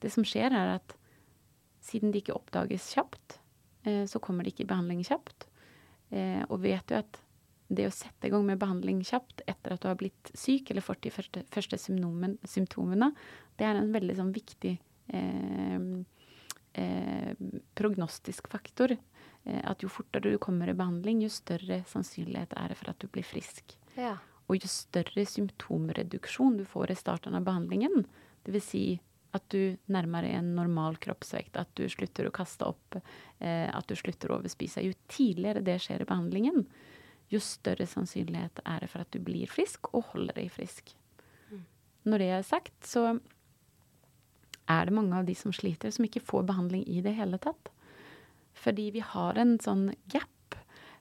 det 0.00 0.12
som 0.14 0.26
skjer, 0.26 0.54
er 0.56 0.76
at 0.78 0.94
siden 1.84 2.12
de 2.12 2.22
ikke 2.22 2.36
oppdages 2.36 2.90
kjapt, 2.94 3.40
eh, 3.88 4.04
så 4.08 4.20
kommer 4.22 4.44
de 4.44 4.54
ikke 4.54 4.64
i 4.66 4.70
behandling 4.70 5.02
kjapt. 5.06 5.48
Eh, 6.10 6.42
og 6.48 6.62
vet 6.64 6.86
du 6.88 6.96
at 6.98 7.20
det 7.70 7.86
å 7.86 7.94
sette 7.94 8.26
i 8.26 8.32
gang 8.32 8.44
med 8.46 8.58
behandling 8.60 9.02
kjapt 9.06 9.44
etter 9.48 9.74
at 9.74 9.82
du 9.82 9.88
har 9.90 9.98
blitt 9.98 10.32
syk 10.34 10.72
eller 10.72 10.82
fått 10.82 11.04
de 11.06 11.12
første, 11.14 11.44
første 11.54 11.78
symptomene, 11.78 13.12
det 13.60 13.68
er 13.68 13.78
en 13.78 13.92
veldig 13.94 14.16
sånn 14.18 14.32
viktig 14.34 14.74
prognostisk 17.74 18.48
faktor. 18.52 18.94
Eh, 19.44 19.60
at 19.64 19.82
jo 19.82 19.90
fortere 19.92 20.34
du 20.34 20.38
kommer 20.38 20.68
i 20.68 20.76
behandling, 20.76 21.22
jo 21.24 21.30
større 21.32 21.82
sannsynlighet 21.88 22.52
er 22.56 22.72
det 22.72 22.80
for 22.80 22.92
at 22.92 23.00
du 23.00 23.08
blir 23.12 23.26
frisk. 23.26 23.76
Ja. 23.96 24.16
Og 24.50 24.60
jo 24.60 24.70
større 24.70 25.24
symptomreduksjon 25.26 26.58
du 26.60 26.66
får 26.68 26.92
i 26.92 26.98
starten 26.98 27.36
av 27.38 27.46
behandlingen, 27.46 28.04
dvs. 28.46 28.66
Si 28.66 28.84
at 29.36 29.44
du 29.54 29.76
nærmer 29.86 30.26
deg 30.26 30.34
en 30.40 30.54
normal 30.56 30.96
kroppsvekt, 30.98 31.54
at 31.60 31.70
du 31.78 31.84
slutter 31.88 32.26
å 32.26 32.34
kaste 32.34 32.66
opp, 32.66 32.96
eh, 33.38 33.68
at 33.70 33.86
du 33.86 33.94
slutter 33.94 34.32
å 34.32 34.40
overspise. 34.40 34.82
Jo 34.82 34.96
tidligere 35.08 35.62
det 35.62 35.78
skjer 35.84 36.02
i 36.02 36.08
behandlingen, 36.08 36.64
jo 37.30 37.38
større 37.38 37.86
sannsynlighet 37.86 38.58
er 38.66 38.82
det 38.82 38.88
for 38.90 39.04
at 39.04 39.12
du 39.14 39.20
blir 39.22 39.46
frisk 39.46 39.92
og 39.94 40.08
holder 40.10 40.40
deg 40.40 40.50
frisk. 40.50 40.90
Mm. 41.52 41.62
Når 42.10 42.24
det 42.24 42.30
er 42.34 42.48
sagt, 42.48 42.74
så 42.82 43.20
er 44.70 44.88
det 44.88 44.94
mange 44.96 45.18
av 45.18 45.26
de 45.28 45.34
som 45.38 45.52
sliter, 45.54 45.92
som 45.94 46.06
ikke 46.06 46.22
får 46.24 46.46
behandling 46.48 46.84
i 46.88 47.02
det 47.04 47.16
hele 47.18 47.40
tatt. 47.42 47.72
Fordi 48.60 48.90
vi 48.94 49.02
har 49.04 49.38
en 49.40 49.56
sånn 49.62 49.88
gap 50.12 50.28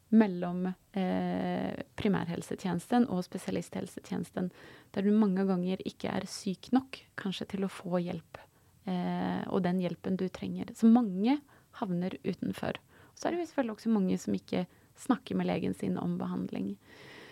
mellom 0.10 0.66
eh, 0.98 1.76
primærhelsetjenesten 2.00 3.06
og 3.14 3.22
spesialisthelsetjenesten, 3.28 4.50
der 4.96 5.06
du 5.06 5.12
mange 5.14 5.46
ganger 5.46 5.82
ikke 5.86 6.10
er 6.16 6.26
syk 6.30 6.72
nok 6.74 7.02
kanskje 7.20 7.52
til 7.54 7.68
å 7.68 7.72
få 7.72 8.02
hjelp. 8.02 8.42
Eh, 8.90 9.44
og 9.54 9.62
den 9.68 9.82
hjelpen 9.84 10.18
du 10.18 10.26
trenger. 10.34 10.74
Så 10.74 10.90
mange 10.90 11.38
havner 11.82 12.16
utenfor. 12.26 12.80
Så 13.14 13.28
er 13.28 13.36
det 13.36 13.44
jo 13.44 13.50
selvfølgelig 13.52 13.78
også 13.78 13.94
mange 13.94 14.18
som 14.22 14.36
ikke 14.38 14.66
snakker 15.00 15.38
med 15.38 15.50
legen 15.50 15.76
sin 15.78 15.98
om 16.00 16.18
behandling. 16.20 16.74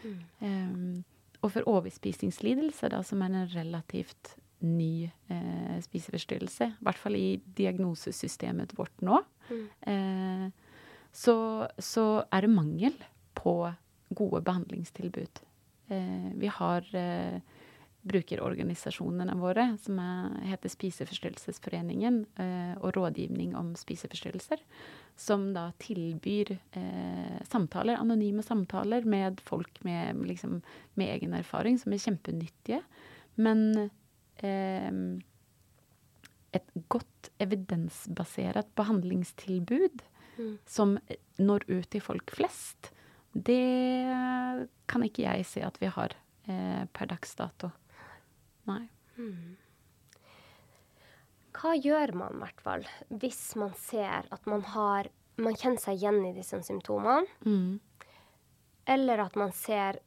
Mm. 0.04 0.20
Um, 0.40 1.06
og 1.42 1.54
for 1.54 1.70
overspisingslidelse, 1.70 2.90
da, 2.94 3.02
som 3.06 3.22
er 3.24 3.34
en 3.34 3.50
relativt 3.54 4.36
ny 4.66 5.10
eh, 5.30 5.76
spiseforstyrrelse, 5.86 6.72
i 6.74 6.86
hvert 6.86 7.02
fall 7.02 7.18
i 7.18 7.38
diagnosesystemet 7.58 8.74
vårt 8.78 9.06
nå, 9.06 9.20
mm. 9.50 9.68
eh, 9.92 10.48
så, 11.14 11.38
så, 11.78 12.08
er 12.32 12.46
det 12.46 12.54
mangel 12.54 12.98
på 13.38 13.60
gode 14.18 14.42
behandlingstilbud. 14.46 15.42
Eh, 15.94 16.28
vi 16.38 16.52
har 16.54 16.86
eh, 16.96 17.40
brukerorganisasjonene 18.08 19.36
våre, 19.40 19.66
som 19.84 20.00
er, 20.02 20.38
heter 20.52 20.72
Spiseforstyrrelsesforeningen, 20.72 22.22
eh, 22.40 22.74
og 22.80 22.96
Rådgivning 22.96 23.56
om 23.58 23.74
spiseforstyrrelser, 23.78 24.62
som 25.18 25.50
da 25.56 25.70
tilbyr 25.82 26.54
eh, 26.56 27.38
samtaler, 27.50 28.00
anonyme 28.00 28.46
samtaler 28.46 29.08
med 29.10 29.42
folk 29.46 29.82
med, 29.88 30.24
liksom, 30.30 30.62
med, 30.96 31.14
egen 31.18 31.36
erfaring, 31.38 31.80
som 31.82 31.94
er 31.94 32.04
kjempenyttige. 32.04 32.82
Men 33.38 33.90
et 36.58 36.70
godt 36.90 37.30
evidensbasert 37.44 38.70
behandlingstilbud 38.78 40.04
mm. 40.38 40.54
som 40.66 40.98
når 41.38 41.66
ut 41.70 41.90
til 41.92 42.04
folk 42.04 42.34
flest, 42.38 42.92
det 43.34 44.14
kan 44.90 45.06
ikke 45.06 45.28
jeg 45.28 45.46
se 45.46 45.64
at 45.66 45.78
vi 45.82 45.92
har 45.94 46.16
eh, 46.50 46.84
per 46.94 47.10
dags 47.12 47.36
dato. 47.38 47.70
Nei. 48.70 48.88
Mm. 49.18 49.58
Hva 51.58 51.74
gjør 51.74 52.14
man 52.18 52.36
i 52.38 52.42
hvert 52.44 52.62
fall 52.62 52.84
hvis 53.10 53.42
man 53.58 53.72
ser 53.82 54.28
at 54.34 54.50
man 54.50 54.66
har 54.76 55.10
Man 55.38 55.54
kjenner 55.54 55.78
seg 55.78 56.00
igjen 56.00 56.16
i 56.26 56.32
disse 56.34 56.58
symptomene, 56.66 57.28
mm. 57.46 57.76
eller 58.90 59.20
at 59.22 59.36
man 59.38 59.52
ser 59.54 60.00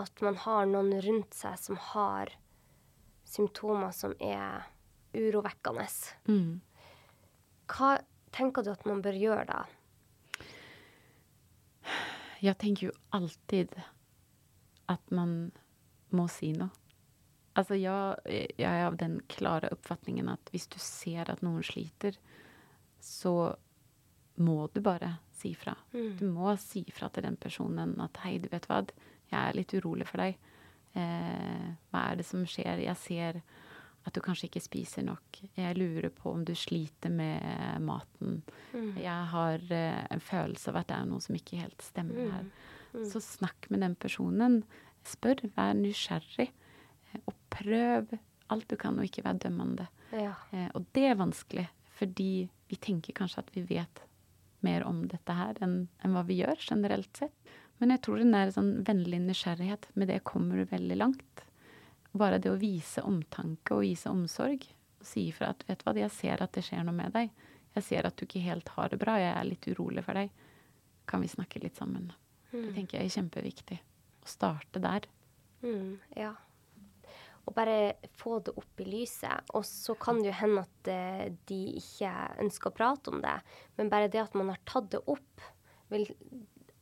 at 0.00 0.22
man 0.24 0.38
har 0.40 0.64
noen 0.70 0.94
rundt 1.04 1.36
seg 1.36 1.58
som 1.60 1.76
har 1.90 2.32
symptomer 3.26 3.92
som 3.94 4.14
er 4.22 4.66
urovekkende. 5.16 5.86
Mm. 6.30 6.60
Hva 7.70 7.96
tenker 8.34 8.64
du 8.64 8.72
at 8.72 8.86
man 8.88 9.02
bør 9.04 9.18
gjøre 9.18 9.46
da? 9.48 9.64
Jeg 12.44 12.58
tenker 12.60 12.90
jo 12.90 12.96
alltid 13.16 13.72
at 14.92 15.14
man 15.14 15.50
må 16.14 16.26
si 16.30 16.52
noe. 16.54 16.70
Altså, 17.56 17.78
jeg, 17.80 18.50
jeg 18.60 18.68
er 18.68 18.84
av 18.84 18.98
den 19.00 19.16
klare 19.32 19.70
oppfatningen 19.72 20.28
at 20.28 20.50
hvis 20.52 20.68
du 20.68 20.76
ser 20.82 21.30
at 21.32 21.40
noen 21.40 21.64
sliter, 21.64 22.18
så 23.00 23.56
må 24.44 24.66
du 24.74 24.82
bare 24.84 25.14
si 25.36 25.54
fra. 25.56 25.72
Mm. 25.94 26.10
Du 26.20 26.26
må 26.28 26.52
si 26.60 26.84
fra 26.92 27.08
til 27.08 27.24
den 27.24 27.38
personen 27.40 27.94
at 28.04 28.20
'hei, 28.20 28.36
du 28.38 28.50
vet 28.52 28.68
hva, 28.68 28.82
jeg 29.30 29.40
er 29.40 29.56
litt 29.56 29.72
urolig 29.72 30.06
for 30.08 30.20
deg'. 30.20 30.36
Eh, 30.96 31.70
hva 31.92 32.02
er 32.10 32.20
det 32.20 32.26
som 32.28 32.44
skjer? 32.48 32.82
Jeg 32.86 33.00
ser 33.02 33.40
at 34.06 34.14
du 34.14 34.22
kanskje 34.22 34.46
ikke 34.46 34.62
spiser 34.62 35.02
nok. 35.06 35.40
Jeg 35.58 35.76
lurer 35.78 36.12
på 36.14 36.30
om 36.30 36.44
du 36.46 36.54
sliter 36.56 37.10
med 37.10 37.82
maten. 37.82 38.40
Mm. 38.72 38.92
Jeg 39.02 39.30
har 39.32 39.64
eh, 39.74 40.02
en 40.14 40.22
følelse 40.22 40.70
av 40.70 40.80
at 40.82 40.90
det 40.92 40.98
er 41.00 41.08
noe 41.10 41.24
som 41.24 41.38
ikke 41.38 41.58
helt 41.58 41.82
stemmer 41.82 42.22
mm. 42.22 42.34
her. 42.36 42.46
Mm. 42.94 43.08
Så 43.10 43.22
snakk 43.24 43.66
med 43.72 43.82
den 43.82 43.96
personen. 43.98 44.60
Spør, 45.06 45.42
vær 45.58 45.74
nysgjerrig. 45.78 46.48
Og 47.24 47.34
prøv 47.50 48.14
alt 48.52 48.68
du 48.70 48.76
kan, 48.78 48.98
og 48.98 49.08
ikke 49.08 49.24
være 49.26 49.42
dømmende. 49.48 49.88
Ja. 50.14 50.36
Eh, 50.54 50.68
og 50.78 50.86
det 50.94 51.08
er 51.10 51.18
vanskelig, 51.18 51.66
fordi 51.98 52.46
vi 52.70 52.78
tenker 52.82 53.16
kanskje 53.16 53.42
at 53.42 53.50
vi 53.56 53.66
vet 53.66 54.04
mer 54.66 54.86
om 54.86 55.04
dette 55.10 55.34
her 55.34 55.58
enn, 55.62 55.86
enn 56.02 56.14
hva 56.14 56.24
vi 56.26 56.40
gjør 56.40 56.62
generelt 56.62 57.10
sett. 57.18 57.34
Men 57.80 57.92
jeg 57.92 58.02
tror 58.06 58.20
den 58.20 58.32
der 58.32 58.52
sånn 58.54 58.72
vennlig 58.86 59.20
nysgjerrighet, 59.24 59.90
med 59.94 60.08
det 60.12 60.22
kommer 60.28 60.60
du 60.60 60.70
veldig 60.70 60.96
langt. 60.96 61.42
Bare 62.16 62.40
det 62.40 62.52
å 62.52 62.60
vise 62.60 63.04
omtanke 63.04 63.76
og 63.76 63.84
vise 63.84 64.12
omsorg. 64.12 64.64
Og 65.00 65.04
si 65.04 65.26
ifra 65.30 65.52
at 65.52 65.66
vet 65.68 65.82
du 65.82 65.88
hva, 65.88 65.96
jeg 66.00 66.14
ser 66.14 66.44
at 66.44 66.54
det 66.56 66.64
skjer 66.64 66.86
noe 66.86 66.96
med 66.96 67.12
deg. 67.16 67.34
Jeg 67.76 67.84
ser 67.84 68.08
at 68.08 68.16
du 68.16 68.24
ikke 68.24 68.46
helt 68.46 68.72
har 68.78 68.88
det 68.92 69.00
bra. 69.02 69.18
Jeg 69.20 69.34
er 69.34 69.50
litt 69.50 69.68
urolig 69.68 70.06
for 70.06 70.16
deg. 70.16 70.32
Kan 71.06 71.22
vi 71.22 71.28
snakke 71.30 71.60
litt 71.62 71.76
sammen? 71.76 72.08
Mm. 72.54 72.56
Det 72.62 72.72
tenker 72.78 72.98
jeg 72.98 73.10
er 73.10 73.16
kjempeviktig. 73.18 73.78
Å 74.24 74.32
starte 74.32 74.82
der. 74.82 75.08
Mm, 75.60 75.96
ja 76.16 76.32
og 77.46 77.54
bare 77.54 77.94
få 78.18 78.40
det 78.42 78.54
opp 78.58 78.82
i 78.82 78.88
lyset. 78.88 79.52
Og 79.54 79.64
så 79.66 79.94
kan 79.98 80.20
det 80.20 80.32
jo 80.32 80.38
hende 80.40 80.64
at 80.66 80.90
uh, 80.90 81.24
de 81.48 81.60
ikke 81.78 82.12
ønsker 82.42 82.72
å 82.72 82.76
prate 82.76 83.12
om 83.14 83.22
det, 83.22 83.36
men 83.78 83.90
bare 83.92 84.10
det 84.10 84.24
at 84.24 84.34
man 84.38 84.50
har 84.52 84.62
tatt 84.66 84.90
det 84.94 85.02
opp, 85.06 85.44
vil 85.92 86.08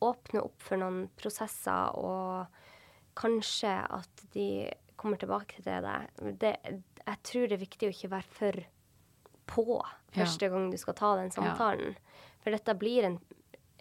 åpne 0.03 0.41
opp 0.43 0.63
for 0.63 0.81
noen 0.81 1.05
prosesser, 1.19 1.95
og 1.95 2.47
kanskje 3.15 3.71
at 3.95 4.25
de 4.33 4.67
kommer 4.99 5.19
tilbake 5.21 5.61
til 5.61 5.85
det. 5.85 5.99
det 6.41 6.55
jeg 6.65 7.21
tror 7.29 7.47
det 7.47 7.57
er 7.57 7.63
viktig 7.63 7.87
å 7.87 7.93
ikke 7.93 8.13
være 8.15 8.35
for 8.37 8.63
på 9.45 9.65
første 10.15 10.47
ja. 10.47 10.51
gang 10.51 10.71
du 10.71 10.77
skal 10.81 10.97
ta 10.97 11.11
den 11.19 11.29
samtalen. 11.31 11.93
Ja. 11.93 12.31
For 12.41 12.55
dette 12.55 12.73
blir 12.79 13.05
en, 13.05 13.19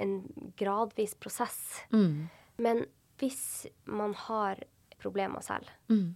en 0.02 0.18
gradvis 0.60 1.14
prosess. 1.16 1.60
Mm. 1.94 2.28
Men 2.60 2.84
hvis 3.22 3.64
man 3.88 4.12
har 4.26 4.60
problemer 5.00 5.40
selv, 5.44 5.70
mm 5.88 6.12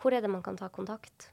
hvor 0.00 0.14
er 0.14 0.24
det 0.24 0.30
man 0.30 0.42
kan 0.44 0.58
ta 0.58 0.68
kontakt? 0.68 1.30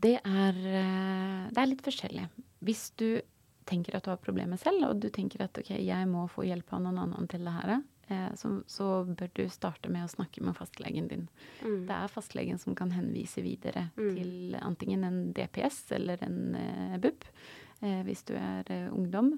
Det 0.00 0.16
er, 0.16 0.54
eh, 0.56 1.48
det 1.50 1.58
er 1.60 1.68
litt 1.68 1.84
forskjellig. 1.84 2.28
Hvis 2.64 2.90
du 2.96 3.20
tenker 3.68 3.96
at 3.96 4.06
du 4.06 4.12
har 4.12 4.20
problemer 4.22 4.60
selv, 4.60 4.84
og 4.88 5.00
du 5.02 5.08
tenker 5.12 5.44
at 5.44 5.58
ok, 5.60 5.72
jeg 5.78 6.10
må 6.10 6.26
få 6.32 6.46
hjelp 6.48 6.74
av 6.76 6.84
noen 6.84 7.00
annen 7.04 7.30
til 7.30 7.46
det 7.46 7.54
her, 7.54 7.72
eh, 8.08 8.28
så, 8.38 8.52
så, 8.70 8.90
bør 9.06 9.32
du 9.36 9.42
starte 9.52 9.92
med 9.92 10.06
å 10.06 10.12
snakke 10.12 10.44
med 10.46 10.58
fastlegen 10.58 11.08
din. 11.10 11.26
Mm. 11.62 11.86
Det 11.88 11.96
er 11.96 12.12
fastlegen 12.12 12.60
som 12.62 12.76
kan 12.78 12.92
henvise 12.94 13.44
videre 13.46 13.88
mm. 13.96 14.12
til 14.18 14.60
antingen 14.60 15.06
en 15.08 15.24
DPS 15.36 15.82
eller 15.98 16.22
en 16.26 16.54
eh, 16.58 17.00
BUP, 17.02 17.26
eh, 17.80 18.00
hvis 18.08 18.24
du 18.28 18.36
er 18.38 18.70
eh, 18.72 18.88
ungdom. 18.92 19.34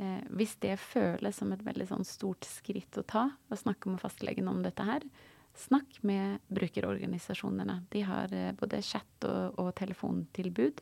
Eh, 0.00 0.22
hvis 0.38 0.56
det 0.64 0.78
føles 0.80 1.36
som 1.36 1.52
et 1.52 1.66
veldig 1.66 1.90
sånn 1.90 2.08
stort 2.08 2.48
skritt 2.48 2.96
å 2.98 3.06
ta, 3.06 3.28
å 3.52 3.60
snakke 3.60 3.92
med 3.92 4.02
fastlegen 4.02 4.50
om 4.50 4.64
dette 4.64 4.88
her, 4.88 5.06
Snakk 5.54 5.98
med 6.00 6.38
brukerorganisasjonene. 6.48 7.82
De 7.92 8.00
har 8.08 8.32
eh, 8.32 8.52
både 8.56 8.80
chat 8.82 9.26
og, 9.28 9.58
og 9.60 9.74
telefontilbud. 9.76 10.80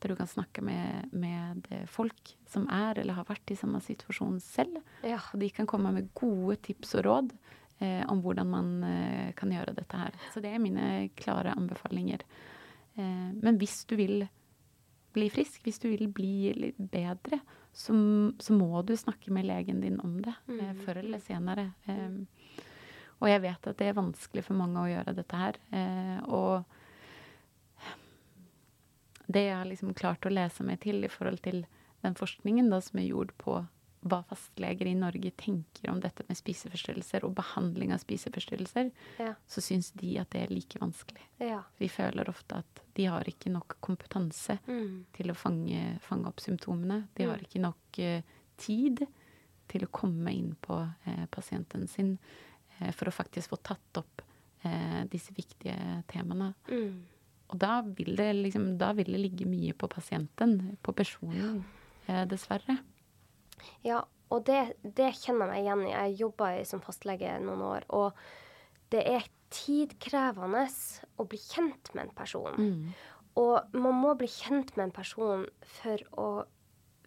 Der 0.00 0.12
du 0.12 0.16
kan 0.16 0.28
snakke 0.30 0.62
med, 0.62 1.08
med 1.12 1.66
folk 1.90 2.34
som 2.46 2.68
er 2.70 3.00
eller 3.02 3.16
har 3.18 3.24
vært 3.26 3.50
i 3.50 3.56
samme 3.58 3.80
situasjon 3.82 4.38
selv. 4.40 4.78
Ja. 5.02 5.18
De 5.34 5.48
kan 5.50 5.66
komme 5.66 5.90
med 5.92 6.12
gode 6.14 6.56
tips 6.62 6.94
og 7.00 7.04
råd 7.08 7.32
eh, 7.80 8.04
om 8.06 8.20
hvordan 8.22 8.46
man 8.52 8.68
eh, 8.86 9.32
kan 9.34 9.50
gjøre 9.50 9.74
dette 9.74 9.96
her. 9.98 10.14
Så 10.34 10.40
det 10.44 10.52
er 10.54 10.62
mine 10.62 11.08
klare 11.18 11.54
anbefalinger. 11.58 12.22
Eh, 12.94 13.30
men 13.42 13.58
hvis 13.58 13.80
du 13.90 13.96
vil 13.98 14.28
bli 15.16 15.28
frisk, 15.34 15.62
hvis 15.66 15.80
du 15.82 15.88
vil 15.90 16.06
bli 16.14 16.52
litt 16.54 16.78
bedre, 16.92 17.40
så, 17.74 17.92
så 18.38 18.54
må 18.54 18.82
du 18.86 18.94
snakke 18.98 19.32
med 19.34 19.46
legen 19.48 19.80
din 19.82 19.98
om 20.04 20.18
det 20.22 20.34
eh, 20.46 20.72
Mm. 20.72 20.82
før 20.86 21.02
eller 21.02 21.18
senere. 21.26 21.72
Eh, 21.88 22.18
og 23.18 23.26
jeg 23.32 23.42
vet 23.42 23.66
at 23.66 23.78
det 23.80 23.86
er 23.90 23.96
vanskelig 23.98 24.44
for 24.46 24.54
mange 24.54 24.78
å 24.78 24.90
gjøre 24.92 25.14
dette 25.18 25.38
her. 25.40 25.56
Eh, 25.74 26.18
og 26.30 26.62
det 29.28 29.44
jeg 29.46 29.56
har 29.56 29.68
liksom 29.68 29.94
klart 29.94 30.24
å 30.26 30.32
lese 30.32 30.64
meg 30.64 30.80
til 30.80 31.04
i 31.04 31.08
forhold 31.12 31.42
til 31.44 31.66
den 32.02 32.14
forskningen 32.16 32.70
da, 32.72 32.80
som 32.80 32.98
er 33.00 33.08
gjort 33.10 33.34
på 33.38 33.58
hva 34.08 34.20
fastleger 34.28 34.86
i 34.86 34.94
Norge 34.94 35.32
tenker 35.36 35.90
om 35.90 35.98
dette 36.00 36.22
med 36.28 36.38
spiseforstyrrelser 36.38 37.24
og 37.26 37.32
behandling 37.34 37.90
av 37.92 37.98
spiseforstyrrelser, 37.98 38.92
Ja. 39.18 39.32
så 39.50 39.60
syns 39.60 39.90
de 39.98 40.12
at 40.20 40.30
det 40.30 40.44
er 40.44 40.54
like 40.54 40.78
vanskelig. 40.78 41.20
Ja. 41.40 41.64
De 41.80 41.88
føler 41.88 42.28
ofte 42.30 42.60
at 42.62 42.80
de 42.94 43.04
har 43.10 43.24
ikke 43.26 43.50
nok 43.50 43.76
kompetanse 43.82 44.58
Mm. 44.68 45.04
til 45.12 45.26
å 45.30 45.34
fange, 45.36 45.98
fange 46.00 46.26
opp 46.28 46.38
symptomene. 46.40 47.08
De 47.16 47.24
har 47.24 47.36
Mm. 47.38 47.44
ikke 47.44 47.60
nok 47.60 47.98
uh, 47.98 48.22
tid 48.56 49.06
til 49.68 49.80
å 49.82 49.90
komme 49.90 50.32
inn 50.32 50.54
på 50.62 50.78
uh, 50.78 51.26
pasienten 51.32 51.88
sin 51.88 52.18
uh, 52.80 52.92
for 52.92 53.06
å 53.08 53.12
faktisk 53.12 53.48
få 53.50 53.56
tatt 53.62 53.96
opp 53.98 54.22
disse 55.08 55.30
viktige 55.32 56.02
temaene. 56.08 56.52
Mm. 56.68 57.04
Og 57.48 57.56
da 57.60 57.80
vil, 57.82 58.12
det 58.18 58.28
liksom, 58.36 58.70
da 58.80 58.92
vil 58.96 59.08
det 59.14 59.22
ligge 59.22 59.48
mye 59.48 59.74
på 59.76 59.88
pasienten, 59.90 60.76
på 60.84 60.92
personen, 60.96 61.62
eh, 62.06 62.24
dessverre. 62.28 62.78
Ja, 63.86 64.02
og 64.28 64.44
det, 64.48 64.76
det 64.82 65.14
kjenner 65.22 65.48
jeg 65.48 65.54
meg 65.54 65.62
igjen 65.64 65.86
i. 65.86 65.94
Jeg 65.94 66.18
jobba 66.24 66.50
som 66.68 66.84
fastlege 66.84 67.38
noen 67.40 67.64
år, 67.64 67.86
og 67.88 68.18
det 68.92 69.04
er 69.08 69.28
tidkrevende 69.54 70.66
å 71.16 71.24
bli 71.28 71.40
kjent 71.40 71.92
med 71.94 72.06
en 72.06 72.16
person. 72.16 72.58
Mm. 72.60 72.92
Og 73.40 73.76
man 73.78 73.96
må 73.96 74.12
bli 74.18 74.28
kjent 74.28 74.74
med 74.76 74.88
en 74.88 74.96
person 74.96 75.46
for 75.78 76.04
å 76.20 76.28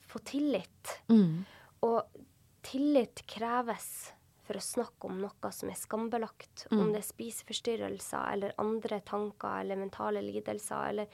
få 0.10 0.22
tillit. 0.28 0.96
Mm. 1.12 1.44
Og 1.86 2.26
tillit 2.66 3.24
kreves 3.30 4.12
for 4.52 4.60
å 4.60 4.64
snakke 4.64 5.08
om 5.08 5.22
noe 5.24 5.52
som 5.56 5.70
er 5.72 5.80
skambelagt. 5.80 6.66
Mm. 6.72 6.80
Om 6.80 6.90
det 6.92 7.00
er 7.00 7.08
spiseforstyrrelser 7.08 8.34
eller 8.34 8.58
andre 8.60 9.00
tanker 9.08 9.62
eller 9.62 9.80
mentale 9.80 10.24
lidelser. 10.26 10.90
Eller 10.90 11.08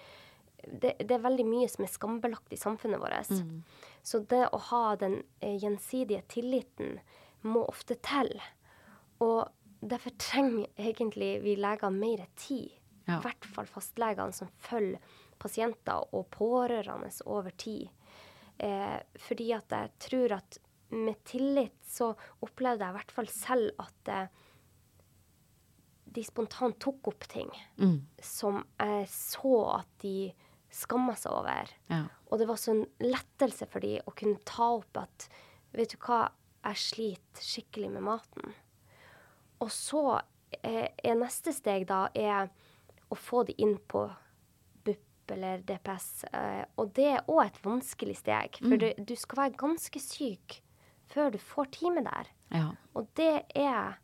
det, 0.66 0.96
det 1.04 1.14
er 1.14 1.22
veldig 1.22 1.46
mye 1.46 1.68
som 1.70 1.86
er 1.86 1.94
skambelagt 1.94 2.56
i 2.56 2.58
samfunnet 2.58 3.02
vårt. 3.02 3.30
Mm. 3.30 3.62
Så 4.02 4.24
det 4.32 4.48
å 4.50 4.62
ha 4.72 4.82
den 4.98 5.20
eh, 5.40 5.60
gjensidige 5.62 6.24
tilliten 6.34 6.98
må 7.46 7.62
ofte 7.70 8.00
til. 8.02 8.34
Og 9.22 9.46
derfor 9.86 10.18
trenger 10.18 10.72
egentlig 10.82 11.36
vi 11.46 11.56
leger 11.62 11.94
mer 11.94 12.26
tid. 12.40 12.74
Ja. 13.06 13.20
I 13.20 13.22
hvert 13.24 13.46
fall 13.54 13.70
fastlegene 13.70 14.34
som 14.36 14.50
følger 14.66 15.14
pasienter 15.38 16.10
og 16.18 16.32
pårørende 16.34 17.12
over 17.30 17.54
tid. 17.54 17.92
Eh, 18.58 18.98
fordi 19.22 19.52
at 19.54 19.70
jeg 19.70 19.94
tror 20.02 20.40
at 20.40 20.58
med 20.92 21.20
tillit 21.28 21.76
så 21.88 22.14
opplevde 22.42 22.86
jeg 22.86 22.94
i 22.94 22.98
hvert 22.98 23.12
fall 23.12 23.28
selv 23.28 23.72
at 23.84 24.12
eh, 24.14 24.28
de 26.18 26.24
spontant 26.24 26.78
tok 26.82 27.08
opp 27.12 27.26
ting 27.30 27.50
Mm. 27.78 27.98
som 28.22 28.64
jeg 28.80 29.08
så 29.12 29.80
at 29.80 29.88
de 30.02 30.34
skamma 30.72 31.16
seg 31.16 31.32
over. 31.32 31.70
Ja. 31.90 32.06
Og 32.32 32.40
det 32.40 32.48
var 32.48 32.56
sånn 32.60 32.86
lettelse 33.00 33.68
for 33.70 33.80
de 33.84 34.00
å 34.08 34.14
kunne 34.16 34.40
ta 34.46 34.72
opp 34.80 34.98
at 34.98 35.30
Vet 35.78 35.92
du 35.92 35.98
hva, 35.98 36.32
jeg 36.64 36.76
sliter 36.80 37.44
skikkelig 37.44 37.90
med 37.92 38.02
maten. 38.08 38.54
Og 39.62 39.70
så 39.70 40.22
eh, 40.64 40.88
er 41.04 41.16
neste 41.20 41.52
steg 41.54 41.86
da 41.90 42.08
er 42.16 42.48
å 43.12 43.16
få 43.20 43.44
de 43.46 43.54
inn 43.62 43.76
på 43.88 44.06
BUP 44.88 45.32
eller 45.36 45.60
DPS. 45.68 46.24
Eh, 46.32 46.64
og 46.80 46.94
det 46.96 47.06
er 47.12 47.28
òg 47.28 47.44
et 47.46 47.60
vanskelig 47.62 48.16
steg, 48.24 48.58
for 48.64 48.74
Mm. 48.74 48.80
du, 48.80 49.04
du 49.04 49.16
skal 49.16 49.44
være 49.44 49.58
ganske 49.60 50.00
syk 50.02 50.62
før 51.12 51.32
du 51.34 51.39
får 51.41 51.72
time 51.78 52.03
der. 52.05 52.30
ja. 52.53 52.68
Og 52.97 53.08
det 53.16 53.45
er 53.55 53.97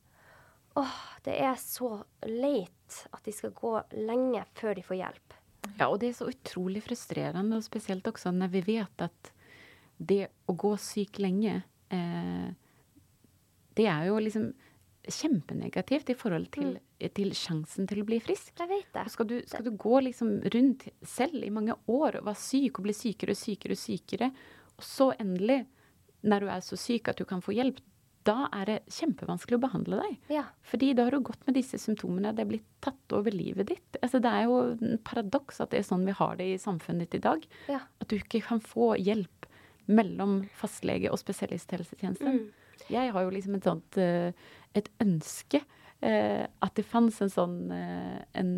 Åh, 0.76 1.02
det 1.22 1.36
er 1.38 1.54
så 1.62 2.00
leit 2.26 2.96
at 3.14 3.22
de 3.28 3.32
skal 3.32 3.52
gå 3.54 3.76
lenge 3.94 4.42
før 4.58 4.74
de 4.74 4.82
får 4.82 4.98
hjelp. 4.98 5.36
Ja, 5.78 5.86
og 5.86 6.00
det 6.02 6.08
er 6.10 6.16
så 6.18 6.26
utrolig 6.32 6.82
frustrerende, 6.82 7.60
og 7.60 7.66
spesielt 7.66 8.08
også 8.10 8.32
når 8.34 8.50
vi 8.56 8.64
vet 8.72 9.04
at 9.06 9.30
det 10.02 10.24
å 10.50 10.56
gå 10.58 10.72
syk 10.82 11.20
lenge, 11.22 11.60
eh, 11.94 12.48
det 13.78 13.86
er 13.86 14.08
jo 14.10 14.18
liksom 14.18 14.50
kjempenegativt 15.04 16.10
i 16.10 16.16
forhold 16.18 16.50
til, 16.56 16.78
til 17.14 17.34
sjansen 17.36 17.88
til 17.90 18.02
å 18.02 18.08
bli 18.08 18.20
frisk. 18.24 18.54
Jeg 18.58 18.70
vet 18.70 18.90
det. 18.96 19.06
Og 19.06 19.14
Skal 19.14 19.30
du, 19.30 19.38
skal 19.46 19.66
du 19.68 19.72
gå 19.78 20.00
liksom 20.08 20.36
rundt 20.54 20.88
selv 21.06 21.44
i 21.44 21.52
mange 21.54 21.76
år 21.92 22.20
og 22.22 22.28
være 22.30 22.40
syk 22.40 22.80
og 22.80 22.88
bli 22.88 22.96
sykere 22.98 23.36
og 23.36 23.40
sykere 23.40 23.78
og 23.78 23.82
sykere, 23.84 24.32
og 24.74 24.86
så 24.88 25.12
endelig, 25.20 25.64
når 26.24 26.44
du 26.44 26.52
er 26.54 26.64
så 26.66 26.80
syk 26.80 27.12
at 27.12 27.20
du 27.20 27.28
kan 27.28 27.44
få 27.44 27.56
hjelp, 27.56 27.82
da 28.24 28.48
er 28.56 28.70
det 28.70 28.78
kjempevanskelig 28.96 29.58
å 29.58 29.64
behandle 29.66 30.00
deg. 30.00 30.18
Ja. 30.32 30.46
Fordi 30.68 30.94
da 30.96 31.08
har 31.08 31.16
du 31.16 31.26
gått 31.28 31.42
med 31.48 31.58
disse 31.58 31.80
symptomene, 31.82 32.32
det 32.36 32.46
er 32.46 32.52
blitt 32.54 32.68
tatt 32.84 33.16
over 33.16 33.36
livet 33.36 33.68
ditt. 33.74 33.98
Altså, 34.00 34.22
det 34.24 34.32
er 34.32 34.46
jo 34.48 34.60
en 34.78 35.00
paradoks 35.04 35.60
at 35.64 35.74
det 35.74 35.82
er 35.82 35.88
sånn 35.88 36.06
vi 36.08 36.16
har 36.16 36.38
det 36.40 36.48
i 36.54 36.60
samfunnet 36.62 37.18
i 37.18 37.24
dag. 37.24 37.44
Ja. 37.72 37.82
At 38.00 38.12
du 38.12 38.18
ikke 38.20 38.44
kan 38.46 38.64
få 38.64 38.94
hjelp 38.96 39.50
mellom 39.92 40.44
fastlege 40.56 41.12
og 41.12 41.20
spesialisthelsetjenesten. 41.20 42.40
Mm. 42.40 42.86
Jeg 42.94 43.12
har 43.16 43.26
jo 43.26 43.34
liksom 43.34 43.58
et 43.58 43.68
sånt 43.68 44.00
eh, 44.00 44.32
et 44.74 44.88
ønske 45.04 45.60
eh, 45.60 46.46
at 46.48 46.80
det 46.80 46.88
fantes 46.88 47.20
en 47.24 47.34
sånn 47.34 47.58
eh, 47.76 48.24
en 48.40 48.56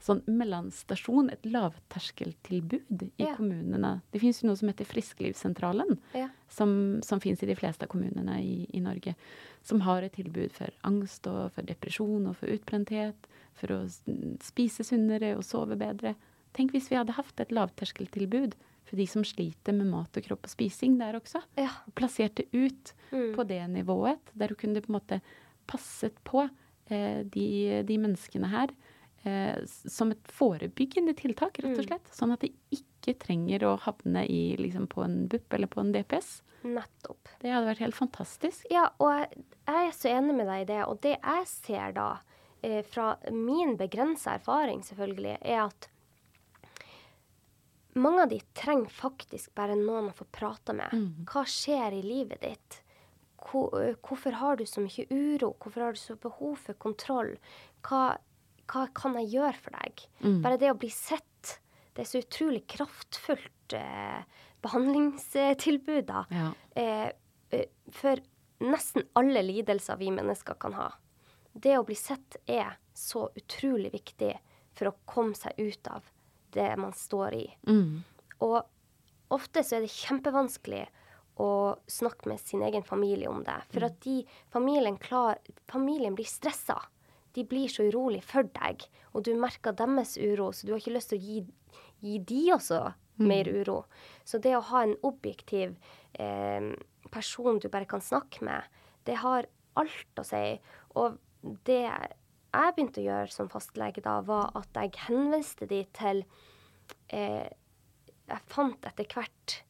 sånn 0.00 0.22
mellomstasjon, 0.26 1.30
et 1.32 1.42
lavterskeltilbud 1.44 3.02
i 3.18 3.24
Ja. 3.24 3.34
kommunene. 3.36 4.00
Det 4.12 4.20
finnes 4.20 4.40
jo 4.42 4.48
noe 4.48 4.56
som 4.56 4.68
heter 4.68 4.84
Frisklivssentralen 4.86 5.98
Ja. 6.14 6.28
som, 6.48 7.00
som 7.02 7.20
finnes 7.20 7.42
i 7.42 7.46
de 7.46 7.54
fleste 7.54 7.82
av 7.84 7.88
kommunene 7.88 8.40
i, 8.42 8.66
i 8.72 8.80
Norge. 8.80 9.14
Som 9.62 9.80
har 9.82 10.02
et 10.02 10.12
tilbud 10.12 10.52
for 10.52 10.70
angst 10.84 11.26
og 11.26 11.52
for 11.52 11.62
depresjon 11.62 12.26
og 12.28 12.36
for 12.36 12.46
utbrenthet. 12.48 13.14
For 13.54 13.66
å 13.68 13.80
spise 14.40 14.82
sunnere 14.84 15.36
og 15.36 15.44
sove 15.44 15.76
bedre. 15.76 16.14
Tenk 16.54 16.72
hvis 16.72 16.88
vi 16.90 16.96
hadde 16.96 17.12
hatt 17.12 17.38
et 17.40 17.50
lavterskeltilbud 17.52 18.54
for 18.84 18.96
de 18.96 19.06
som 19.06 19.22
sliter 19.22 19.72
med 19.76 19.86
mat 19.86 20.16
og 20.16 20.24
kropp 20.24 20.44
og 20.48 20.50
spising 20.50 20.96
der 20.98 21.14
også. 21.20 21.42
Ja. 21.58 21.68
Og 21.86 21.94
plassert 21.94 22.34
det 22.36 22.48
ut 22.52 22.94
Mm. 23.12 23.34
på 23.34 23.42
det 23.46 23.60
nivået, 23.70 24.20
der 24.36 24.46
du 24.48 24.54
kunne 24.54 24.80
på 24.80 24.88
en 24.88 25.00
måte 25.00 25.20
passet 25.66 26.14
på 26.24 26.48
eh, 26.90 27.22
de, 27.24 27.82
de 27.82 27.98
menneskene 27.98 28.48
her 28.48 28.68
som 29.66 30.10
et 30.14 30.28
forebyggende 30.32 31.12
tiltak, 31.18 31.58
rett 31.60 31.74
og 31.76 31.84
Mm. 31.84 31.86
slett. 31.88 32.06
Sånn 32.14 32.32
at 32.32 32.40
de 32.40 32.52
ikke 32.72 33.18
trenger 33.18 33.60
å 33.68 33.78
havne 33.78 34.22
i, 34.28 34.56
liksom, 34.56 34.86
på 34.88 35.04
en 35.04 35.26
BUP 35.28 35.52
eller 35.52 35.66
på 35.66 35.80
en 35.80 35.92
DPS. 35.92 36.42
Nettopp. 36.64 37.28
Det 37.40 37.50
hadde 37.52 37.66
vært 37.68 37.78
helt 37.84 37.94
fantastisk. 37.94 38.64
Ja, 38.70 38.90
og 38.98 39.10
jeg, 39.18 39.44
jeg 39.68 39.86
er 39.88 39.92
så 39.92 40.08
enig 40.10 40.34
med 40.36 40.46
deg 40.46 40.62
i 40.62 40.68
det. 40.72 40.80
Og 40.88 41.00
det 41.00 41.18
jeg 41.22 41.46
ser 41.46 41.92
da, 41.92 42.08
eh, 42.62 42.82
fra 42.82 43.16
min 43.30 43.76
begrensa 43.76 44.34
erfaring 44.38 44.80
selvfølgelig, 44.82 45.38
er 45.42 45.66
at 45.66 45.88
mange 47.94 48.22
av 48.22 48.28
de 48.30 48.40
trenger 48.54 48.88
faktisk 48.92 49.54
bare 49.58 49.74
noen 49.76 50.10
å 50.10 50.14
få 50.14 50.24
prate 50.32 50.72
med. 50.76 50.92
Mm. 50.92 51.24
Hva 51.26 51.42
skjer 51.48 51.96
i 51.98 52.02
livet 52.06 52.40
ditt? 52.44 52.80
Hvor, 53.40 53.72
hvorfor 54.04 54.32
har 54.38 54.56
du 54.60 54.64
så 54.68 54.80
mye 54.84 55.06
uro? 55.10 55.54
Hvorfor 55.58 55.80
har 55.86 55.92
du 55.92 55.98
så 55.98 56.16
behov 56.20 56.58
for 56.58 56.74
kontroll? 56.74 57.32
Hva, 57.82 58.18
hva 58.70 58.86
kan 58.94 59.16
jeg 59.18 59.32
gjøre 59.34 59.56
for 59.58 59.76
deg? 59.80 60.04
Mm. 60.22 60.38
Bare 60.44 60.60
det 60.60 60.70
å 60.72 60.78
bli 60.78 60.90
sett, 60.94 61.56
det 61.94 62.04
er 62.04 62.10
så 62.10 62.22
utrolig 62.22 62.62
kraftfullt 62.70 63.76
eh, 63.76 64.20
behandlingstilbud, 64.62 66.04
da. 66.10 66.24
Ja. 66.30 66.50
Eh, 66.78 67.08
eh, 67.56 67.66
for 67.94 68.22
nesten 68.60 69.08
alle 69.18 69.42
lidelser 69.42 69.98
vi 70.00 70.12
mennesker 70.14 70.58
kan 70.60 70.76
ha. 70.78 70.90
Det 71.52 71.74
å 71.78 71.86
bli 71.86 71.96
sett 71.98 72.38
er 72.46 72.76
så 72.94 73.26
utrolig 73.34 73.90
viktig 73.94 74.34
for 74.76 74.90
å 74.90 74.96
komme 75.08 75.34
seg 75.34 75.58
ut 75.58 75.90
av 75.90 76.06
det 76.54 76.70
man 76.78 76.92
står 76.96 77.34
i. 77.34 77.46
Mm. 77.66 78.02
Og 78.46 79.34
ofte 79.34 79.64
så 79.66 79.78
er 79.78 79.86
det 79.86 79.94
kjempevanskelig 79.94 80.84
å 81.40 81.50
snakke 81.88 82.28
med 82.28 82.40
sin 82.42 82.62
egen 82.66 82.84
familie 82.84 83.30
om 83.30 83.42
det. 83.46 83.56
For 83.72 83.86
at 83.88 83.98
de, 84.04 84.20
familien, 84.52 84.98
klar, 85.00 85.40
familien 85.70 86.16
blir 86.18 86.28
stressa. 86.28 86.76
De 87.36 87.44
blir 87.46 87.70
så 87.70 87.86
urolig 87.86 88.22
for 88.26 88.48
deg, 88.56 88.84
og 89.14 89.24
du 89.26 89.34
merker 89.38 89.76
deres 89.76 90.16
uro, 90.18 90.50
så 90.52 90.66
du 90.66 90.74
har 90.74 90.82
ikke 90.82 90.96
lyst 90.96 91.12
til 91.12 91.20
å 91.20 91.26
gi, 91.26 91.40
gi 92.02 92.18
de 92.26 92.42
også 92.56 92.80
mer 93.20 93.50
uro. 93.52 93.84
Så 94.24 94.40
det 94.42 94.56
å 94.56 94.64
ha 94.70 94.84
en 94.86 94.96
objektiv 95.06 95.76
eh, 96.18 96.72
person 97.12 97.60
du 97.60 97.68
bare 97.68 97.88
kan 97.90 98.02
snakke 98.02 98.44
med, 98.46 98.66
det 99.06 99.20
har 99.22 99.48
alt 99.80 100.20
å 100.20 100.26
si. 100.26 100.44
Og 100.98 101.20
det 101.68 101.82
jeg 101.84 102.74
begynte 102.74 103.02
å 103.02 103.06
gjøre 103.06 103.32
som 103.32 103.50
fastlege 103.50 104.02
da, 104.04 104.18
var 104.26 104.50
at 104.58 104.74
jeg 104.74 105.04
henviste 105.06 105.68
de 105.70 105.84
til 105.96 106.24
eh, 107.14 107.46
jeg 108.30 108.46
fant 108.50 108.86
etter 108.86 109.06
hvert 109.10 109.60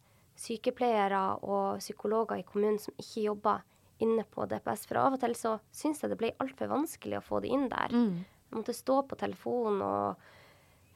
sykepleiere 0.40 1.20
og 1.44 1.80
psykologer 1.82 2.40
i 2.40 2.46
kommunen 2.48 2.80
som 2.80 2.96
ikke 3.00 3.26
jobba 3.26 3.58
inne 4.04 4.24
på 4.24 4.46
DPS. 4.50 4.86
For 4.88 5.00
av 5.00 5.16
og 5.16 5.22
til 5.22 5.36
så 5.38 5.56
syns 5.74 6.02
jeg 6.02 6.12
det 6.12 6.18
ble 6.20 6.34
altfor 6.42 6.70
vanskelig 6.72 7.20
å 7.20 7.24
få 7.24 7.40
det 7.44 7.52
inn 7.54 7.68
der. 7.72 7.94
Mm. 7.94 8.20
Jeg 8.50 8.58
måtte 8.58 8.76
stå 8.76 9.00
på 9.06 9.18
telefonen 9.20 9.82
og 9.86 10.28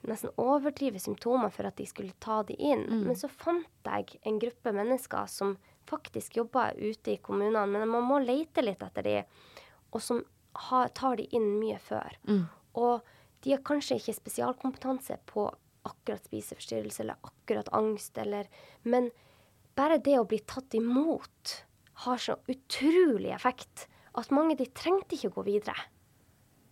nesten 0.09 0.33
overdrive 0.41 1.01
symptomer 1.01 1.53
for 1.55 1.69
at 1.69 1.79
de 1.81 1.87
skulle 1.89 2.17
ta 2.21 2.43
de 2.47 2.57
inn. 2.59 2.85
Mm. 2.89 3.05
Men 3.09 3.19
så 3.19 3.31
fant 3.31 3.89
jeg 3.89 4.21
en 4.27 4.41
gruppe 4.43 4.75
mennesker 4.75 5.31
som 5.31 5.57
faktisk 5.89 6.39
jobber 6.41 6.77
ute 6.77 7.15
i 7.15 7.21
kommunene, 7.23 7.67
men 7.71 7.89
man 7.89 8.07
må 8.09 8.21
lete 8.25 8.65
litt 8.65 8.83
etter 8.85 9.05
de, 9.05 9.19
og 9.93 10.03
som 10.03 10.23
har, 10.69 10.89
tar 10.97 11.19
de 11.21 11.27
inn 11.37 11.51
mye 11.61 11.79
før. 11.83 12.17
Mm. 12.29 12.47
Og 12.81 13.05
de 13.45 13.53
har 13.53 13.65
kanskje 13.67 13.99
ikke 14.01 14.17
spesialkompetanse 14.17 15.19
på 15.29 15.49
akkurat 15.85 16.25
spiseforstyrrelse 16.25 17.03
eller 17.05 17.29
akkurat 17.29 17.69
angst, 17.77 18.17
eller 18.19 18.49
Men 18.83 19.11
bare 19.77 19.99
det 19.99 20.19
å 20.19 20.25
bli 20.25 20.39
tatt 20.39 20.75
imot 20.75 21.65
har 22.03 22.19
så 22.19 22.37
utrolig 22.51 23.31
effekt 23.35 23.87
at 24.19 24.31
mange 24.35 24.57
de 24.59 24.67
trengte 24.75 25.15
ikke 25.17 25.33
gå 25.37 25.45
videre. 25.47 25.77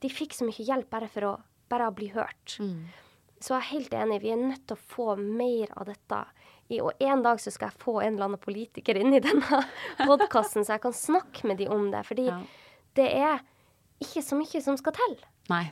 De 0.02 0.10
fikk 0.10 0.34
så 0.34 0.46
mye 0.48 0.64
hjelp 0.66 0.90
bare 0.90 1.08
for 1.10 1.28
å 1.28 1.32
bare 1.72 1.86
å 1.88 1.94
bli 1.96 2.10
hørt. 2.12 2.58
Mm. 2.60 2.84
Så 3.42 3.54
jeg 3.54 3.62
er 3.62 3.70
helt 3.72 3.94
enig, 3.96 4.18
vi 4.22 4.30
er 4.34 4.36
nødt 4.42 4.66
til 4.68 4.76
å 4.76 4.82
få 4.92 5.06
mer 5.18 5.70
av 5.80 5.86
dette. 5.88 6.18
I, 6.68 6.80
og 6.84 6.92
en 7.02 7.22
dag 7.24 7.40
så 7.42 7.50
skal 7.50 7.70
jeg 7.72 7.80
få 7.82 7.94
en 8.02 8.14
eller 8.14 8.28
annen 8.28 8.42
politiker 8.42 8.98
inn 9.00 9.14
i 9.16 9.22
denne 9.24 9.62
podkasten, 10.08 10.66
så 10.66 10.76
jeg 10.76 10.84
kan 10.84 10.94
snakke 10.94 11.48
med 11.48 11.58
de 11.62 11.66
om 11.72 11.88
det. 11.94 12.04
Fordi 12.06 12.26
Ja. 12.28 12.36
det 12.98 13.08
er 13.18 13.40
ikke 14.02 14.22
så 14.22 14.36
mye 14.38 14.62
som 14.62 14.76
skal 14.78 14.94
til. 14.98 15.16
Nei. 15.50 15.64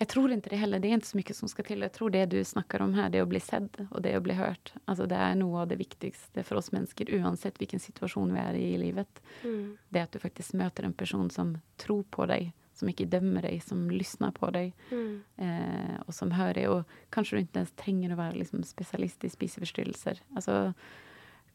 Jeg 0.00 0.08
tror 0.08 0.32
ikke 0.32 0.48
det 0.54 0.58
heller. 0.62 0.80
Det 0.80 0.88
er 0.90 0.96
ikke 0.96 1.10
så 1.10 1.18
mye 1.18 1.34
som 1.36 1.48
skal 1.52 1.66
til. 1.68 1.82
Jeg 1.84 1.92
tror 1.92 2.10
det 2.14 2.22
du 2.32 2.38
snakker 2.44 2.80
om 2.80 2.94
her, 2.96 3.10
det 3.12 3.20
å 3.20 3.28
bli 3.28 3.40
sett 3.44 3.76
og 3.90 3.98
det 4.02 4.14
å 4.16 4.22
bli 4.24 4.32
hørt, 4.38 4.72
altså 4.88 5.04
det 5.10 5.18
er 5.20 5.34
noe 5.36 5.60
av 5.60 5.68
det 5.68 5.76
viktigste 5.76 6.44
for 6.46 6.56
oss 6.56 6.70
mennesker, 6.72 7.10
uansett 7.20 7.58
hvilken 7.60 7.82
situasjon 7.84 8.32
vi 8.32 8.40
er 8.40 8.56
i 8.56 8.64
i 8.74 8.78
livet. 8.80 9.20
Mm. 9.44 9.76
Det 9.92 10.00
at 10.06 10.12
du 10.16 10.18
faktisk 10.22 10.54
møter 10.56 10.88
en 10.88 10.96
person 10.96 11.28
som 11.30 11.52
tror 11.76 12.04
på 12.10 12.24
deg, 12.30 12.48
som 12.72 12.88
ikke 12.88 13.10
dømmer 13.12 13.44
deg, 13.44 13.60
som 13.62 13.82
lysner 13.92 14.32
på 14.32 14.48
deg, 14.56 14.72
Mm. 14.90 15.20
eh, 15.36 15.96
og 16.06 16.14
som 16.16 16.30
hører 16.32 16.54
deg. 16.54 16.68
Og 16.70 16.84
kanskje 17.12 17.36
du 17.36 17.42
ikke 17.44 17.60
ens 17.60 17.72
trenger 17.76 18.14
å 18.14 18.16
være 18.16 18.38
liksom, 18.40 18.64
spesialist 18.64 19.22
i 19.24 19.28
spiseforstyrrelser. 19.28 20.20
Altså, 20.34 20.72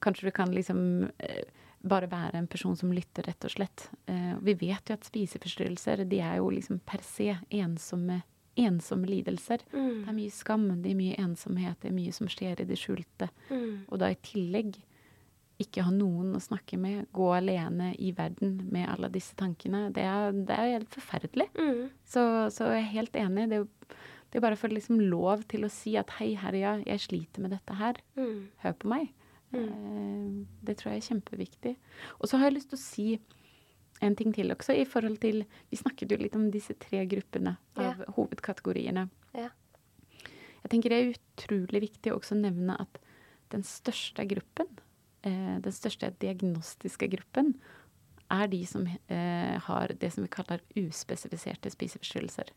kanskje 0.05 0.29
du 0.29 0.31
kan 0.31 0.53
liksom 0.53 1.09
eh, 1.19 1.41
bare 1.81 2.07
være 2.11 2.35
en 2.37 2.47
person 2.47 2.75
som 2.77 2.91
lytter, 2.93 3.23
rett 3.25 3.43
og 3.45 3.51
slett. 3.57 3.89
Eh, 4.05 4.35
vi 4.41 4.53
vet 4.53 4.85
jo 4.89 4.93
at 4.93 5.09
spiseforstyrrelser, 5.09 6.05
de 6.05 6.19
er 6.21 6.37
jo 6.37 6.49
liksom 6.53 6.79
per 6.85 7.01
se 7.01 7.31
ensomme, 7.49 8.21
ensomme 8.57 9.07
lidelser. 9.09 9.57
Det 9.71 9.75
er 9.77 10.11
Mm. 10.11 10.15
mye 10.15 10.31
skam, 10.31 10.81
det 10.81 10.91
er 10.91 10.95
mye 10.95 11.15
ensomhet, 11.17 11.79
det 11.81 11.89
er 11.91 11.95
mye 11.95 12.13
som 12.13 12.27
skjer 12.27 12.61
i 12.61 12.65
det 12.65 12.77
skjulte. 12.77 13.29
Mm. 13.49 13.85
Og 13.89 13.99
da 13.99 14.05
i 14.11 14.15
tillegg 14.15 14.75
ikke 15.59 15.83
ha 15.83 15.91
noen 15.91 16.33
å 16.35 16.41
snakke 16.43 16.77
med, 16.77 17.07
gå 17.13 17.29
alene 17.35 17.93
i 17.97 18.11
verden 18.11 18.69
med 18.71 18.89
alle 18.89 19.07
disse 19.09 19.35
tankene, 19.35 19.91
det 19.93 20.03
er, 20.03 20.31
det 20.31 20.51
er 20.57 20.73
helt 20.79 20.89
forferdelig. 20.89 21.47
Mm. 21.55 21.89
Så, 22.05 22.51
så 22.51 22.65
jeg 22.73 22.83
er 22.83 22.93
helt 22.95 23.13
enig. 23.15 23.49
Det 23.49 23.67
det 24.31 24.39
er 24.41 24.49
bare 24.49 24.57
for 24.57 24.67
liksom 24.67 24.99
lov 24.99 25.45
til 25.47 25.63
å 25.63 25.69
si 25.71 25.93
at 25.95 26.09
hei, 26.17 26.33
Herja, 26.35 26.83
jeg 26.85 26.99
sliter 26.99 27.39
med 27.39 27.51
dette 27.51 27.73
her. 27.73 27.93
Mm. 28.17 28.49
Hør 28.65 28.73
på 28.73 28.89
meg. 28.91 29.05
Eh, 29.53 30.45
det 30.65 30.75
tror 30.77 30.91
jeg 30.91 31.03
er 31.03 31.07
kjempeviktig. 31.15 31.75
Og 32.19 32.27
så 32.27 32.37
har 32.37 32.49
jeg 32.49 32.57
lyst 32.57 32.69
til 32.73 32.79
å 32.79 32.81
si 32.83 33.05
en 34.03 34.15
ting 34.17 34.33
til 34.35 34.51
også 34.51 34.75
i 34.75 34.85
forhold 34.87 35.19
til 35.23 35.45
Vi 35.71 35.79
snakket 35.79 36.11
jo 36.11 36.17
litt 36.19 36.35
om 36.35 36.49
disse 36.51 36.75
tre 36.79 37.05
gruppene 37.07 37.55
av 37.79 38.03
hovedkategoriene. 38.17 39.07
Ja. 39.37 39.49
Jeg 40.65 40.71
tenker 40.73 40.91
det 40.91 40.99
er 40.99 41.13
utrolig 41.13 41.81
viktig 41.83 42.11
å 42.11 42.19
også 42.19 42.37
nevne 42.39 42.75
at 42.81 42.99
den 43.53 43.63
største 43.63 44.25
gruppen, 44.27 44.67
eh, 45.23 45.57
den 45.61 45.75
største 45.75 46.09
diagnostiske 46.19 47.07
gruppen, 47.13 47.53
er 48.33 48.47
de 48.49 48.63
som 48.65 48.87
eh, 48.87 49.59
har 49.61 49.93
det 50.01 50.09
som 50.13 50.25
vi 50.25 50.31
kaller 50.33 50.63
uspesifiserte 50.75 51.69
spiseforstyrrelser. 51.69 52.49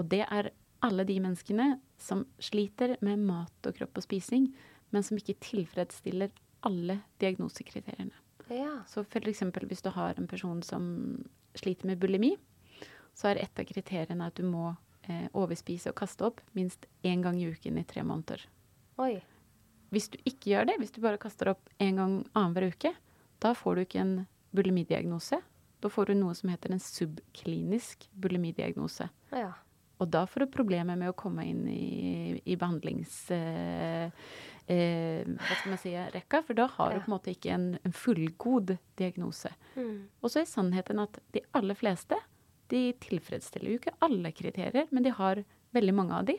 Og 0.00 0.08
det 0.08 0.24
er 0.24 0.50
alle 0.80 1.04
de 1.04 1.18
menneskene 1.20 1.74
som 2.00 2.24
sliter 2.40 2.96
med 3.04 3.20
mat 3.28 3.68
og 3.68 3.76
kropp 3.76 4.00
og 4.00 4.06
spising, 4.06 4.48
men 4.90 5.04
som 5.04 5.20
ikke 5.20 5.36
tilfredsstiller 5.44 6.32
alle 6.66 7.02
diagnosekriteriene. 7.20 8.14
Ja. 8.50 8.82
Så 8.88 9.04
eksempel 9.04 9.66
hvis 9.68 9.82
du 9.84 9.90
har 9.94 10.18
en 10.18 10.28
person 10.28 10.62
som 10.62 11.24
sliter 11.58 11.86
med 11.86 11.98
bulimi, 11.98 12.36
så 13.14 13.32
er 13.32 13.42
et 13.42 13.58
av 13.58 13.66
kriteriene 13.66 14.28
at 14.28 14.38
du 14.38 14.46
må 14.46 14.76
eh, 15.08 15.26
overspise 15.34 15.90
og 15.90 15.98
kaste 15.98 16.24
opp 16.28 16.40
minst 16.54 16.86
én 17.02 17.22
gang 17.22 17.40
i 17.40 17.48
uken 17.50 17.78
i 17.78 17.84
tre 17.84 18.04
måneder. 18.06 18.44
Oi. 18.98 19.18
Hvis 19.90 20.10
du 20.12 20.18
ikke 20.24 20.52
gjør 20.52 20.68
det, 20.68 20.78
hvis 20.78 20.92
du 20.94 21.00
bare 21.02 21.20
kaster 21.20 21.52
opp 21.54 21.70
én 21.80 21.98
gang 21.98 22.20
annenhver 22.34 22.68
uke, 22.72 22.92
da 23.42 23.54
får 23.54 23.74
du 23.74 23.84
ikke 23.84 24.02
en 24.02 24.18
bulimidiagnose. 24.54 25.40
Da 25.78 25.90
får 25.90 26.10
du 26.10 26.18
noe 26.18 26.34
som 26.34 26.50
heter 26.50 26.74
en 26.74 26.82
subklinisk 26.82 28.08
bulimidiagnose. 28.12 29.08
Ja. 29.32 29.52
Og 29.98 30.10
da 30.14 30.24
får 30.30 30.44
du 30.44 30.54
problemer 30.54 30.98
med 30.98 31.10
å 31.10 31.16
komme 31.18 31.46
inn 31.46 31.66
i, 31.70 32.38
i 32.44 32.58
behandlings... 32.58 33.24
Eh, 33.34 34.10
eh, 34.70 35.24
hva 35.26 35.56
skal 35.58 35.72
man 35.72 35.80
si, 35.82 35.94
rekka, 36.14 36.42
for 36.46 36.58
da 36.58 36.68
har 36.76 36.94
du 36.94 37.00
på 37.02 37.10
en 37.10 37.14
måte 37.16 37.32
ikke 37.34 37.52
en, 37.54 37.68
en 37.84 37.94
fullgod 37.96 38.76
diagnose. 39.00 39.52
Mm. 39.76 40.08
Og 40.22 40.32
så 40.32 40.42
er 40.42 40.50
sannheten 40.50 41.02
at 41.02 41.20
de 41.36 41.44
aller 41.58 41.78
fleste 41.78 42.18
de 42.68 42.82
tilfredsstiller 43.00 43.72
jo 43.72 43.80
ikke 43.80 43.96
alle 44.04 44.32
kriterier, 44.36 44.88
men 44.92 45.06
de 45.06 45.12
har 45.16 45.42
veldig 45.76 45.94
mange 45.96 46.16
av 46.20 46.28
de. 46.28 46.36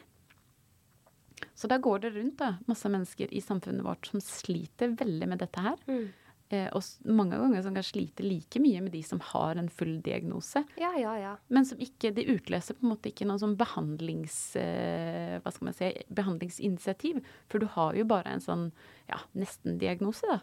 Så 1.56 1.68
da 1.72 1.80
går 1.82 2.04
det 2.04 2.14
rundt 2.16 2.38
da, 2.40 2.54
masse 2.70 2.90
mennesker 2.92 3.32
i 3.36 3.42
samfunnet 3.44 3.86
vårt 3.86 4.10
som 4.12 4.22
sliter 4.24 4.94
veldig 5.00 5.30
med 5.32 5.42
dette 5.42 5.64
her. 5.64 5.80
Mm. 5.90 6.06
Eh, 6.50 6.66
og 6.74 6.82
mange 7.06 7.38
ganger 7.38 7.62
som 7.62 7.76
kan 7.78 7.86
slite 7.86 8.26
like 8.26 8.58
mye 8.62 8.82
med 8.82 8.94
de 8.96 9.04
som 9.06 9.20
har 9.22 9.60
en 9.62 9.68
full 9.70 10.00
diagnose. 10.02 10.64
Ja, 10.82 10.90
ja, 10.98 11.12
ja. 11.22 11.34
Men 11.54 11.68
som 11.70 11.82
ikke, 11.82 12.10
de 12.16 12.26
utløser 12.34 12.74
på 12.74 12.88
en 12.88 12.94
måte 12.96 13.12
ikke 13.12 13.28
noe 13.30 13.42
sånn 13.42 13.54
behandlings... 13.60 14.38
Eh, 14.58 15.38
hva 15.44 15.54
skal 15.54 15.70
man 15.70 15.78
si, 15.78 15.92
behandlingsinitiativ. 16.10 17.20
For 17.52 17.62
du 17.62 17.68
har 17.76 17.98
jo 18.00 18.08
bare 18.10 18.34
en 18.34 18.42
sånn 18.42 18.64
ja, 19.12 19.20
nesten-diagnose, 19.38 20.26
da. 20.26 20.40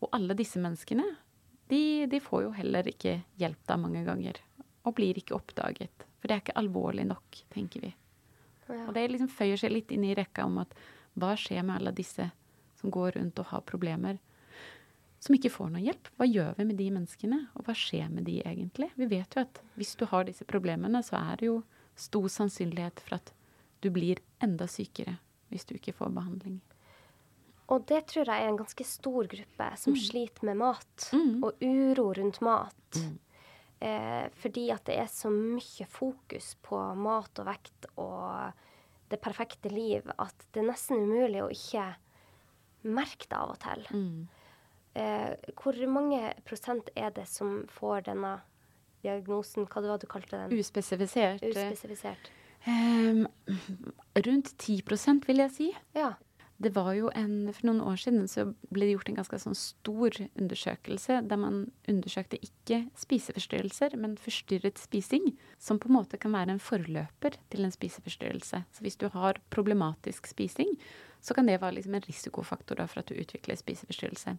Og 0.00 0.10
alle 0.16 0.34
disse 0.34 0.58
menneskene, 0.58 1.04
de, 1.70 1.82
de 2.10 2.20
får 2.24 2.48
jo 2.48 2.54
heller 2.56 2.88
ikke 2.90 3.20
hjelp 3.38 3.60
da 3.70 3.76
mange 3.78 4.02
ganger. 4.08 4.40
Og 4.82 4.96
blir 4.98 5.20
ikke 5.20 5.36
oppdaget. 5.38 6.08
For 6.18 6.26
det 6.26 6.34
er 6.34 6.42
ikke 6.42 6.58
alvorlig 6.58 7.04
nok, 7.06 7.44
tenker 7.54 7.84
vi. 7.86 7.92
ja. 8.66 8.82
Og 8.88 8.96
det 8.98 9.06
liksom 9.12 9.30
føyer 9.30 9.60
seg 9.60 9.76
litt 9.76 9.94
inn 9.94 10.08
i 10.08 10.16
rekka 10.18 10.48
om 10.48 10.58
at 10.64 10.74
hva 11.20 11.36
skjer 11.38 11.62
med 11.62 11.78
alle 11.78 11.94
disse 11.94 12.26
som 12.80 12.90
går 12.90 13.14
rundt 13.18 13.38
og 13.38 13.50
har 13.52 13.62
problemer, 13.68 14.18
som 15.20 15.36
ikke 15.36 15.50
får 15.52 15.70
noe 15.74 15.82
hjelp? 15.84 16.08
Hva 16.16 16.26
gjør 16.28 16.54
vi 16.56 16.64
med 16.70 16.78
de 16.80 16.88
menneskene, 16.94 17.40
og 17.54 17.66
hva 17.66 17.74
skjer 17.76 18.08
med 18.10 18.24
de 18.24 18.38
egentlig? 18.42 18.90
Vi 18.96 19.06
vet 19.10 19.36
jo 19.36 19.42
at 19.44 19.60
hvis 19.76 19.94
du 20.00 20.06
har 20.08 20.24
disse 20.24 20.46
problemene, 20.48 21.02
så 21.04 21.18
er 21.20 21.36
det 21.40 21.50
jo 21.50 21.58
stor 22.00 22.28
sannsynlighet 22.32 23.00
for 23.04 23.18
at 23.18 23.32
du 23.84 23.90
blir 23.92 24.20
enda 24.40 24.64
sykere 24.70 25.18
hvis 25.50 25.66
du 25.68 25.74
ikke 25.76 25.92
får 25.98 26.12
behandling. 26.14 26.60
Og 27.70 27.84
det 27.86 28.00
tror 28.10 28.26
jeg 28.26 28.42
er 28.44 28.48
en 28.50 28.58
ganske 28.58 28.84
stor 28.86 29.28
gruppe 29.30 29.66
som 29.78 29.94
sliter 29.98 30.44
med 30.48 30.56
mat, 30.58 31.10
Mm. 31.12 31.42
og 31.44 31.60
uro 31.62 32.12
rundt 32.14 32.40
mat. 32.40 33.00
Eh, 33.80 34.28
fordi 34.34 34.70
at 34.72 34.84
det 34.84 34.96
er 34.98 35.06
så 35.06 35.30
mye 35.30 35.86
fokus 35.88 36.54
på 36.62 36.76
mat 36.96 37.38
og 37.38 37.46
vekt 37.46 37.86
og 37.96 38.52
det 39.08 39.20
perfekte 39.22 39.70
liv 39.72 40.02
at 40.18 40.34
det 40.52 40.60
er 40.62 40.68
nesten 40.68 41.00
umulig 41.06 41.40
å 41.42 41.50
ikke 41.50 41.86
merke 42.84 43.26
det 43.28 43.38
av 43.38 43.50
og 43.54 43.58
til. 43.62 43.86
Mm. 43.90 44.28
Eh, 44.98 45.34
hvor 45.54 45.76
mange 45.86 46.32
prosent 46.48 46.90
er 46.98 47.12
det 47.14 47.28
som 47.30 47.64
får 47.70 48.08
denne 48.10 48.40
diagnosen? 49.04 49.68
Hva 49.70 49.82
det 49.84 50.00
du 50.02 50.08
kalte 50.10 50.36
den? 50.36 50.56
Uspesifisert. 50.58 51.44
Uspesifisert. 51.46 52.32
Ehm, 52.68 53.26
rundt 54.26 54.56
10% 54.58 55.24
vil 55.28 55.44
jeg 55.46 55.54
si. 55.54 55.70
Ja. 55.96 56.14
Det 56.60 56.74
var 56.76 56.92
jo 56.92 57.08
en, 57.16 57.48
For 57.56 57.70
noen 57.70 57.80
år 57.88 57.96
siden 58.02 58.26
så 58.28 58.50
ble 58.68 58.84
det 58.84 58.92
gjort 58.92 59.08
en 59.08 59.16
ganske 59.16 59.38
sånn 59.40 59.56
stor 59.56 60.12
undersøkelse 60.36 61.22
der 61.24 61.38
man 61.40 61.62
undersøkte 61.88 62.36
ikke 62.36 62.82
spiseforstyrrelser, 63.00 63.96
men 63.96 64.18
forstyrret 64.20 64.76
spising, 64.76 65.30
som 65.56 65.80
på 65.80 65.88
en 65.88 65.96
måte 65.96 66.20
kan 66.20 66.34
være 66.36 66.52
en 66.52 66.60
forløper 66.60 67.38
til 67.48 67.64
en 67.64 67.72
spiseforstyrrelse. 67.72 68.60
Så 68.68 68.84
hvis 68.84 69.00
du 69.00 69.08
har 69.14 69.40
problematisk 69.48 70.28
spising, 70.28 70.76
så 71.20 71.36
kan 71.36 71.48
det 71.48 71.60
være 71.60 71.78
liksom 71.78 71.96
en 71.96 72.06
risikofaktor 72.06 72.80
da 72.80 72.86
for 72.90 73.02
at 73.02 73.10
du 73.10 73.18
utvikler 73.20 73.58
spiseforstyrrelse. 73.58 74.36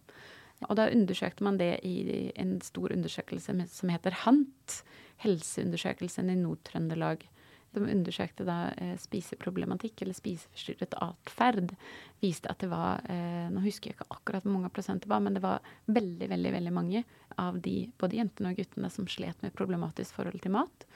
Og 0.68 0.78
da 0.78 0.90
undersøkte 0.92 1.44
man 1.44 1.58
det 1.58 1.76
i 1.86 2.30
en 2.38 2.58
stor 2.62 2.94
undersøkelse 2.94 3.54
som 3.70 3.92
heter 3.92 4.14
HANT, 4.24 4.82
Helseundersøkelsen 5.22 6.30
i 6.30 6.38
Nord-Trøndelag. 6.38 7.24
De 7.72 7.80
undersøkte 7.80 8.44
da 8.44 8.56
eh, 8.76 8.96
spiseproblematikk 9.00 10.02
eller 10.04 10.16
spiseforstyrret 10.16 10.96
atferd. 11.00 11.72
Viste 12.20 12.50
at 12.52 12.60
det 12.60 12.68
var 12.72 13.00
eh, 13.08 13.48
Nå 13.52 13.62
husker 13.64 13.90
jeg 13.90 13.96
ikke 13.96 14.10
akkurat 14.12 14.44
hvor 14.44 14.56
mange 14.58 14.72
prosent 14.74 15.06
det 15.06 15.10
var, 15.12 15.22
men 15.24 15.38
det 15.38 15.44
var 15.44 15.64
veldig, 15.88 16.28
veldig 16.34 16.52
veldig 16.58 16.74
mange 16.74 17.04
av 17.40 17.58
de, 17.64 17.86
både 17.98 18.18
jentene 18.20 18.52
og 18.52 18.60
guttene, 18.60 18.92
som 18.92 19.08
slet 19.08 19.40
med 19.44 19.56
problematisk 19.56 20.18
forhold 20.18 20.42
til 20.44 20.52
mat. 20.58 20.86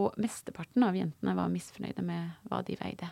Og 0.00 0.16
mesteparten 0.22 0.86
av 0.86 0.96
jentene 0.96 1.36
var 1.36 1.52
misfornøyde 1.52 2.04
med 2.06 2.48
hva 2.48 2.62
de 2.64 2.78
veide. 2.80 3.10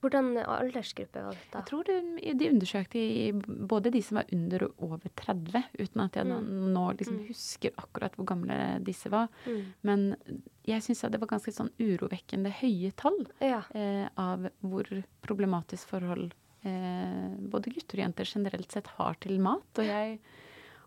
Hvordan 0.00 0.36
aldersgruppe 0.46 1.22
var 1.24 1.34
dette? 1.34 1.58
Jeg 1.58 1.66
tror 1.66 1.84
de, 1.88 2.34
de 2.38 2.48
undersøkte 2.52 3.00
i 3.02 3.32
både 3.66 3.90
de 3.90 4.02
som 4.06 4.20
var 4.20 4.28
under 4.32 4.62
og 4.68 4.84
over 4.86 5.10
30, 5.18 5.64
uten 5.80 6.00
at 6.04 6.12
jeg 6.20 6.26
Mm. 6.28 6.72
nå 6.74 6.84
liksom 6.98 7.16
Mm. 7.18 7.26
husker 7.28 7.70
akkurat 7.78 8.14
hvor 8.16 8.26
gamle 8.26 8.58
disse 8.84 9.10
var. 9.10 9.28
Mm. 9.46 9.64
Men 9.82 10.16
jeg 10.64 10.82
syns 10.82 11.00
det 11.10 11.18
var 11.20 11.26
ganske 11.28 11.50
sånn 11.52 11.70
urovekkende 11.80 12.52
høye 12.60 12.92
tall 12.94 13.26
Ja. 13.40 13.62
eh, 13.74 14.08
av 14.16 14.48
hvor 14.62 14.84
problematisk 15.22 15.88
forhold 15.88 16.32
eh, 16.64 17.34
både 17.38 17.70
gutter 17.74 17.98
og 17.98 18.04
jenter 18.04 18.24
generelt 18.24 18.70
sett 18.72 18.86
har 18.98 19.14
til 19.20 19.38
mat. 19.40 19.62
Og 19.78 19.84
jeg 19.84 20.18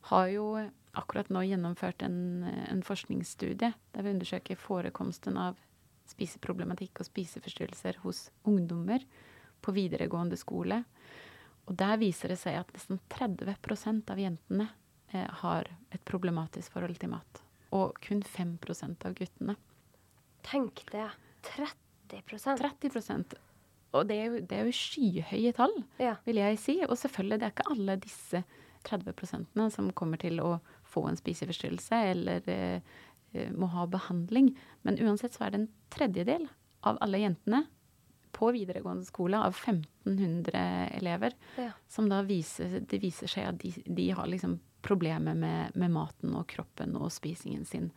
har 0.03 0.27
jo 0.27 0.69
akkurat 0.95 1.29
nå 1.29 1.39
gjennomført 1.47 2.01
en, 2.03 2.43
en 2.43 2.81
forskningsstudie 2.81 3.73
der 3.93 4.01
vi 4.03 4.09
undersøker 4.13 4.55
forekomsten 4.57 5.37
av 5.37 5.55
spiseproblematikk 6.11 7.01
og 7.01 7.07
spiseforstyrrelser 7.07 8.01
hos 8.05 8.27
ungdommer 8.47 9.03
på 9.61 9.73
videregående 9.75 10.37
skole. 10.39 10.83
Og 11.69 11.77
der 11.79 11.99
viser 12.01 12.33
det 12.33 12.39
seg 12.41 12.57
at 12.59 12.71
nesten 12.75 12.99
30 13.13 14.09
av 14.11 14.19
jentene 14.19 14.69
eh, 15.13 15.27
har 15.43 15.69
et 15.93 16.03
problematisk 16.05 16.73
forhold 16.73 16.97
til 16.99 17.13
mat. 17.13 17.43
Og 17.71 17.95
kun 18.03 18.23
5% 18.25 19.05
av 19.07 19.15
guttene. 19.15 19.55
Tenk 20.43 20.83
det. 20.91 21.07
30% 21.55 21.77
30% 22.11 23.37
Og 23.93 24.07
det 24.07 24.17
er, 24.17 24.25
jo, 24.25 24.41
det 24.47 24.57
er 24.57 24.67
jo 24.67 24.75
skyhøye 24.75 25.53
tall, 25.55 25.73
Ja. 25.99 26.15
vil 26.25 26.39
jeg 26.41 26.59
si. 26.59 26.75
Og 26.87 26.97
selvfølgelig, 26.99 27.39
det 27.39 27.47
er 27.47 27.53
ikke 27.55 27.71
alle 27.71 27.95
disse 28.03 28.43
30% 28.87 29.69
som 29.71 29.91
kommer 29.93 30.17
til 30.17 30.39
å 30.41 30.59
få 30.91 31.05
en 31.07 31.19
spiseforstyrrelse 31.19 31.99
eller 32.11 32.47
eh, 32.49 32.81
må 33.55 33.67
ha 33.71 33.85
behandling. 33.87 34.51
Men 34.83 34.97
uansett 34.99 35.33
så 35.37 35.45
er 35.47 35.51
det 35.53 35.59
en 35.61 35.69
tredjedel 35.93 36.47
av 36.83 36.97
alle 37.01 37.19
jentene 37.21 37.65
på 38.31 38.49
videregående 38.55 39.05
skole, 39.05 39.37
av 39.37 39.53
1500 39.53 40.89
elever, 40.97 41.33
Ja. 41.57 41.71
som 41.87 42.07
da 42.09 42.21
viser, 42.23 42.79
det 42.79 42.99
viser 43.03 43.27
seg 43.27 43.47
at 43.49 43.57
de, 43.59 43.71
de 43.85 44.09
har 44.15 44.27
liksom 44.27 44.59
problemer 44.81 45.35
med, 45.35 45.75
med 45.75 45.91
maten 45.91 46.33
og 46.35 46.47
kroppen 46.47 46.95
og 46.97 47.11
spisingen 47.11 47.65
sin. 47.67 47.91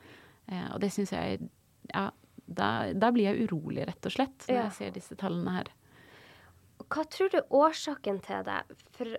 Eh, 0.48 0.66
og 0.74 0.80
det 0.82 0.90
syns 0.92 1.12
jeg 1.14 1.48
Ja, 1.94 2.10
da, 2.46 2.92
da 2.92 3.10
blir 3.12 3.30
jeg 3.30 3.46
urolig, 3.48 3.86
rett 3.88 4.06
og 4.06 4.12
slett, 4.12 4.44
når 4.48 4.54
Ja. 4.56 4.62
jeg 4.68 4.72
ser 4.72 4.90
disse 4.90 5.16
tallene 5.16 5.52
her. 5.58 5.70
Hva 6.90 7.04
tror 7.08 7.30
du 7.32 7.38
er 7.38 7.48
årsaken 7.54 8.20
til 8.26 8.42
det? 8.44 8.58
For 8.92 9.16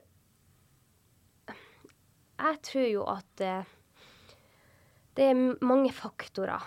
jeg 2.35 2.61
tror 2.67 2.87
jo 2.91 3.03
at 3.09 3.41
eh, 3.45 3.63
det 5.15 5.29
er 5.31 5.63
mange 5.63 5.91
faktorer 5.95 6.63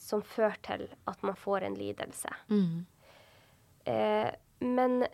som 0.00 0.22
fører 0.26 0.58
til 0.64 0.86
at 1.08 1.22
man 1.24 1.36
får 1.38 1.66
en 1.66 1.76
lidelse. 1.78 2.32
Mm. 2.48 2.86
Eh, 3.84 4.30
men 4.60 5.04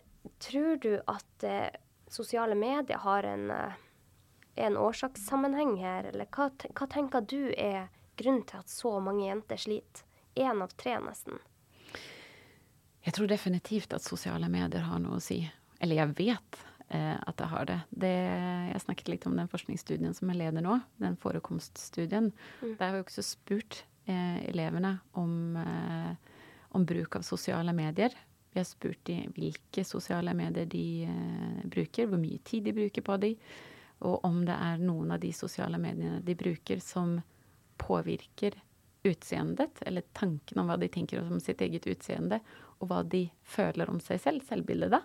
tror 0.43 0.79
du 0.83 0.93
at 1.07 1.43
eh, 1.43 1.69
sosiale 2.07 2.55
medier 2.55 2.97
har 3.03 3.23
en, 3.23 3.51
eh, 3.51 3.77
en 4.55 4.77
årsakssammenheng 4.77 5.77
her, 5.79 6.09
eller 6.11 6.27
hva, 6.33 6.49
hva 6.51 6.87
tenker 6.91 7.23
du 7.23 7.53
er 7.55 7.87
grunnen 8.17 8.45
til 8.47 8.63
at 8.63 8.73
så 8.73 8.97
mange 9.03 9.27
jenter 9.27 9.61
sliter? 9.61 10.03
Én 10.37 10.61
av 10.61 10.73
tre, 10.77 10.99
nesten. 11.01 11.39
Jeg 13.01 13.15
tror 13.15 13.29
definitivt 13.31 13.93
at 13.95 14.05
sosiale 14.05 14.49
medier 14.51 14.83
har 14.85 14.99
noe 15.01 15.17
å 15.17 15.23
si. 15.23 15.39
Eller 15.81 16.01
jeg 16.03 16.13
vet 16.17 16.59
at 16.87 17.35
det 17.35 17.47
har 17.51 17.65
det. 17.67 17.77
det. 17.89 18.13
Jeg 18.71 18.81
snakket 18.85 19.09
litt 19.11 19.25
om 19.27 19.35
den 19.35 19.49
forskningsstudien 19.51 20.13
som 20.15 20.29
jeg 20.31 20.39
leder 20.39 20.63
nå, 20.63 20.77
den 21.03 21.17
forekomststudien. 21.19 22.29
Mm. 22.61 22.77
Der 22.79 22.83
har 22.85 22.95
jeg 22.95 23.03
også 23.03 23.25
spurt 23.27 23.81
eh, 24.07 24.49
elevene 24.49 24.97
om, 25.11 25.57
eh, 25.57 26.13
om 26.69 26.85
bruk 26.85 27.15
av 27.15 27.21
sosiale 27.27 27.73
medier. 27.75 28.15
Vi 28.53 28.59
har 28.59 28.65
spurt 28.65 29.03
de 29.05 29.19
hvilke 29.35 29.83
sosiale 29.85 30.33
medier 30.33 30.65
de 30.65 30.85
eh, 31.05 31.65
bruker, 31.67 32.07
hvor 32.07 32.21
mye 32.21 32.39
tid 32.47 32.69
de 32.69 32.75
bruker 32.77 33.05
på 33.05 33.17
de, 33.21 33.33
og 34.07 34.23
om 34.25 34.43
det 34.45 34.55
er 34.55 34.81
noen 34.81 35.11
av 35.15 35.21
de 35.21 35.33
sosiale 35.33 35.79
mediene 35.81 36.21
de 36.25 36.37
bruker 36.37 36.81
som 36.83 37.17
påvirker 37.81 38.57
utseendet, 39.07 39.81
eller 39.85 40.05
tanken 40.17 40.59
om 40.61 40.69
hva 40.69 40.77
de 40.79 40.89
tenker 40.91 41.21
om 41.21 41.39
sitt 41.41 41.61
eget 41.61 41.85
utseende, 41.89 42.39
og 42.81 42.89
hva 42.89 43.03
de 43.05 43.27
føler 43.45 43.89
om 43.89 43.99
seg 44.03 44.21
selv, 44.21 44.45
selvbildet, 44.45 44.93
da. 44.93 45.03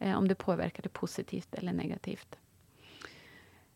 Eh, 0.00 0.14
om 0.16 0.28
det 0.28 0.38
påvirker 0.40 0.86
det 0.86 0.94
positivt 0.96 1.58
eller 1.60 1.76
negativt. 1.76 2.38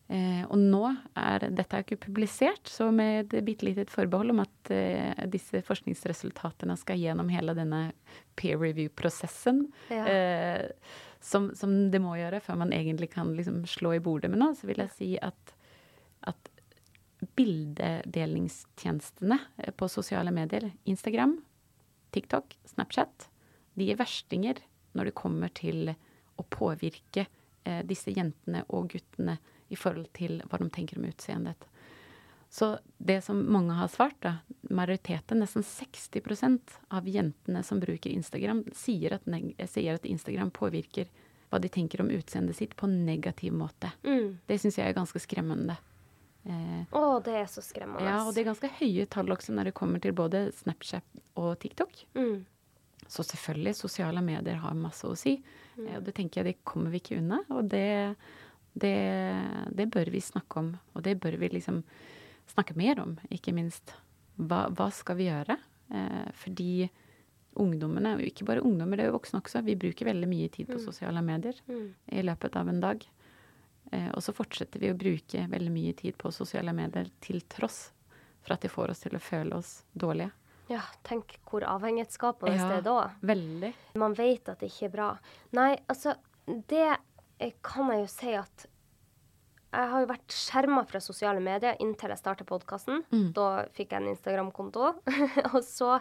Eh, 0.07 0.43
og 0.53 0.59
nå 0.61 0.83
er 1.17 1.47
Dette 1.49 1.77
er 1.79 1.83
ikke 1.85 1.97
publisert, 2.03 2.67
så 2.69 2.91
med 2.93 3.33
et 3.33 3.45
bitte 3.45 3.65
lite 3.65 3.85
forbehold 3.89 4.29
om 4.35 4.39
at 4.43 4.69
eh, 4.73 5.23
disse 5.33 5.61
forskningsresultatene 5.65 6.75
skal 6.77 6.99
gjennom 7.01 7.29
hele 7.33 7.55
denne 7.57 7.79
peer 8.37 8.57
review-prosessen, 8.61 9.63
Ja. 9.89 10.03
eh, 10.05 10.69
som, 11.25 11.47
som 11.57 11.73
det 11.89 11.97
må 12.03 12.13
gjøre 12.19 12.37
før 12.45 12.55
man 12.61 12.69
egentlig 12.75 13.09
kan 13.15 13.31
liksom 13.33 13.63
slå 13.65 13.95
i 13.97 14.03
bordet 14.03 14.29
med 14.29 14.37
noe, 14.43 14.53
så 14.53 14.67
vil 14.69 14.77
jeg 14.83 14.91
si 14.93 15.07
at, 15.17 15.55
at 16.29 16.37
bildedelingstjenestene 17.33 19.39
på 19.79 19.85
sosiale 19.89 20.29
medier, 20.35 20.69
Instagram, 20.85 21.39
TikTok, 22.13 22.53
Snapchat, 22.69 23.25
de 23.73 23.89
er 23.89 23.97
verstinger 23.97 24.61
når 24.93 25.09
det 25.09 25.17
kommer 25.17 25.49
til 25.57 25.95
å 26.35 26.45
påvirke 26.49 27.25
eh, 27.63 27.81
disse 27.87 28.11
jentene 28.15 28.63
og 28.69 28.89
guttene 28.93 29.37
i 29.73 29.77
forhold 29.79 30.11
til 30.13 30.41
hva 30.49 30.59
de 30.61 30.69
tenker 30.69 30.99
om 30.99 31.07
utseendet. 31.09 31.67
Så 32.55 32.77
det 32.97 33.17
som 33.25 33.39
mange 33.51 33.73
har 33.75 33.89
svart, 33.91 34.15
da, 34.23 34.37
majoriteten, 34.69 35.41
nesten 35.41 35.65
60% 35.65 36.77
av 36.93 37.07
jentene 37.09 37.63
som 37.63 37.81
bruker 37.81 38.13
Instagram, 38.13 38.63
sier 38.71 39.17
at, 39.17 39.25
sier 39.67 39.97
at 39.97 40.05
Instagram 40.07 40.53
påvirker 40.55 41.09
hva 41.49 41.59
de 41.59 41.69
tenker 41.69 42.01
om 42.01 42.11
utseendet 42.13 42.55
sitt 42.55 42.77
på 42.79 42.87
en 42.87 43.01
negativ 43.05 43.53
måte. 43.53 43.91
Mm. 44.05 44.37
Det 44.47 44.59
syns 44.61 44.79
jeg 44.79 44.87
er 44.87 44.95
ganske 44.95 45.19
skremmende. 45.19 45.75
Eh, 46.45 46.81
Å, 46.95 47.19
det 47.25 47.35
er 47.41 47.47
så 47.49 47.63
skremmende. 47.65 48.05
ja, 48.07 48.21
og 48.23 48.33
det 48.35 48.43
er 48.43 48.51
ganske 48.53 48.71
høye 48.79 49.05
tall 49.09 49.33
også 49.33 49.53
når 49.55 49.71
det 49.71 49.77
kommer 49.77 49.99
til 50.03 50.13
både 50.15 50.47
Snapchat 50.55 51.23
og 51.41 51.55
TikTok. 51.59 52.05
mm. 52.15 52.45
Så 53.07 53.21
selvfølgelig, 53.21 53.75
sosiale 53.77 54.21
medier 54.25 54.57
har 54.63 54.73
masse 54.73 55.05
å 55.05 55.13
si. 55.19 55.35
Mm. 55.77 55.87
Eh, 55.87 55.97
og 55.97 56.03
det 56.07 56.15
tenker 56.15 56.41
jeg 56.43 56.45
det 56.53 56.63
kommer 56.65 56.89
vi 56.93 56.99
ikke 57.01 57.17
unna. 57.19 57.41
Og 57.49 57.67
det, 57.69 58.15
det, 58.73 58.95
det 59.75 59.87
bør 59.91 60.11
vi 60.13 60.21
snakke 60.23 60.57
om. 60.61 60.73
Og 60.95 61.03
det 61.03 61.17
bør 61.23 61.37
vi 61.41 61.49
liksom 61.49 61.83
snakke 62.51 62.75
mer 62.77 62.99
om, 63.01 63.15
ikke 63.33 63.53
minst. 63.55 63.93
Hva, 64.37 64.65
hva 64.75 64.89
skal 64.93 65.17
vi 65.19 65.29
gjøre? 65.29 65.57
Eh, 65.95 66.29
fordi 66.43 66.89
ungdommene, 67.55 68.15
og 68.17 68.21
ikke 68.27 68.43
bare 68.47 68.63
ungdommer, 68.67 68.97
det 68.99 69.05
er 69.05 69.11
jo 69.13 69.15
voksne 69.17 69.39
også, 69.39 69.61
vi 69.63 69.77
bruker 69.79 70.09
veldig 70.09 70.27
mye 70.27 70.49
tid 70.51 70.67
på 70.67 70.75
Mm. 70.79 70.83
sosiale 70.85 71.21
medier 71.23 71.55
Mm. 71.69 71.93
i 72.11 72.21
løpet 72.21 72.55
av 72.59 72.67
en 72.67 72.81
dag. 72.81 73.05
Eh, 73.93 74.09
og 74.11 74.19
så 74.21 74.33
fortsetter 74.33 74.79
vi 74.79 74.89
å 74.91 74.97
bruke 74.97 75.47
veldig 75.47 75.71
mye 75.71 75.93
tid 75.95 76.17
på 76.17 76.31
sosiale 76.33 76.73
medier 76.73 77.09
til 77.21 77.39
tross 77.47 77.91
for 78.41 78.53
at 78.53 78.61
de 78.61 78.67
får 78.67 78.89
oss 78.91 78.99
til 78.99 79.11
å 79.15 79.21
føle 79.21 79.55
oss 79.55 79.83
dårlige. 79.97 80.31
Ja, 80.71 80.81
tenk 81.05 81.35
hvor 81.45 81.65
avhengighetsskapende 81.69 82.55
Ja. 82.55 82.69
det 82.69 82.77
er 82.77 82.85
da. 82.87 83.11
Veldig. 83.21 83.73
Man 84.01 84.15
vet 84.17 84.49
at 84.49 84.59
det 84.59 84.71
ikke 84.71 84.87
er 84.89 84.95
bra. 84.95 85.09
Nei, 85.53 85.75
altså, 85.87 86.15
det 86.47 86.97
kan 87.61 87.91
jeg 87.91 88.01
jo 88.01 88.07
si 88.07 88.33
at 88.33 88.65
jeg 89.75 89.89
har 89.91 90.03
jo 90.05 90.07
vært 90.07 90.31
skjerma 90.31 90.85
fra 90.87 91.01
sosiale 91.03 91.41
medier 91.43 91.75
inntil 91.83 92.13
jeg 92.13 92.21
starta 92.21 92.45
podkasten. 92.47 93.01
Mm. 93.11 93.33
Da 93.35 93.65
fikk 93.75 93.91
jeg 93.91 94.01
en 94.01 94.11
Instagram-konto. 94.13 94.93
og 95.53 95.57
så 95.67 95.97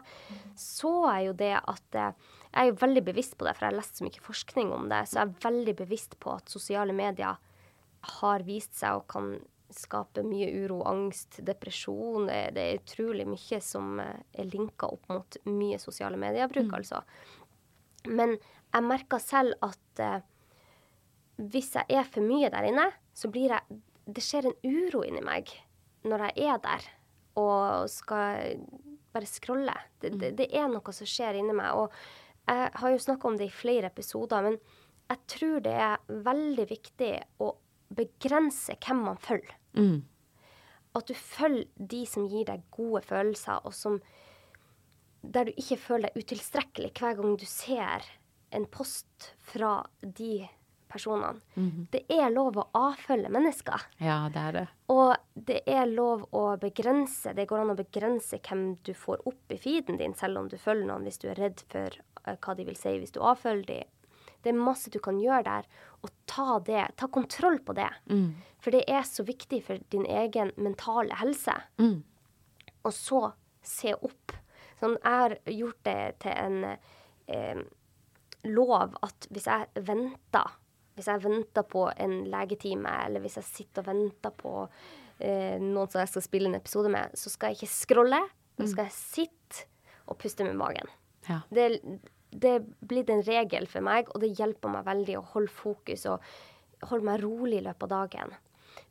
så 0.55 0.93
jeg 1.11 1.27
jo 1.27 1.33
det 1.41 1.55
at 1.59 1.99
eh, 1.99 2.12
Jeg 2.55 2.61
er 2.61 2.71
jo 2.71 2.77
veldig 2.85 3.03
bevisst 3.09 3.35
på 3.37 3.49
det, 3.49 3.57
for 3.57 3.67
jeg 3.67 3.73
har 3.73 3.81
lest 3.81 3.99
så 3.99 4.05
mye 4.07 4.23
forskning 4.23 4.71
om 4.77 4.87
det. 4.93 5.01
Så 5.11 5.19
jeg 5.19 5.27
er 5.27 5.43
veldig 5.43 5.75
bevisst 5.81 6.15
på 6.23 6.37
at 6.37 6.53
sosiale 6.53 6.95
medier 6.95 7.41
har 8.21 8.45
vist 8.47 8.79
seg 8.79 9.01
og 9.01 9.09
kan 9.11 9.41
skape 9.77 10.25
mye 10.27 10.49
uro, 10.64 10.81
angst, 10.89 11.41
depresjon. 11.47 12.29
Det, 12.29 12.39
det 12.57 12.64
er 12.64 12.83
utrolig 12.83 13.27
mye 13.29 13.61
som 13.64 13.99
eh, 14.03 14.20
er 14.41 14.51
linka 14.51 14.91
opp 14.95 15.09
mot 15.12 15.39
mye 15.51 15.81
sosiale 15.83 16.20
mediebruk, 16.20 16.70
altså. 16.79 17.03
Men 18.11 18.37
jeg 18.37 18.87
merker 18.87 19.22
selv 19.22 19.57
at 19.64 20.03
eh, 20.03 20.25
hvis 21.41 21.72
jeg 21.79 21.99
er 21.99 22.07
for 22.07 22.25
mye 22.25 22.51
der 22.53 22.68
inne, 22.68 22.91
så 23.14 23.31
blir 23.33 23.57
jeg 23.57 23.81
Det 24.05 24.20
skjer 24.20 24.51
en 24.51 24.59
uro 24.68 25.01
inni 25.03 25.22
meg 25.25 25.49
når 26.05 26.27
jeg 26.27 26.51
er 26.53 26.59
der 26.61 26.89
og 27.41 27.89
skal 27.89 28.59
bare 29.14 29.27
scrolle. 29.27 29.75
Det, 29.99 30.11
det, 30.20 30.35
det 30.37 30.49
er 30.53 30.68
noe 30.68 30.93
som 30.93 31.09
skjer 31.09 31.39
inni 31.41 31.55
meg. 31.57 31.72
Og 31.72 31.89
jeg 32.45 32.70
har 32.77 32.93
jo 32.93 33.01
snakka 33.01 33.31
om 33.31 33.39
det 33.41 33.49
i 33.49 33.55
flere 33.55 33.89
episoder, 33.89 34.45
men 34.45 34.59
jeg 35.09 35.22
tror 35.33 35.64
det 35.64 35.75
er 35.87 36.20
veldig 36.29 36.66
viktig 36.68 37.12
å 37.45 37.51
begrense 37.95 38.77
hvem 38.85 39.05
man 39.09 39.20
følger. 39.20 39.57
Mm. 39.75 40.03
At 40.95 41.09
du 41.11 41.14
følger 41.18 41.66
de 41.77 42.05
som 42.07 42.29
gir 42.31 42.47
deg 42.49 42.66
gode 42.75 43.03
følelser, 43.07 43.64
og 43.64 43.75
som 43.75 44.01
Der 45.25 45.47
du 45.49 45.55
ikke 45.57 45.79
føler 45.81 46.11
deg 46.12 46.20
utilstrekkelig 46.20 46.91
hver 46.99 47.14
gang 47.16 47.39
du 47.41 47.47
ser 47.49 48.05
en 48.53 48.66
post 48.68 49.31
fra 49.41 49.87
de 50.03 50.45
personene. 50.95 51.41
Mhm. 51.55 51.87
Det 51.91 52.05
er 52.12 52.31
lov 52.31 52.59
å 52.61 52.66
avfølge 52.77 53.31
mennesker. 53.33 53.87
Ja, 53.99 54.29
det 54.33 54.43
er 54.43 54.53
det. 54.53 54.66
Og 54.93 55.16
det 55.35 55.62
er 55.66 55.87
lov 55.91 56.29
å 56.33 56.45
begrense 56.61 57.35
Det 57.35 57.49
går 57.49 57.64
an 57.64 57.72
å 57.72 57.79
begrense 57.79 58.39
hvem 58.39 58.77
du 58.85 58.93
får 58.95 59.25
opp 59.27 59.55
i 59.55 59.59
feeden 59.59 59.99
din, 59.99 60.14
selv 60.14 60.39
om 60.39 60.49
du 60.49 60.59
følger 60.61 60.87
noen 60.87 61.09
hvis 61.09 61.18
du 61.18 61.31
er 61.31 61.41
redd 61.41 61.64
for 61.72 61.99
eh, 62.27 62.37
hva 62.37 62.55
de 62.55 62.68
vil 62.68 62.79
si 62.79 62.99
hvis 63.01 63.14
du 63.14 63.20
avfølger 63.20 63.66
dem. 63.66 63.91
Det 64.45 64.53
er 64.53 64.61
masse 64.61 64.93
du 64.93 65.01
kan 65.01 65.18
gjøre 65.18 65.45
der, 65.47 65.68
og 66.05 66.11
ta 66.29 66.59
det, 66.67 66.83
ta 67.01 67.09
kontroll 67.09 67.59
på 67.65 67.77
det. 67.77 67.91
Mm. 68.11 68.35
For 68.61 68.75
det 68.75 68.85
er 68.91 69.07
så 69.09 69.25
viktig 69.27 69.63
for 69.67 69.81
din 69.93 70.05
egen 70.09 70.53
mentale 70.61 71.17
helse. 71.21 71.55
Mm. 71.81 72.03
Og 72.85 72.93
så 72.93 73.23
se 73.65 73.95
opp. 73.97 74.35
Sånn, 74.81 74.99
jeg 75.01 75.23
har 75.23 75.37
gjort 75.49 75.81
det 75.87 76.01
til 76.25 76.37
en 76.37 76.59
eh, 76.69 77.63
lov 78.51 78.99
at 79.05 79.29
hvis 79.33 79.49
jeg 79.49 79.87
venter 79.87 80.61
Hvis 80.95 81.09
jeg 81.11 81.25
venter 81.25 81.65
på 81.67 81.89
en 81.91 82.13
legetime, 82.31 82.91
eller 83.07 83.23
hvis 83.25 83.41
jeg 83.41 83.47
sitter 83.49 83.83
og 83.83 83.89
venter 83.89 84.31
på 84.39 84.53
eh, 85.19 85.57
noen 85.59 85.89
som 85.91 85.99
jeg 85.99 86.13
skal 86.13 86.23
spille 86.23 86.47
en 86.47 86.55
episode 86.55 86.93
med, 86.93 87.17
så 87.19 87.33
skal 87.33 87.51
jeg 87.51 87.59
ikke 87.59 87.73
scrolle. 87.73 88.21
Da 88.55 88.69
skal 88.71 88.87
jeg 88.87 88.95
sitte 88.95 89.65
og 90.07 90.21
puste 90.23 90.47
med 90.47 90.55
magen. 90.55 90.93
Ja. 91.27 91.41
Det, 91.51 91.81
det 92.35 92.51
er 92.51 92.64
blitt 92.82 93.11
en 93.12 93.22
regel 93.24 93.68
for 93.70 93.85
meg, 93.87 94.11
og 94.11 94.22
det 94.24 94.35
hjelper 94.39 94.72
meg 94.72 94.87
veldig 94.89 95.18
å 95.20 95.26
holde 95.35 95.55
fokus 95.55 96.07
og 96.11 96.24
holde 96.91 97.07
meg 97.07 97.22
rolig 97.22 97.61
i 97.61 97.66
løpet 97.68 97.87
av 97.87 97.93
dagen. 97.95 98.35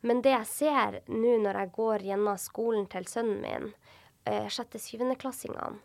Men 0.04 0.22
det 0.24 0.32
jeg 0.32 0.50
ser 0.50 0.98
nå 1.12 1.36
når 1.42 1.60
jeg 1.60 1.74
går 1.76 2.06
gjennom 2.08 2.40
skolen 2.40 2.88
til 2.92 3.06
sønnen 3.08 3.42
min, 3.44 3.74
eh, 4.24 4.48
sjette-syvendeklassingene, 4.48 5.80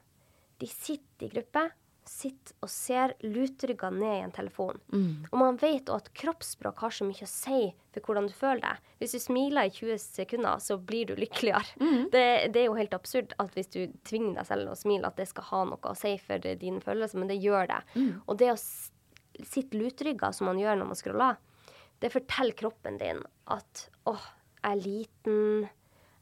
de 0.59 0.67
sitter 0.67 1.27
i 1.27 1.33
gruppe, 1.35 1.69
sitter 2.09 2.55
og 2.65 2.71
ser 2.73 3.13
lutrygga 3.21 3.91
ned 3.93 4.15
i 4.15 4.23
en 4.25 4.33
telefon. 4.33 4.79
Mm. 4.91 5.27
Og 5.29 5.35
man 5.37 5.59
vet 5.61 5.89
også 5.91 6.09
at 6.09 6.13
kroppsspråk 6.17 6.81
har 6.83 6.95
så 6.95 7.05
mye 7.07 7.25
å 7.25 7.29
si 7.29 7.59
for 7.93 8.05
hvordan 8.05 8.29
du 8.29 8.33
føler 8.35 8.63
deg. 8.63 8.91
Hvis 9.01 9.13
du 9.15 9.19
smiler 9.21 9.69
i 9.69 9.73
20 9.73 10.01
sekunder, 10.01 10.61
så 10.63 10.79
blir 10.81 11.09
du 11.09 11.15
lykkeligere. 11.19 11.77
Det, 12.13 12.25
det 12.55 12.63
er 12.63 12.67
jo 12.67 12.77
helt 12.79 12.95
absurd 12.97 13.35
at 13.41 13.53
hvis 13.55 13.69
du 13.75 13.81
tvinger 14.07 14.39
deg 14.39 14.49
selv 14.49 14.73
å 14.73 14.77
smile, 14.79 15.09
at 15.09 15.19
det 15.19 15.29
skal 15.29 15.47
ha 15.51 15.63
noe 15.71 15.91
å 15.91 15.97
si 15.97 16.15
for 16.23 16.41
dine 16.41 16.81
følelser, 16.83 17.21
men 17.21 17.29
det 17.31 17.39
gjør 17.43 17.69
det. 17.71 17.81
Og 18.25 18.39
det 18.41 18.53
å 18.53 18.59
sitte 18.59 19.79
lutrygga, 19.79 20.33
som 20.35 20.49
man 20.49 20.59
gjør 20.59 20.79
når 20.79 20.89
man 20.89 20.99
scroller, 20.99 21.39
det 21.99 22.13
forteller 22.13 22.57
kroppen 22.57 22.97
din 22.99 23.21
at 23.51 23.89
åh, 24.09 24.29
jeg 24.63 24.71
er 24.71 24.81
liten. 24.83 25.67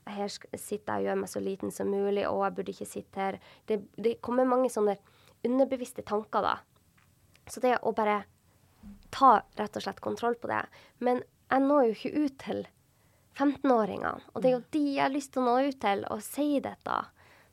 Her 0.07 0.29
sitter 0.31 0.97
jeg 0.97 1.03
og 1.03 1.07
gjør 1.07 1.21
meg 1.21 1.31
så 1.31 1.43
liten 1.43 1.73
som 1.73 1.89
mulig. 1.91 2.25
og 2.27 2.43
jeg 2.45 2.57
burde 2.57 2.73
ikke 2.73 2.89
sitte 2.89 3.21
her. 3.21 3.39
Det, 3.67 3.81
det 3.95 4.19
kommer 4.25 4.47
mange 4.47 4.69
sånne 4.73 4.97
underbevisste 5.45 6.05
tanker 6.07 6.45
da. 6.45 6.55
Så 7.47 7.61
det 7.63 7.77
å 7.81 7.93
bare 7.95 8.23
ta 9.13 9.37
rett 9.57 9.77
og 9.77 9.83
slett 9.83 10.01
kontroll 10.03 10.35
på 10.39 10.49
det. 10.51 10.63
Men 11.03 11.21
jeg 11.47 11.63
når 11.63 11.85
jo 11.87 11.95
ikke 11.95 12.25
ut 12.25 12.39
til 12.43 12.63
15-åringene. 13.37 14.31
Og 14.33 14.41
det 14.41 14.49
er 14.49 14.57
jo 14.57 14.63
de 14.73 14.85
jeg 14.87 15.03
har 15.03 15.13
lyst 15.13 15.33
til 15.33 15.43
å 15.43 15.51
nå 15.51 15.69
ut 15.69 15.77
til, 15.81 16.03
og 16.11 16.23
si 16.25 16.47
dette. 16.63 16.97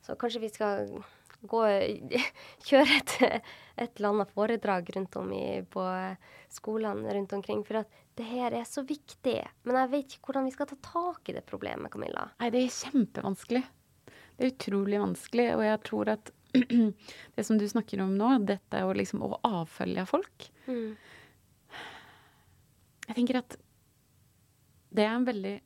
Så 0.05 0.17
kanskje 0.19 0.41
vi 0.43 0.51
skal 0.53 0.89
gå 1.45 1.61
kjøre 2.67 2.97
et, 2.97 3.15
et 3.77 3.99
eller 3.99 4.11
annet 4.11 4.33
foredrag 4.33 4.89
rundt 4.95 5.17
om 5.21 5.31
i, 5.35 5.61
på 5.69 5.85
skolene 6.53 7.15
rundt 7.17 7.35
omkring. 7.37 7.63
For 7.67 7.83
at 7.83 8.01
det 8.17 8.27
her 8.29 8.55
er 8.55 8.67
så 8.67 8.85
viktig. 8.87 9.39
Men 9.67 9.81
jeg 9.83 9.93
vet 9.93 10.15
ikke 10.15 10.31
hvordan 10.31 10.49
vi 10.49 10.55
skal 10.55 10.69
ta 10.71 10.79
tak 10.89 11.29
i 11.29 11.37
det 11.37 11.45
problemet, 11.47 11.93
Camilla. 11.93 12.29
Nei, 12.41 12.51
det 12.53 12.65
er 12.65 12.77
kjempevanskelig. 12.79 13.65
Det 14.35 14.43
er 14.43 14.51
utrolig 14.51 14.99
vanskelig, 14.99 15.51
og 15.55 15.63
jeg 15.63 15.81
tror 15.87 16.11
at 16.11 16.31
det 17.35 17.45
som 17.47 17.59
du 17.59 17.65
snakker 17.69 18.01
om 18.03 18.15
nå, 18.17 18.31
dette 18.47 18.83
å 18.85 18.93
liksom 18.95 19.23
å 19.25 19.33
avfølge 19.43 20.05
folk. 20.09 20.49
Mm. 20.69 20.95
Jeg 23.05 23.17
tenker 23.19 23.41
at 23.43 23.57
det 24.95 25.05
er 25.05 25.17
en 25.17 25.27
veldig 25.27 25.59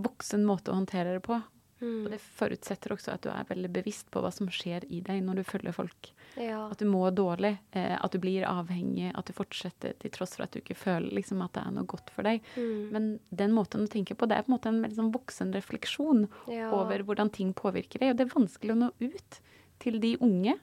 voksen 0.00 0.44
måte 0.46 0.72
å 0.72 0.78
håndtere 0.78 1.16
det 1.16 1.24
på. 1.26 1.40
Mm. 1.80 2.06
Og 2.06 2.12
det 2.14 2.18
forutsetter 2.24 2.94
også 2.94 3.12
at 3.12 3.24
du 3.26 3.28
er 3.28 3.48
veldig 3.50 3.68
bevisst 3.74 4.08
på 4.12 4.22
hva 4.24 4.30
som 4.32 4.48
skjer 4.52 4.86
i 4.88 5.02
deg 5.04 5.20
når 5.24 5.40
du 5.40 5.44
følger 5.44 5.74
folk. 5.76 6.08
Ja. 6.40 6.62
At 6.72 6.80
du 6.80 6.86
må 6.88 7.02
dårlig, 7.12 7.52
eh, 7.76 7.92
at 8.00 8.14
du 8.14 8.20
blir 8.22 8.46
avhengig, 8.48 9.10
at 9.12 9.28
du 9.28 9.34
fortsetter 9.36 9.92
til 10.00 10.14
tross 10.14 10.36
for 10.38 10.46
at 10.46 10.56
du 10.56 10.62
ikke 10.62 10.78
føler 10.78 11.12
liksom, 11.18 11.42
at 11.44 11.52
det 11.56 11.66
er 11.66 11.74
noe 11.76 11.88
godt 11.90 12.12
for 12.14 12.28
deg. 12.28 12.40
Mm. 12.56 12.86
Men 12.94 13.10
den 13.42 13.52
måten 13.56 13.84
å 13.84 13.92
tenke 13.92 14.16
på, 14.16 14.28
det 14.28 14.38
er 14.38 14.46
på 14.46 14.52
en 14.52 14.56
måte 14.56 14.72
en 14.72 14.80
veldig 14.84 15.00
sånn 15.02 15.12
voksen 15.16 15.52
refleksjon 15.56 16.24
Ja. 16.54 16.70
over 16.72 17.04
hvordan 17.04 17.32
ting 17.34 17.52
påvirker 17.56 18.00
deg. 18.00 18.14
Og 18.14 18.16
det 18.16 18.26
er 18.28 18.34
vanskelig 18.38 18.72
å 18.72 18.80
nå 18.86 18.90
ut 19.04 19.40
til 19.82 20.00
de 20.02 20.14
unge. 20.24 20.56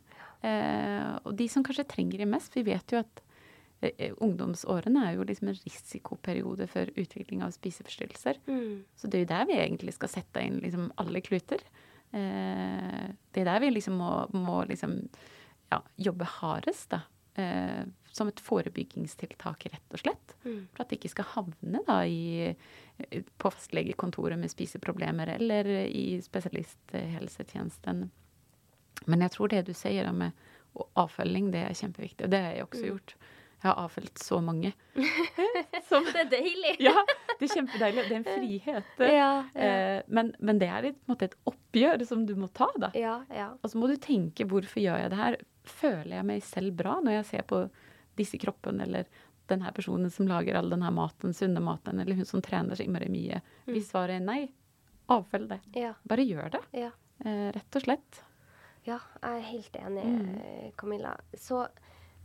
Eh, 0.43 1.11
og 1.23 1.35
de 1.39 1.47
som 1.51 1.63
kanskje 1.63 1.87
trenger 1.89 2.23
det 2.23 2.29
mest. 2.29 2.55
Vi 2.57 2.65
vet 2.67 2.93
jo 2.93 2.99
at 2.99 3.21
eh, 3.85 4.11
ungdomsårene 4.23 5.05
er 5.07 5.17
jo 5.17 5.27
liksom 5.27 5.51
en 5.51 5.61
risikoperiode 5.61 6.67
for 6.71 6.91
utvikling 6.99 7.45
av 7.45 7.55
spiseforstyrrelser. 7.55 8.41
Mm. 8.49 8.83
Så 8.99 9.07
det 9.07 9.21
er 9.21 9.25
jo 9.25 9.31
der 9.33 9.49
vi 9.49 9.59
egentlig 9.61 9.95
skal 9.97 10.11
sette 10.11 10.43
inn 10.43 10.59
liksom 10.63 10.91
alle 11.01 11.23
kluter. 11.25 11.63
Eh, 12.11 13.09
det 13.33 13.43
er 13.43 13.49
der 13.49 13.63
vi 13.63 13.73
liksom 13.73 13.97
må, 14.01 14.13
må 14.35 14.61
liksom, 14.69 14.99
ja, 15.71 15.81
jobbe 16.09 16.27
hardest, 16.39 16.91
da. 16.93 17.05
Eh, 17.39 17.83
som 18.13 18.29
et 18.29 18.41
forebyggingstiltak, 18.45 19.63
rett 19.73 19.95
og 19.95 20.01
slett. 20.03 20.35
Mm. 20.43 20.67
For 20.73 20.83
at 20.83 20.91
det 20.91 20.99
ikke 20.99 21.15
skal 21.15 21.31
havne 21.31 21.79
da 21.87 22.03
i, 22.05 22.51
på 23.41 23.53
fastlegekontoret 23.55 24.37
med 24.37 24.51
spiseproblemer 24.53 25.31
eller 25.39 25.71
i 25.87 26.19
spesialisthelsetjenesten. 26.21 28.03
Men 29.05 29.21
jeg 29.25 29.31
tror 29.35 29.51
det 29.51 29.65
du 29.67 29.73
sier 29.77 30.09
med 30.15 30.31
avfølging, 30.97 31.51
det 31.53 31.63
er 31.67 31.73
kjempeviktig. 31.77 32.25
Og 32.27 32.31
det 32.33 32.39
har 32.41 32.53
jeg 32.57 32.65
også 32.67 32.85
gjort. 32.87 33.15
Jeg 33.63 33.69
har 33.71 33.79
avfølt 33.85 34.19
så 34.19 34.39
mange. 34.43 34.73
Som, 35.89 36.03
Det 36.09 36.19
er 36.25 36.29
deilig. 36.31 36.73
ja, 36.87 36.93
det 37.39 37.47
er 37.47 37.53
kjempedeilig. 37.53 38.03
Det 38.09 38.15
er 38.15 38.19
en 38.21 38.25
frihet. 38.27 38.89
Ja, 38.99 39.29
ja. 39.55 39.67
Eh, 39.67 39.99
men, 40.07 40.33
men 40.39 40.59
det 40.59 40.67
er 40.67 40.87
måte 41.07 41.29
et 41.29 41.37
oppgjør 41.49 42.03
som 42.07 42.25
du 42.27 42.33
må 42.39 42.49
ta, 42.55 42.67
da. 42.81 42.89
ja, 42.97 43.19
ja. 43.31 43.51
Og 43.61 43.71
så 43.71 43.79
må 43.79 43.87
du 43.91 43.95
tenke 44.03 44.47
hvorfor 44.49 44.81
gjør 44.83 45.03
jeg 45.05 45.13
det 45.13 45.19
her? 45.21 45.37
Føler 45.63 46.17
jeg 46.17 46.27
meg 46.27 46.43
selv 46.43 46.75
bra 46.81 46.97
når 47.03 47.19
jeg 47.21 47.29
ser 47.29 47.45
på 47.47 47.61
disse 48.19 48.37
kroppene, 48.41 48.83
eller 48.83 49.07
den 49.51 49.63
her 49.63 49.71
personen 49.75 50.11
som 50.11 50.27
lager 50.27 50.57
all 50.59 50.69
den 50.71 50.83
her 50.83 50.91
maten, 50.95 51.31
sunne 51.35 51.61
maten, 51.63 51.99
eller 52.03 52.19
hun 52.19 52.27
som 52.27 52.43
trener 52.43 52.75
så 52.75 52.83
innmari 52.85 53.07
mye? 53.11 53.39
Hvis 53.69 53.89
svaret 53.93 54.19
er 54.19 54.25
nei, 54.27 54.41
avfølg 55.13 55.47
det. 55.53 55.61
ja, 55.79 55.93
Bare 56.09 56.25
gjør 56.27 56.51
det. 56.57 56.61
ja. 56.83 56.91
Eh, 57.23 57.47
rett 57.55 57.77
og 57.79 57.83
slett. 57.85 58.21
Ja, 58.85 58.99
jeg 59.21 59.37
er 59.37 59.45
helt 59.47 59.77
enig, 59.79 60.03
Mm. 60.03 60.71
Camilla. 60.77 61.15
Så 61.35 61.61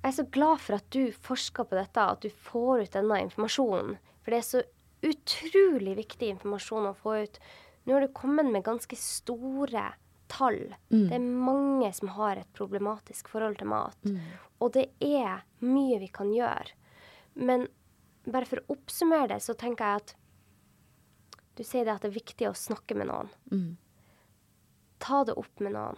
jeg 0.03 0.11
er 0.11 0.17
så 0.17 0.25
glad 0.31 0.61
for 0.61 0.75
at 0.75 0.91
du 0.91 1.13
forsker 1.13 1.65
på 1.65 1.77
dette, 1.79 1.97
at 2.01 2.21
du 2.21 2.29
får 2.31 2.83
ut 2.83 2.91
denne 2.97 3.21
informasjonen. 3.23 3.97
For 4.23 4.31
det 4.31 4.39
er 4.39 4.49
så 4.49 4.63
utrolig 5.03 5.95
viktig 5.97 6.29
informasjon 6.35 6.89
å 6.91 6.97
få 6.99 7.23
ut. 7.23 7.39
Nå 7.87 7.95
har 7.95 8.01
du 8.07 8.13
kommet 8.13 8.51
med 8.51 8.65
ganske 8.65 8.97
store 8.99 9.93
tall. 10.29 10.75
Mm. 10.91 11.09
Det 11.09 11.15
er 11.15 11.25
mange 11.25 11.93
som 11.95 12.09
har 12.09 12.37
et 12.37 12.53
problematisk 12.53 13.29
forhold 13.29 13.59
til 13.59 13.71
mat. 13.71 13.97
Mm. 14.05 14.19
Og 14.61 14.73
det 14.75 14.89
er 15.01 15.45
mye 15.61 15.99
vi 16.03 16.09
kan 16.09 16.33
gjøre. 16.35 16.75
Men 17.35 17.69
bare 18.27 18.45
for 18.45 18.61
å 18.61 18.75
oppsummere 18.75 19.29
det, 19.29 19.41
så 19.43 19.55
tenker 19.57 19.85
jeg 19.85 20.03
at 20.03 20.15
du 21.57 21.65
sier 21.65 21.85
det 21.87 21.95
at 21.95 22.03
det 22.05 22.11
er 22.13 22.19
viktig 22.21 22.49
å 22.51 22.55
snakke 22.59 22.95
med 22.99 23.09
noen. 23.11 23.31
Mm. 23.51 23.77
Ta 25.03 25.25
det 25.25 25.35
opp 25.39 25.61
med 25.65 25.73
noen. 25.75 25.97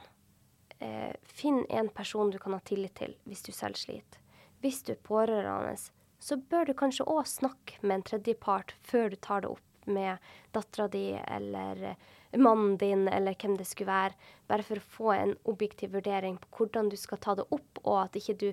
Eh, 0.80 1.12
finn 1.22 1.66
en 1.68 1.88
person 1.88 2.30
du 2.30 2.38
kan 2.38 2.56
ha 2.56 2.60
tillit 2.64 2.94
til 2.96 3.12
hvis 3.28 3.42
du 3.44 3.52
selv 3.52 3.76
sliter. 3.76 4.20
Hvis 4.64 4.80
du 4.84 4.94
er 4.94 5.02
pårørende, 5.04 5.74
så 6.20 6.36
bør 6.36 6.70
du 6.70 6.76
kanskje 6.76 7.04
òg 7.04 7.26
snakke 7.28 7.76
med 7.82 7.98
en 7.98 8.06
tredjepart 8.08 8.72
før 8.88 9.12
du 9.12 9.16
tar 9.20 9.44
det 9.44 9.50
opp 9.52 9.88
med 9.90 10.16
dattera 10.56 10.88
di 10.88 11.04
eller 11.20 11.82
eh, 11.92 12.00
mannen 12.40 12.78
din 12.80 13.08
eller 13.08 13.36
hvem 13.36 13.58
det 13.58 13.68
skulle 13.68 13.92
være, 13.92 14.16
bare 14.48 14.64
for 14.64 14.80
å 14.80 14.90
få 14.96 15.12
en 15.16 15.34
objektiv 15.52 15.92
vurdering 15.96 16.38
på 16.40 16.52
hvordan 16.56 16.88
du 16.88 16.96
skal 17.00 17.20
ta 17.20 17.36
det 17.36 17.48
opp, 17.52 17.80
og 17.84 17.96
at 18.06 18.16
ikke 18.16 18.38
du 18.40 18.48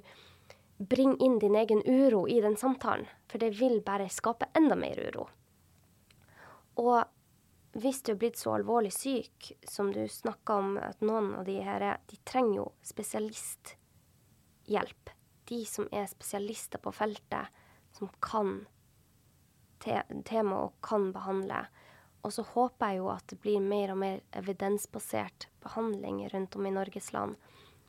bringer 0.78 1.24
inn 1.24 1.40
din 1.40 1.56
egen 1.56 1.84
uro 1.86 2.26
i 2.28 2.42
den 2.44 2.58
samtalen, 2.60 3.08
for 3.32 3.40
det 3.40 3.56
vil 3.60 3.80
bare 3.86 4.10
skape 4.12 4.50
enda 4.58 4.76
mer 4.76 5.00
uro. 5.00 5.30
Og 6.78 7.08
hvis 7.78 8.00
du 8.02 8.10
er 8.14 8.20
blitt 8.22 8.38
så 8.40 8.54
alvorlig 8.58 8.92
syk 8.94 9.52
som 9.70 9.92
du 9.94 10.08
snakka 10.10 10.54
om 10.58 10.78
at 10.82 11.02
noen 11.06 11.36
av 11.38 11.46
de 11.46 11.62
her 11.62 11.82
er, 11.86 11.98
de 12.10 12.18
trenger 12.26 12.56
jo 12.64 12.72
spesialisthjelp. 12.86 15.10
De 15.48 15.66
som 15.70 15.88
er 15.94 16.08
spesialister 16.10 16.80
på 16.82 16.92
feltet, 16.96 17.46
som 17.94 18.10
kan 18.24 18.66
te 19.84 20.02
temaet 20.26 20.64
og 20.64 20.74
kan 20.82 21.14
behandle. 21.14 21.68
Og 22.26 22.34
så 22.34 22.44
håper 22.50 22.86
jeg 22.90 22.98
jo 23.04 23.08
at 23.14 23.26
det 23.30 23.42
blir 23.46 23.60
mer 23.62 23.92
og 23.94 24.00
mer 24.02 24.18
evidensbasert 24.36 25.48
behandling 25.64 26.30
rundt 26.34 26.56
om 26.58 26.66
i 26.66 26.74
Norges 26.74 27.14
land. 27.14 27.34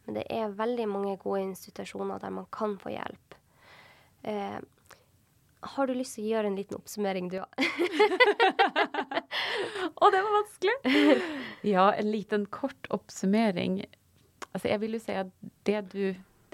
Men 0.05 0.15
det 0.21 0.27
er 0.33 0.57
veldig 0.57 0.89
mange 0.89 1.17
gode 1.21 1.43
institusjoner 1.49 2.19
der 2.21 2.33
man 2.37 2.47
kan 2.53 2.79
få 2.81 2.89
hjelp. 2.93 3.35
Eh, 4.23 4.59
har 5.61 5.89
du 5.89 5.95
lyst 5.97 6.15
til 6.17 6.27
å 6.27 6.31
gjøre 6.33 6.51
en 6.51 6.59
liten 6.59 6.79
oppsummering, 6.79 7.29
du 7.33 7.41
òg? 7.43 7.49
Å, 9.99 10.11
det 10.15 10.23
var 10.23 10.35
vanskelig! 10.39 10.77
Ja, 11.67 11.89
en 11.91 12.11
liten 12.13 12.47
kort 12.55 12.87
oppsummering. 12.95 13.81
Altså, 14.53 14.69
jeg 14.71 14.81
vil 14.85 14.95
jo 14.95 15.01
si 15.03 15.17
at 15.19 15.31
det 15.67 15.81
du, 15.91 16.03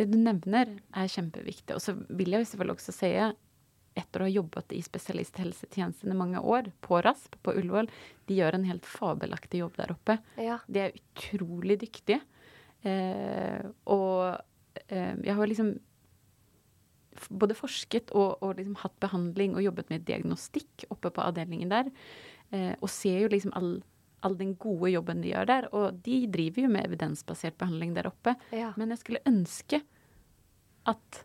det 0.01 0.07
du 0.09 0.17
nevner, 0.17 0.71
er 0.97 1.11
kjempeviktig. 1.13 1.77
Og 1.77 1.83
så 1.85 1.93
vil 2.09 2.33
jeg 2.33 2.45
jo 2.45 2.51
selvfølgelig 2.53 2.79
også 2.79 2.95
si 2.97 3.11
etter 3.95 4.23
å 4.23 4.27
ha 4.27 4.33
jobbet 4.33 4.73
i 4.75 4.81
spesialisthelsetjenesten 4.83 6.11
i 6.11 6.19
mange 6.19 6.41
år, 6.41 6.73
på 6.83 6.99
RASP 7.05 7.37
på 7.45 7.55
Ullevål, 7.61 7.91
de 8.27 8.39
gjør 8.41 8.57
en 8.57 8.67
helt 8.67 8.89
fabelaktig 8.89 9.61
jobb 9.61 9.77
der 9.79 9.93
oppe. 9.95 10.19
Ja. 10.41 10.59
De 10.67 10.87
er 10.87 10.97
utrolig 10.99 11.79
dyktige. 11.85 12.23
Eh, 12.85 13.61
og 13.93 14.41
eh, 14.89 15.15
jeg 15.21 15.37
har 15.37 15.53
liksom 15.53 15.77
både 17.31 17.57
forsket 17.59 18.12
og, 18.17 18.43
og 18.45 18.57
liksom 18.59 18.77
hatt 18.83 18.95
behandling 19.03 19.57
og 19.57 19.65
jobbet 19.65 19.91
med 19.93 20.07
diagnostikk 20.09 20.87
oppe 20.95 21.12
på 21.15 21.25
avdelingen 21.25 21.73
der. 21.73 21.91
Eh, 22.55 22.73
og 22.81 22.91
ser 22.93 23.25
jo 23.25 23.31
liksom 23.33 23.55
all, 23.59 23.77
all 24.25 24.37
den 24.39 24.55
gode 24.61 24.93
jobben 24.95 25.23
de 25.25 25.33
gjør 25.33 25.51
der. 25.51 25.69
Og 25.77 26.01
de 26.07 26.25
driver 26.33 26.67
jo 26.67 26.73
med 26.73 26.89
evidensbasert 26.89 27.59
behandling 27.61 27.95
der 27.97 28.11
oppe. 28.11 28.37
Ja. 28.55 28.73
Men 28.81 28.95
jeg 28.95 29.03
skulle 29.03 29.25
ønske 29.31 29.83
at 30.91 31.25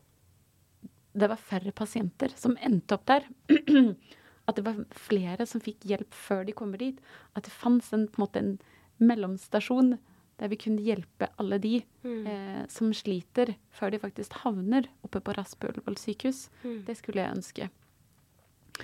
det 1.19 1.27
var 1.27 1.41
færre 1.41 1.73
pasienter 1.75 2.31
som 2.37 2.55
endte 2.63 2.95
opp 2.95 3.07
der. 3.09 3.25
at 4.49 4.57
det 4.57 4.65
var 4.65 4.83
flere 4.95 5.45
som 5.49 5.61
fikk 5.61 5.85
hjelp 5.89 6.15
før 6.15 6.45
de 6.47 6.55
kommer 6.57 6.81
dit. 6.81 7.01
At 7.37 7.45
det 7.45 7.53
fantes 7.53 7.91
en, 7.93 8.07
en, 8.09 8.29
en 8.39 8.53
mellomstasjon 8.99 9.97
der 10.39 10.47
vi 10.51 10.55
kunne 10.57 10.81
hjelpe 10.81 11.27
alle 11.39 11.57
de 11.59 11.81
Mm. 12.03 12.27
eh, 12.27 12.65
som 12.71 12.93
sliter, 12.93 13.55
før 13.75 13.91
de 13.91 13.99
faktisk 13.99 14.33
havner 14.45 14.87
oppe 15.03 15.19
på 15.19 15.33
Rasp 15.35 15.63
Ullevål 15.67 15.97
sykehus. 15.99 16.49
Mm. 16.63 16.85
Det 16.87 16.95
skulle 16.97 17.21
jeg 17.25 17.35
ønske. 17.35 17.69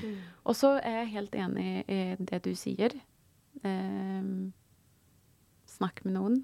Mm. 0.04 0.18
Og 0.46 0.56
så 0.56 0.74
er 0.84 0.98
jeg 1.06 1.14
helt 1.14 1.36
enig 1.40 1.86
i 1.88 2.16
det 2.20 2.42
du 2.44 2.52
sier. 2.60 2.92
Eh, 3.64 4.52
snakk 5.68 6.04
med 6.06 6.14
noen. 6.18 6.42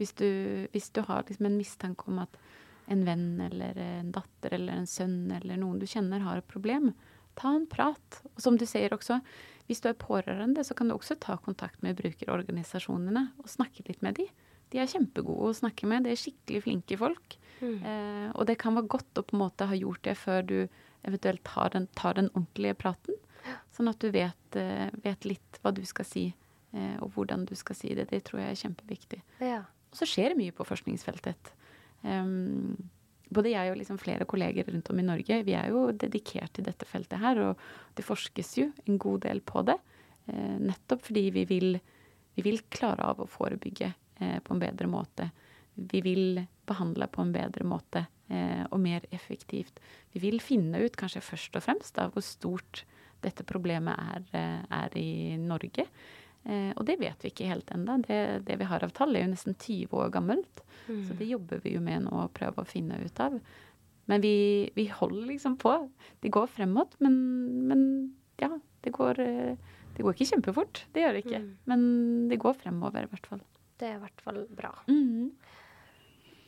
Hvis 0.00 0.14
du, 0.16 0.26
hvis 0.72 0.90
du 0.96 1.02
har 1.06 1.22
liksom 1.28 1.46
en 1.46 1.58
mistanke 1.60 2.08
om 2.08 2.18
at 2.24 2.36
en 2.90 3.04
venn 3.06 3.40
eller 3.44 3.76
en 3.78 4.10
datter 4.14 4.54
eller 4.56 4.80
en 4.80 4.86
sønn 4.90 5.30
eller 5.36 5.56
noen 5.60 5.78
du 5.78 5.86
kjenner 5.86 6.20
har 6.24 6.40
et 6.40 6.48
problem, 6.50 6.92
ta 7.38 7.52
en 7.54 7.66
prat. 7.70 8.22
Og 8.34 8.40
som 8.42 8.56
du 8.58 8.64
sier 8.66 8.90
også, 8.96 9.20
hvis 9.70 9.82
du 9.84 9.86
er 9.86 9.98
pårørende, 9.98 10.64
så 10.66 10.74
kan 10.74 10.90
du 10.90 10.96
også 10.96 11.14
ta 11.22 11.36
kontakt 11.38 11.78
med 11.86 11.94
brukerorganisasjonene 12.00 13.28
og 13.38 13.50
snakke 13.52 13.84
litt 13.86 14.02
med 14.02 14.18
dem. 14.18 14.26
De 14.70 14.80
er 14.82 14.90
kjempegode 14.90 15.50
å 15.50 15.54
snakke 15.54 15.86
med. 15.86 16.06
De 16.06 16.10
er 16.10 16.18
skikkelig 16.18 16.64
flinke 16.64 16.98
folk. 16.98 17.36
Mm. 17.60 17.76
Eh, 17.78 18.28
og 18.34 18.48
det 18.50 18.58
kan 18.58 18.74
være 18.74 18.90
godt 18.90 19.20
å 19.20 19.24
på 19.26 19.36
en 19.36 19.44
måte 19.44 19.68
ha 19.70 19.78
gjort 19.78 20.02
det 20.06 20.16
før 20.18 20.42
du 20.46 20.56
eventuelt 21.06 21.42
tar 21.46 21.70
den, 21.76 21.86
tar 21.98 22.18
den 22.18 22.30
ordentlige 22.34 22.78
praten. 22.82 23.18
Sånn 23.74 23.90
at 23.90 24.02
du 24.02 24.10
vet, 24.14 24.58
eh, 24.58 24.90
vet 25.04 25.26
litt 25.28 25.60
hva 25.62 25.72
du 25.74 25.82
skal 25.86 26.06
si, 26.08 26.26
eh, 26.74 26.96
og 26.98 27.14
hvordan 27.14 27.46
du 27.46 27.54
skal 27.58 27.78
si 27.78 27.94
det. 27.94 28.10
Det 28.10 28.24
tror 28.26 28.42
jeg 28.42 28.56
er 28.56 28.62
kjempeviktig. 28.64 29.22
Ja. 29.38 29.62
Og 29.90 30.02
så 30.02 30.06
skjer 30.06 30.32
det 30.32 30.40
mye 30.42 30.54
på 30.54 30.66
forskningsfeltet. 30.66 31.54
Em, 32.02 32.90
både 33.30 33.52
jeg 33.52 33.72
og 33.72 33.78
liksom 33.78 33.98
flere 34.02 34.26
kolleger 34.28 34.68
rundt 34.70 34.90
om 34.90 35.00
i 35.00 35.06
Norge, 35.06 35.40
vi 35.46 35.54
er 35.56 35.70
jo 35.72 35.88
dedikert 35.92 36.54
til 36.56 36.66
dette 36.66 36.88
feltet 36.88 37.22
her, 37.22 37.40
og 37.44 37.96
det 37.98 38.06
forskes 38.06 38.56
jo 38.58 38.68
en 38.86 38.98
god 39.00 39.24
del 39.26 39.42
på 39.46 39.64
det. 39.68 39.78
Eh, 40.26 40.56
nettopp 40.60 41.06
fordi 41.08 41.28
vi 41.34 41.46
vil, 41.48 41.78
vi 42.36 42.46
vil 42.46 42.62
klare 42.72 43.06
av 43.12 43.22
å 43.22 43.28
forebygge 43.30 43.92
eh, 43.92 44.38
på 44.44 44.54
en 44.54 44.62
bedre 44.62 44.90
måte. 44.90 45.30
Vi 45.74 46.02
vil 46.04 46.42
behandle 46.68 47.08
på 47.10 47.22
en 47.24 47.34
bedre 47.34 47.66
måte 47.66 48.04
eh, 48.28 48.64
og 48.68 48.80
mer 48.82 49.06
effektivt. 49.14 49.80
Vi 50.12 50.22
vil 50.22 50.42
finne 50.42 50.82
ut 50.82 50.98
kanskje 50.98 51.22
først 51.24 51.58
og 51.58 51.66
fremst 51.66 51.96
da, 51.98 52.08
hvor 52.10 52.24
stort 52.26 52.84
dette 53.24 53.44
problemet 53.46 53.98
er, 53.98 54.26
eh, 54.36 54.60
er 54.80 54.98
i 54.98 55.36
Norge. 55.40 55.86
Eh, 56.44 56.70
og 56.76 56.86
det 56.88 56.96
vet 57.00 57.24
vi 57.24 57.32
ikke 57.32 57.48
helt 57.50 57.70
ennå. 57.74 57.98
Det, 58.06 58.20
det 58.48 58.56
vi 58.60 58.68
har 58.68 58.84
av 58.84 58.94
tall, 58.96 59.16
er 59.16 59.26
jo 59.26 59.32
nesten 59.34 59.56
20 59.56 59.96
år 60.00 60.12
gammelt. 60.14 60.62
Mm. 60.86 61.02
Så 61.08 61.16
det 61.18 61.28
jobber 61.28 61.60
vi 61.64 61.74
jo 61.76 61.82
med 61.84 62.06
nå 62.06 62.24
å 62.24 62.30
prøve 62.34 62.62
å 62.62 62.68
finne 62.68 63.00
ut 63.02 63.20
av. 63.22 63.36
Men 64.10 64.24
vi, 64.24 64.70
vi 64.74 64.88
holder 64.90 65.28
liksom 65.34 65.58
på. 65.60 65.74
Det 66.20 66.32
går 66.34 66.48
fremåt, 66.50 66.96
men, 66.98 67.14
men 67.70 67.84
ja, 68.40 68.50
det 68.82 68.94
går, 68.96 69.20
eh, 69.22 69.72
det 69.96 70.06
går 70.06 70.16
ikke 70.16 70.30
kjempefort. 70.32 70.84
Det 70.94 71.04
gjør 71.04 71.16
det 71.16 71.24
ikke. 71.26 71.42
Mm. 71.44 71.50
Men 71.70 71.88
det 72.32 72.40
går 72.42 72.56
fremover, 72.58 73.06
i 73.06 73.12
hvert 73.12 73.32
fall. 73.32 73.42
Det 73.80 73.88
er 73.88 73.98
i 73.98 74.02
hvert 74.02 74.24
fall 74.24 74.44
bra. 74.56 74.72
Mm. 74.90 75.30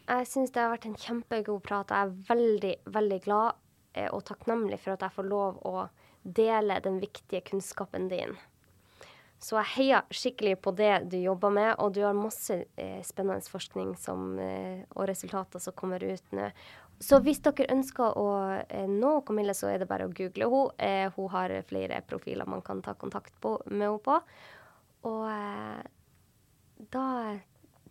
Jeg 0.03 0.29
syns 0.29 0.51
det 0.53 0.65
har 0.65 0.73
vært 0.73 0.89
en 0.89 0.99
kjempegod 0.99 1.63
prat. 1.65 1.93
Jeg 1.93 2.09
er 2.09 2.17
veldig, 2.33 2.73
veldig 2.97 3.21
glad 3.25 3.61
eh, 3.95 4.09
og 4.11 4.25
takknemlig 4.29 4.81
for 4.83 4.97
at 4.97 5.07
jeg 5.07 5.17
får 5.21 5.29
lov 5.31 5.61
å 5.69 5.87
dele 6.23 6.81
den 6.83 6.99
viktige 7.03 7.43
kunnskapen 7.47 8.09
din. 8.11 8.35
Så 9.43 9.57
jeg 9.59 9.71
heier 9.75 10.07
skikkelig 10.15 10.61
på 10.63 10.71
det 10.79 10.93
du 11.11 11.17
jobber 11.19 11.51
med, 11.51 11.73
og 11.83 11.97
du 11.97 12.05
har 12.07 12.15
masse 12.15 12.61
eh, 12.79 13.01
spennende 13.03 13.43
forskning 13.51 13.97
som, 13.99 14.37
eh, 14.39 14.85
og 14.95 15.09
resultater 15.11 15.63
som 15.63 15.75
kommer 15.75 16.05
ut 16.05 16.35
nå. 16.37 16.53
Så 17.03 17.19
hvis 17.25 17.41
dere 17.43 17.67
ønsker 17.75 18.15
å 18.19 18.27
eh, 18.63 18.87
nå 18.87 19.17
Camilla, 19.27 19.55
så 19.59 19.73
er 19.73 19.83
det 19.83 19.89
bare 19.91 20.07
å 20.07 20.13
google 20.15 20.47
henne. 20.53 20.77
Eh, 20.79 21.09
hun 21.17 21.33
har 21.35 21.57
flere 21.67 21.99
profiler 22.07 22.47
man 22.47 22.63
kan 22.63 22.85
ta 22.87 22.95
kontakt 22.95 23.35
på, 23.43 23.57
med 23.67 23.89
henne 23.89 24.05
på. 24.05 24.21
Og 25.11 25.27
eh, 25.27 25.83
da 26.95 27.07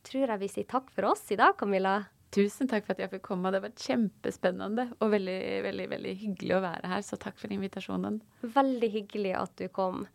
tror 0.08 0.32
jeg 0.32 0.41
vi 0.41 0.52
sier 0.56 0.72
takk 0.72 0.88
for 0.95 1.12
oss 1.12 1.28
i 1.36 1.39
dag, 1.39 1.58
Camilla. 1.60 1.99
Tusen 2.32 2.69
takk 2.71 2.86
for 2.88 2.95
at 2.95 3.01
jeg 3.03 3.11
fikk 3.11 3.25
komme. 3.27 3.51
Det 3.51 3.59
vært 3.65 3.82
kjempespennende 3.84 4.86
og 5.03 5.09
veldig, 5.11 5.39
veldig, 5.65 5.88
veldig 5.91 6.13
hyggelig 6.21 6.55
å 6.55 6.61
være 6.63 6.91
her. 6.93 7.03
Så 7.03 7.19
takk 7.19 7.36
for 7.41 7.51
invitasjonen. 7.51 8.21
Veldig 8.55 8.89
hyggelig 8.93 9.34
at 9.36 9.55
du 9.59 9.65
kom. 9.73 10.05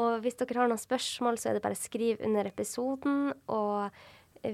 Og 0.00 0.18
hvis 0.24 0.36
dere 0.40 0.60
har 0.60 0.68
noen 0.72 0.80
spørsmål, 0.80 1.40
så 1.40 1.50
er 1.50 1.56
det 1.56 1.64
bare 1.64 1.78
skriv 1.78 2.20
under 2.26 2.50
episoden. 2.50 3.32
Og 3.48 3.88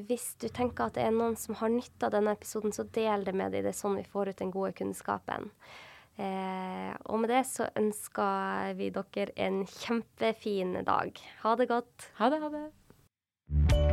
hvis 0.06 0.30
du 0.38 0.46
tenker 0.46 0.86
at 0.86 0.98
det 0.98 1.08
er 1.08 1.18
noen 1.18 1.34
som 1.40 1.58
har 1.58 1.74
nytte 1.74 2.06
av 2.06 2.14
denne 2.14 2.36
episoden, 2.38 2.74
så 2.76 2.86
del 2.94 3.26
det 3.26 3.34
med 3.34 3.50
dem. 3.50 3.66
Det 3.66 3.74
er 3.74 3.80
sånn 3.82 3.98
vi 3.98 4.06
får 4.06 4.30
ut 4.32 4.42
den 4.44 4.54
gode 4.54 4.72
kunnskapen. 4.78 5.50
Eh, 6.18 6.94
og 7.10 7.22
med 7.22 7.30
det 7.34 7.44
så 7.50 7.68
ønsker 7.78 8.74
vi 8.78 8.90
dere 8.94 9.34
en 9.42 9.64
kjempefin 9.66 10.80
dag. 10.86 11.18
Ha 11.42 11.58
det 11.58 11.70
godt. 11.70 12.10
Ha 12.22 12.30
det, 12.30 12.42
ha 12.46 12.54
det. 12.54 13.87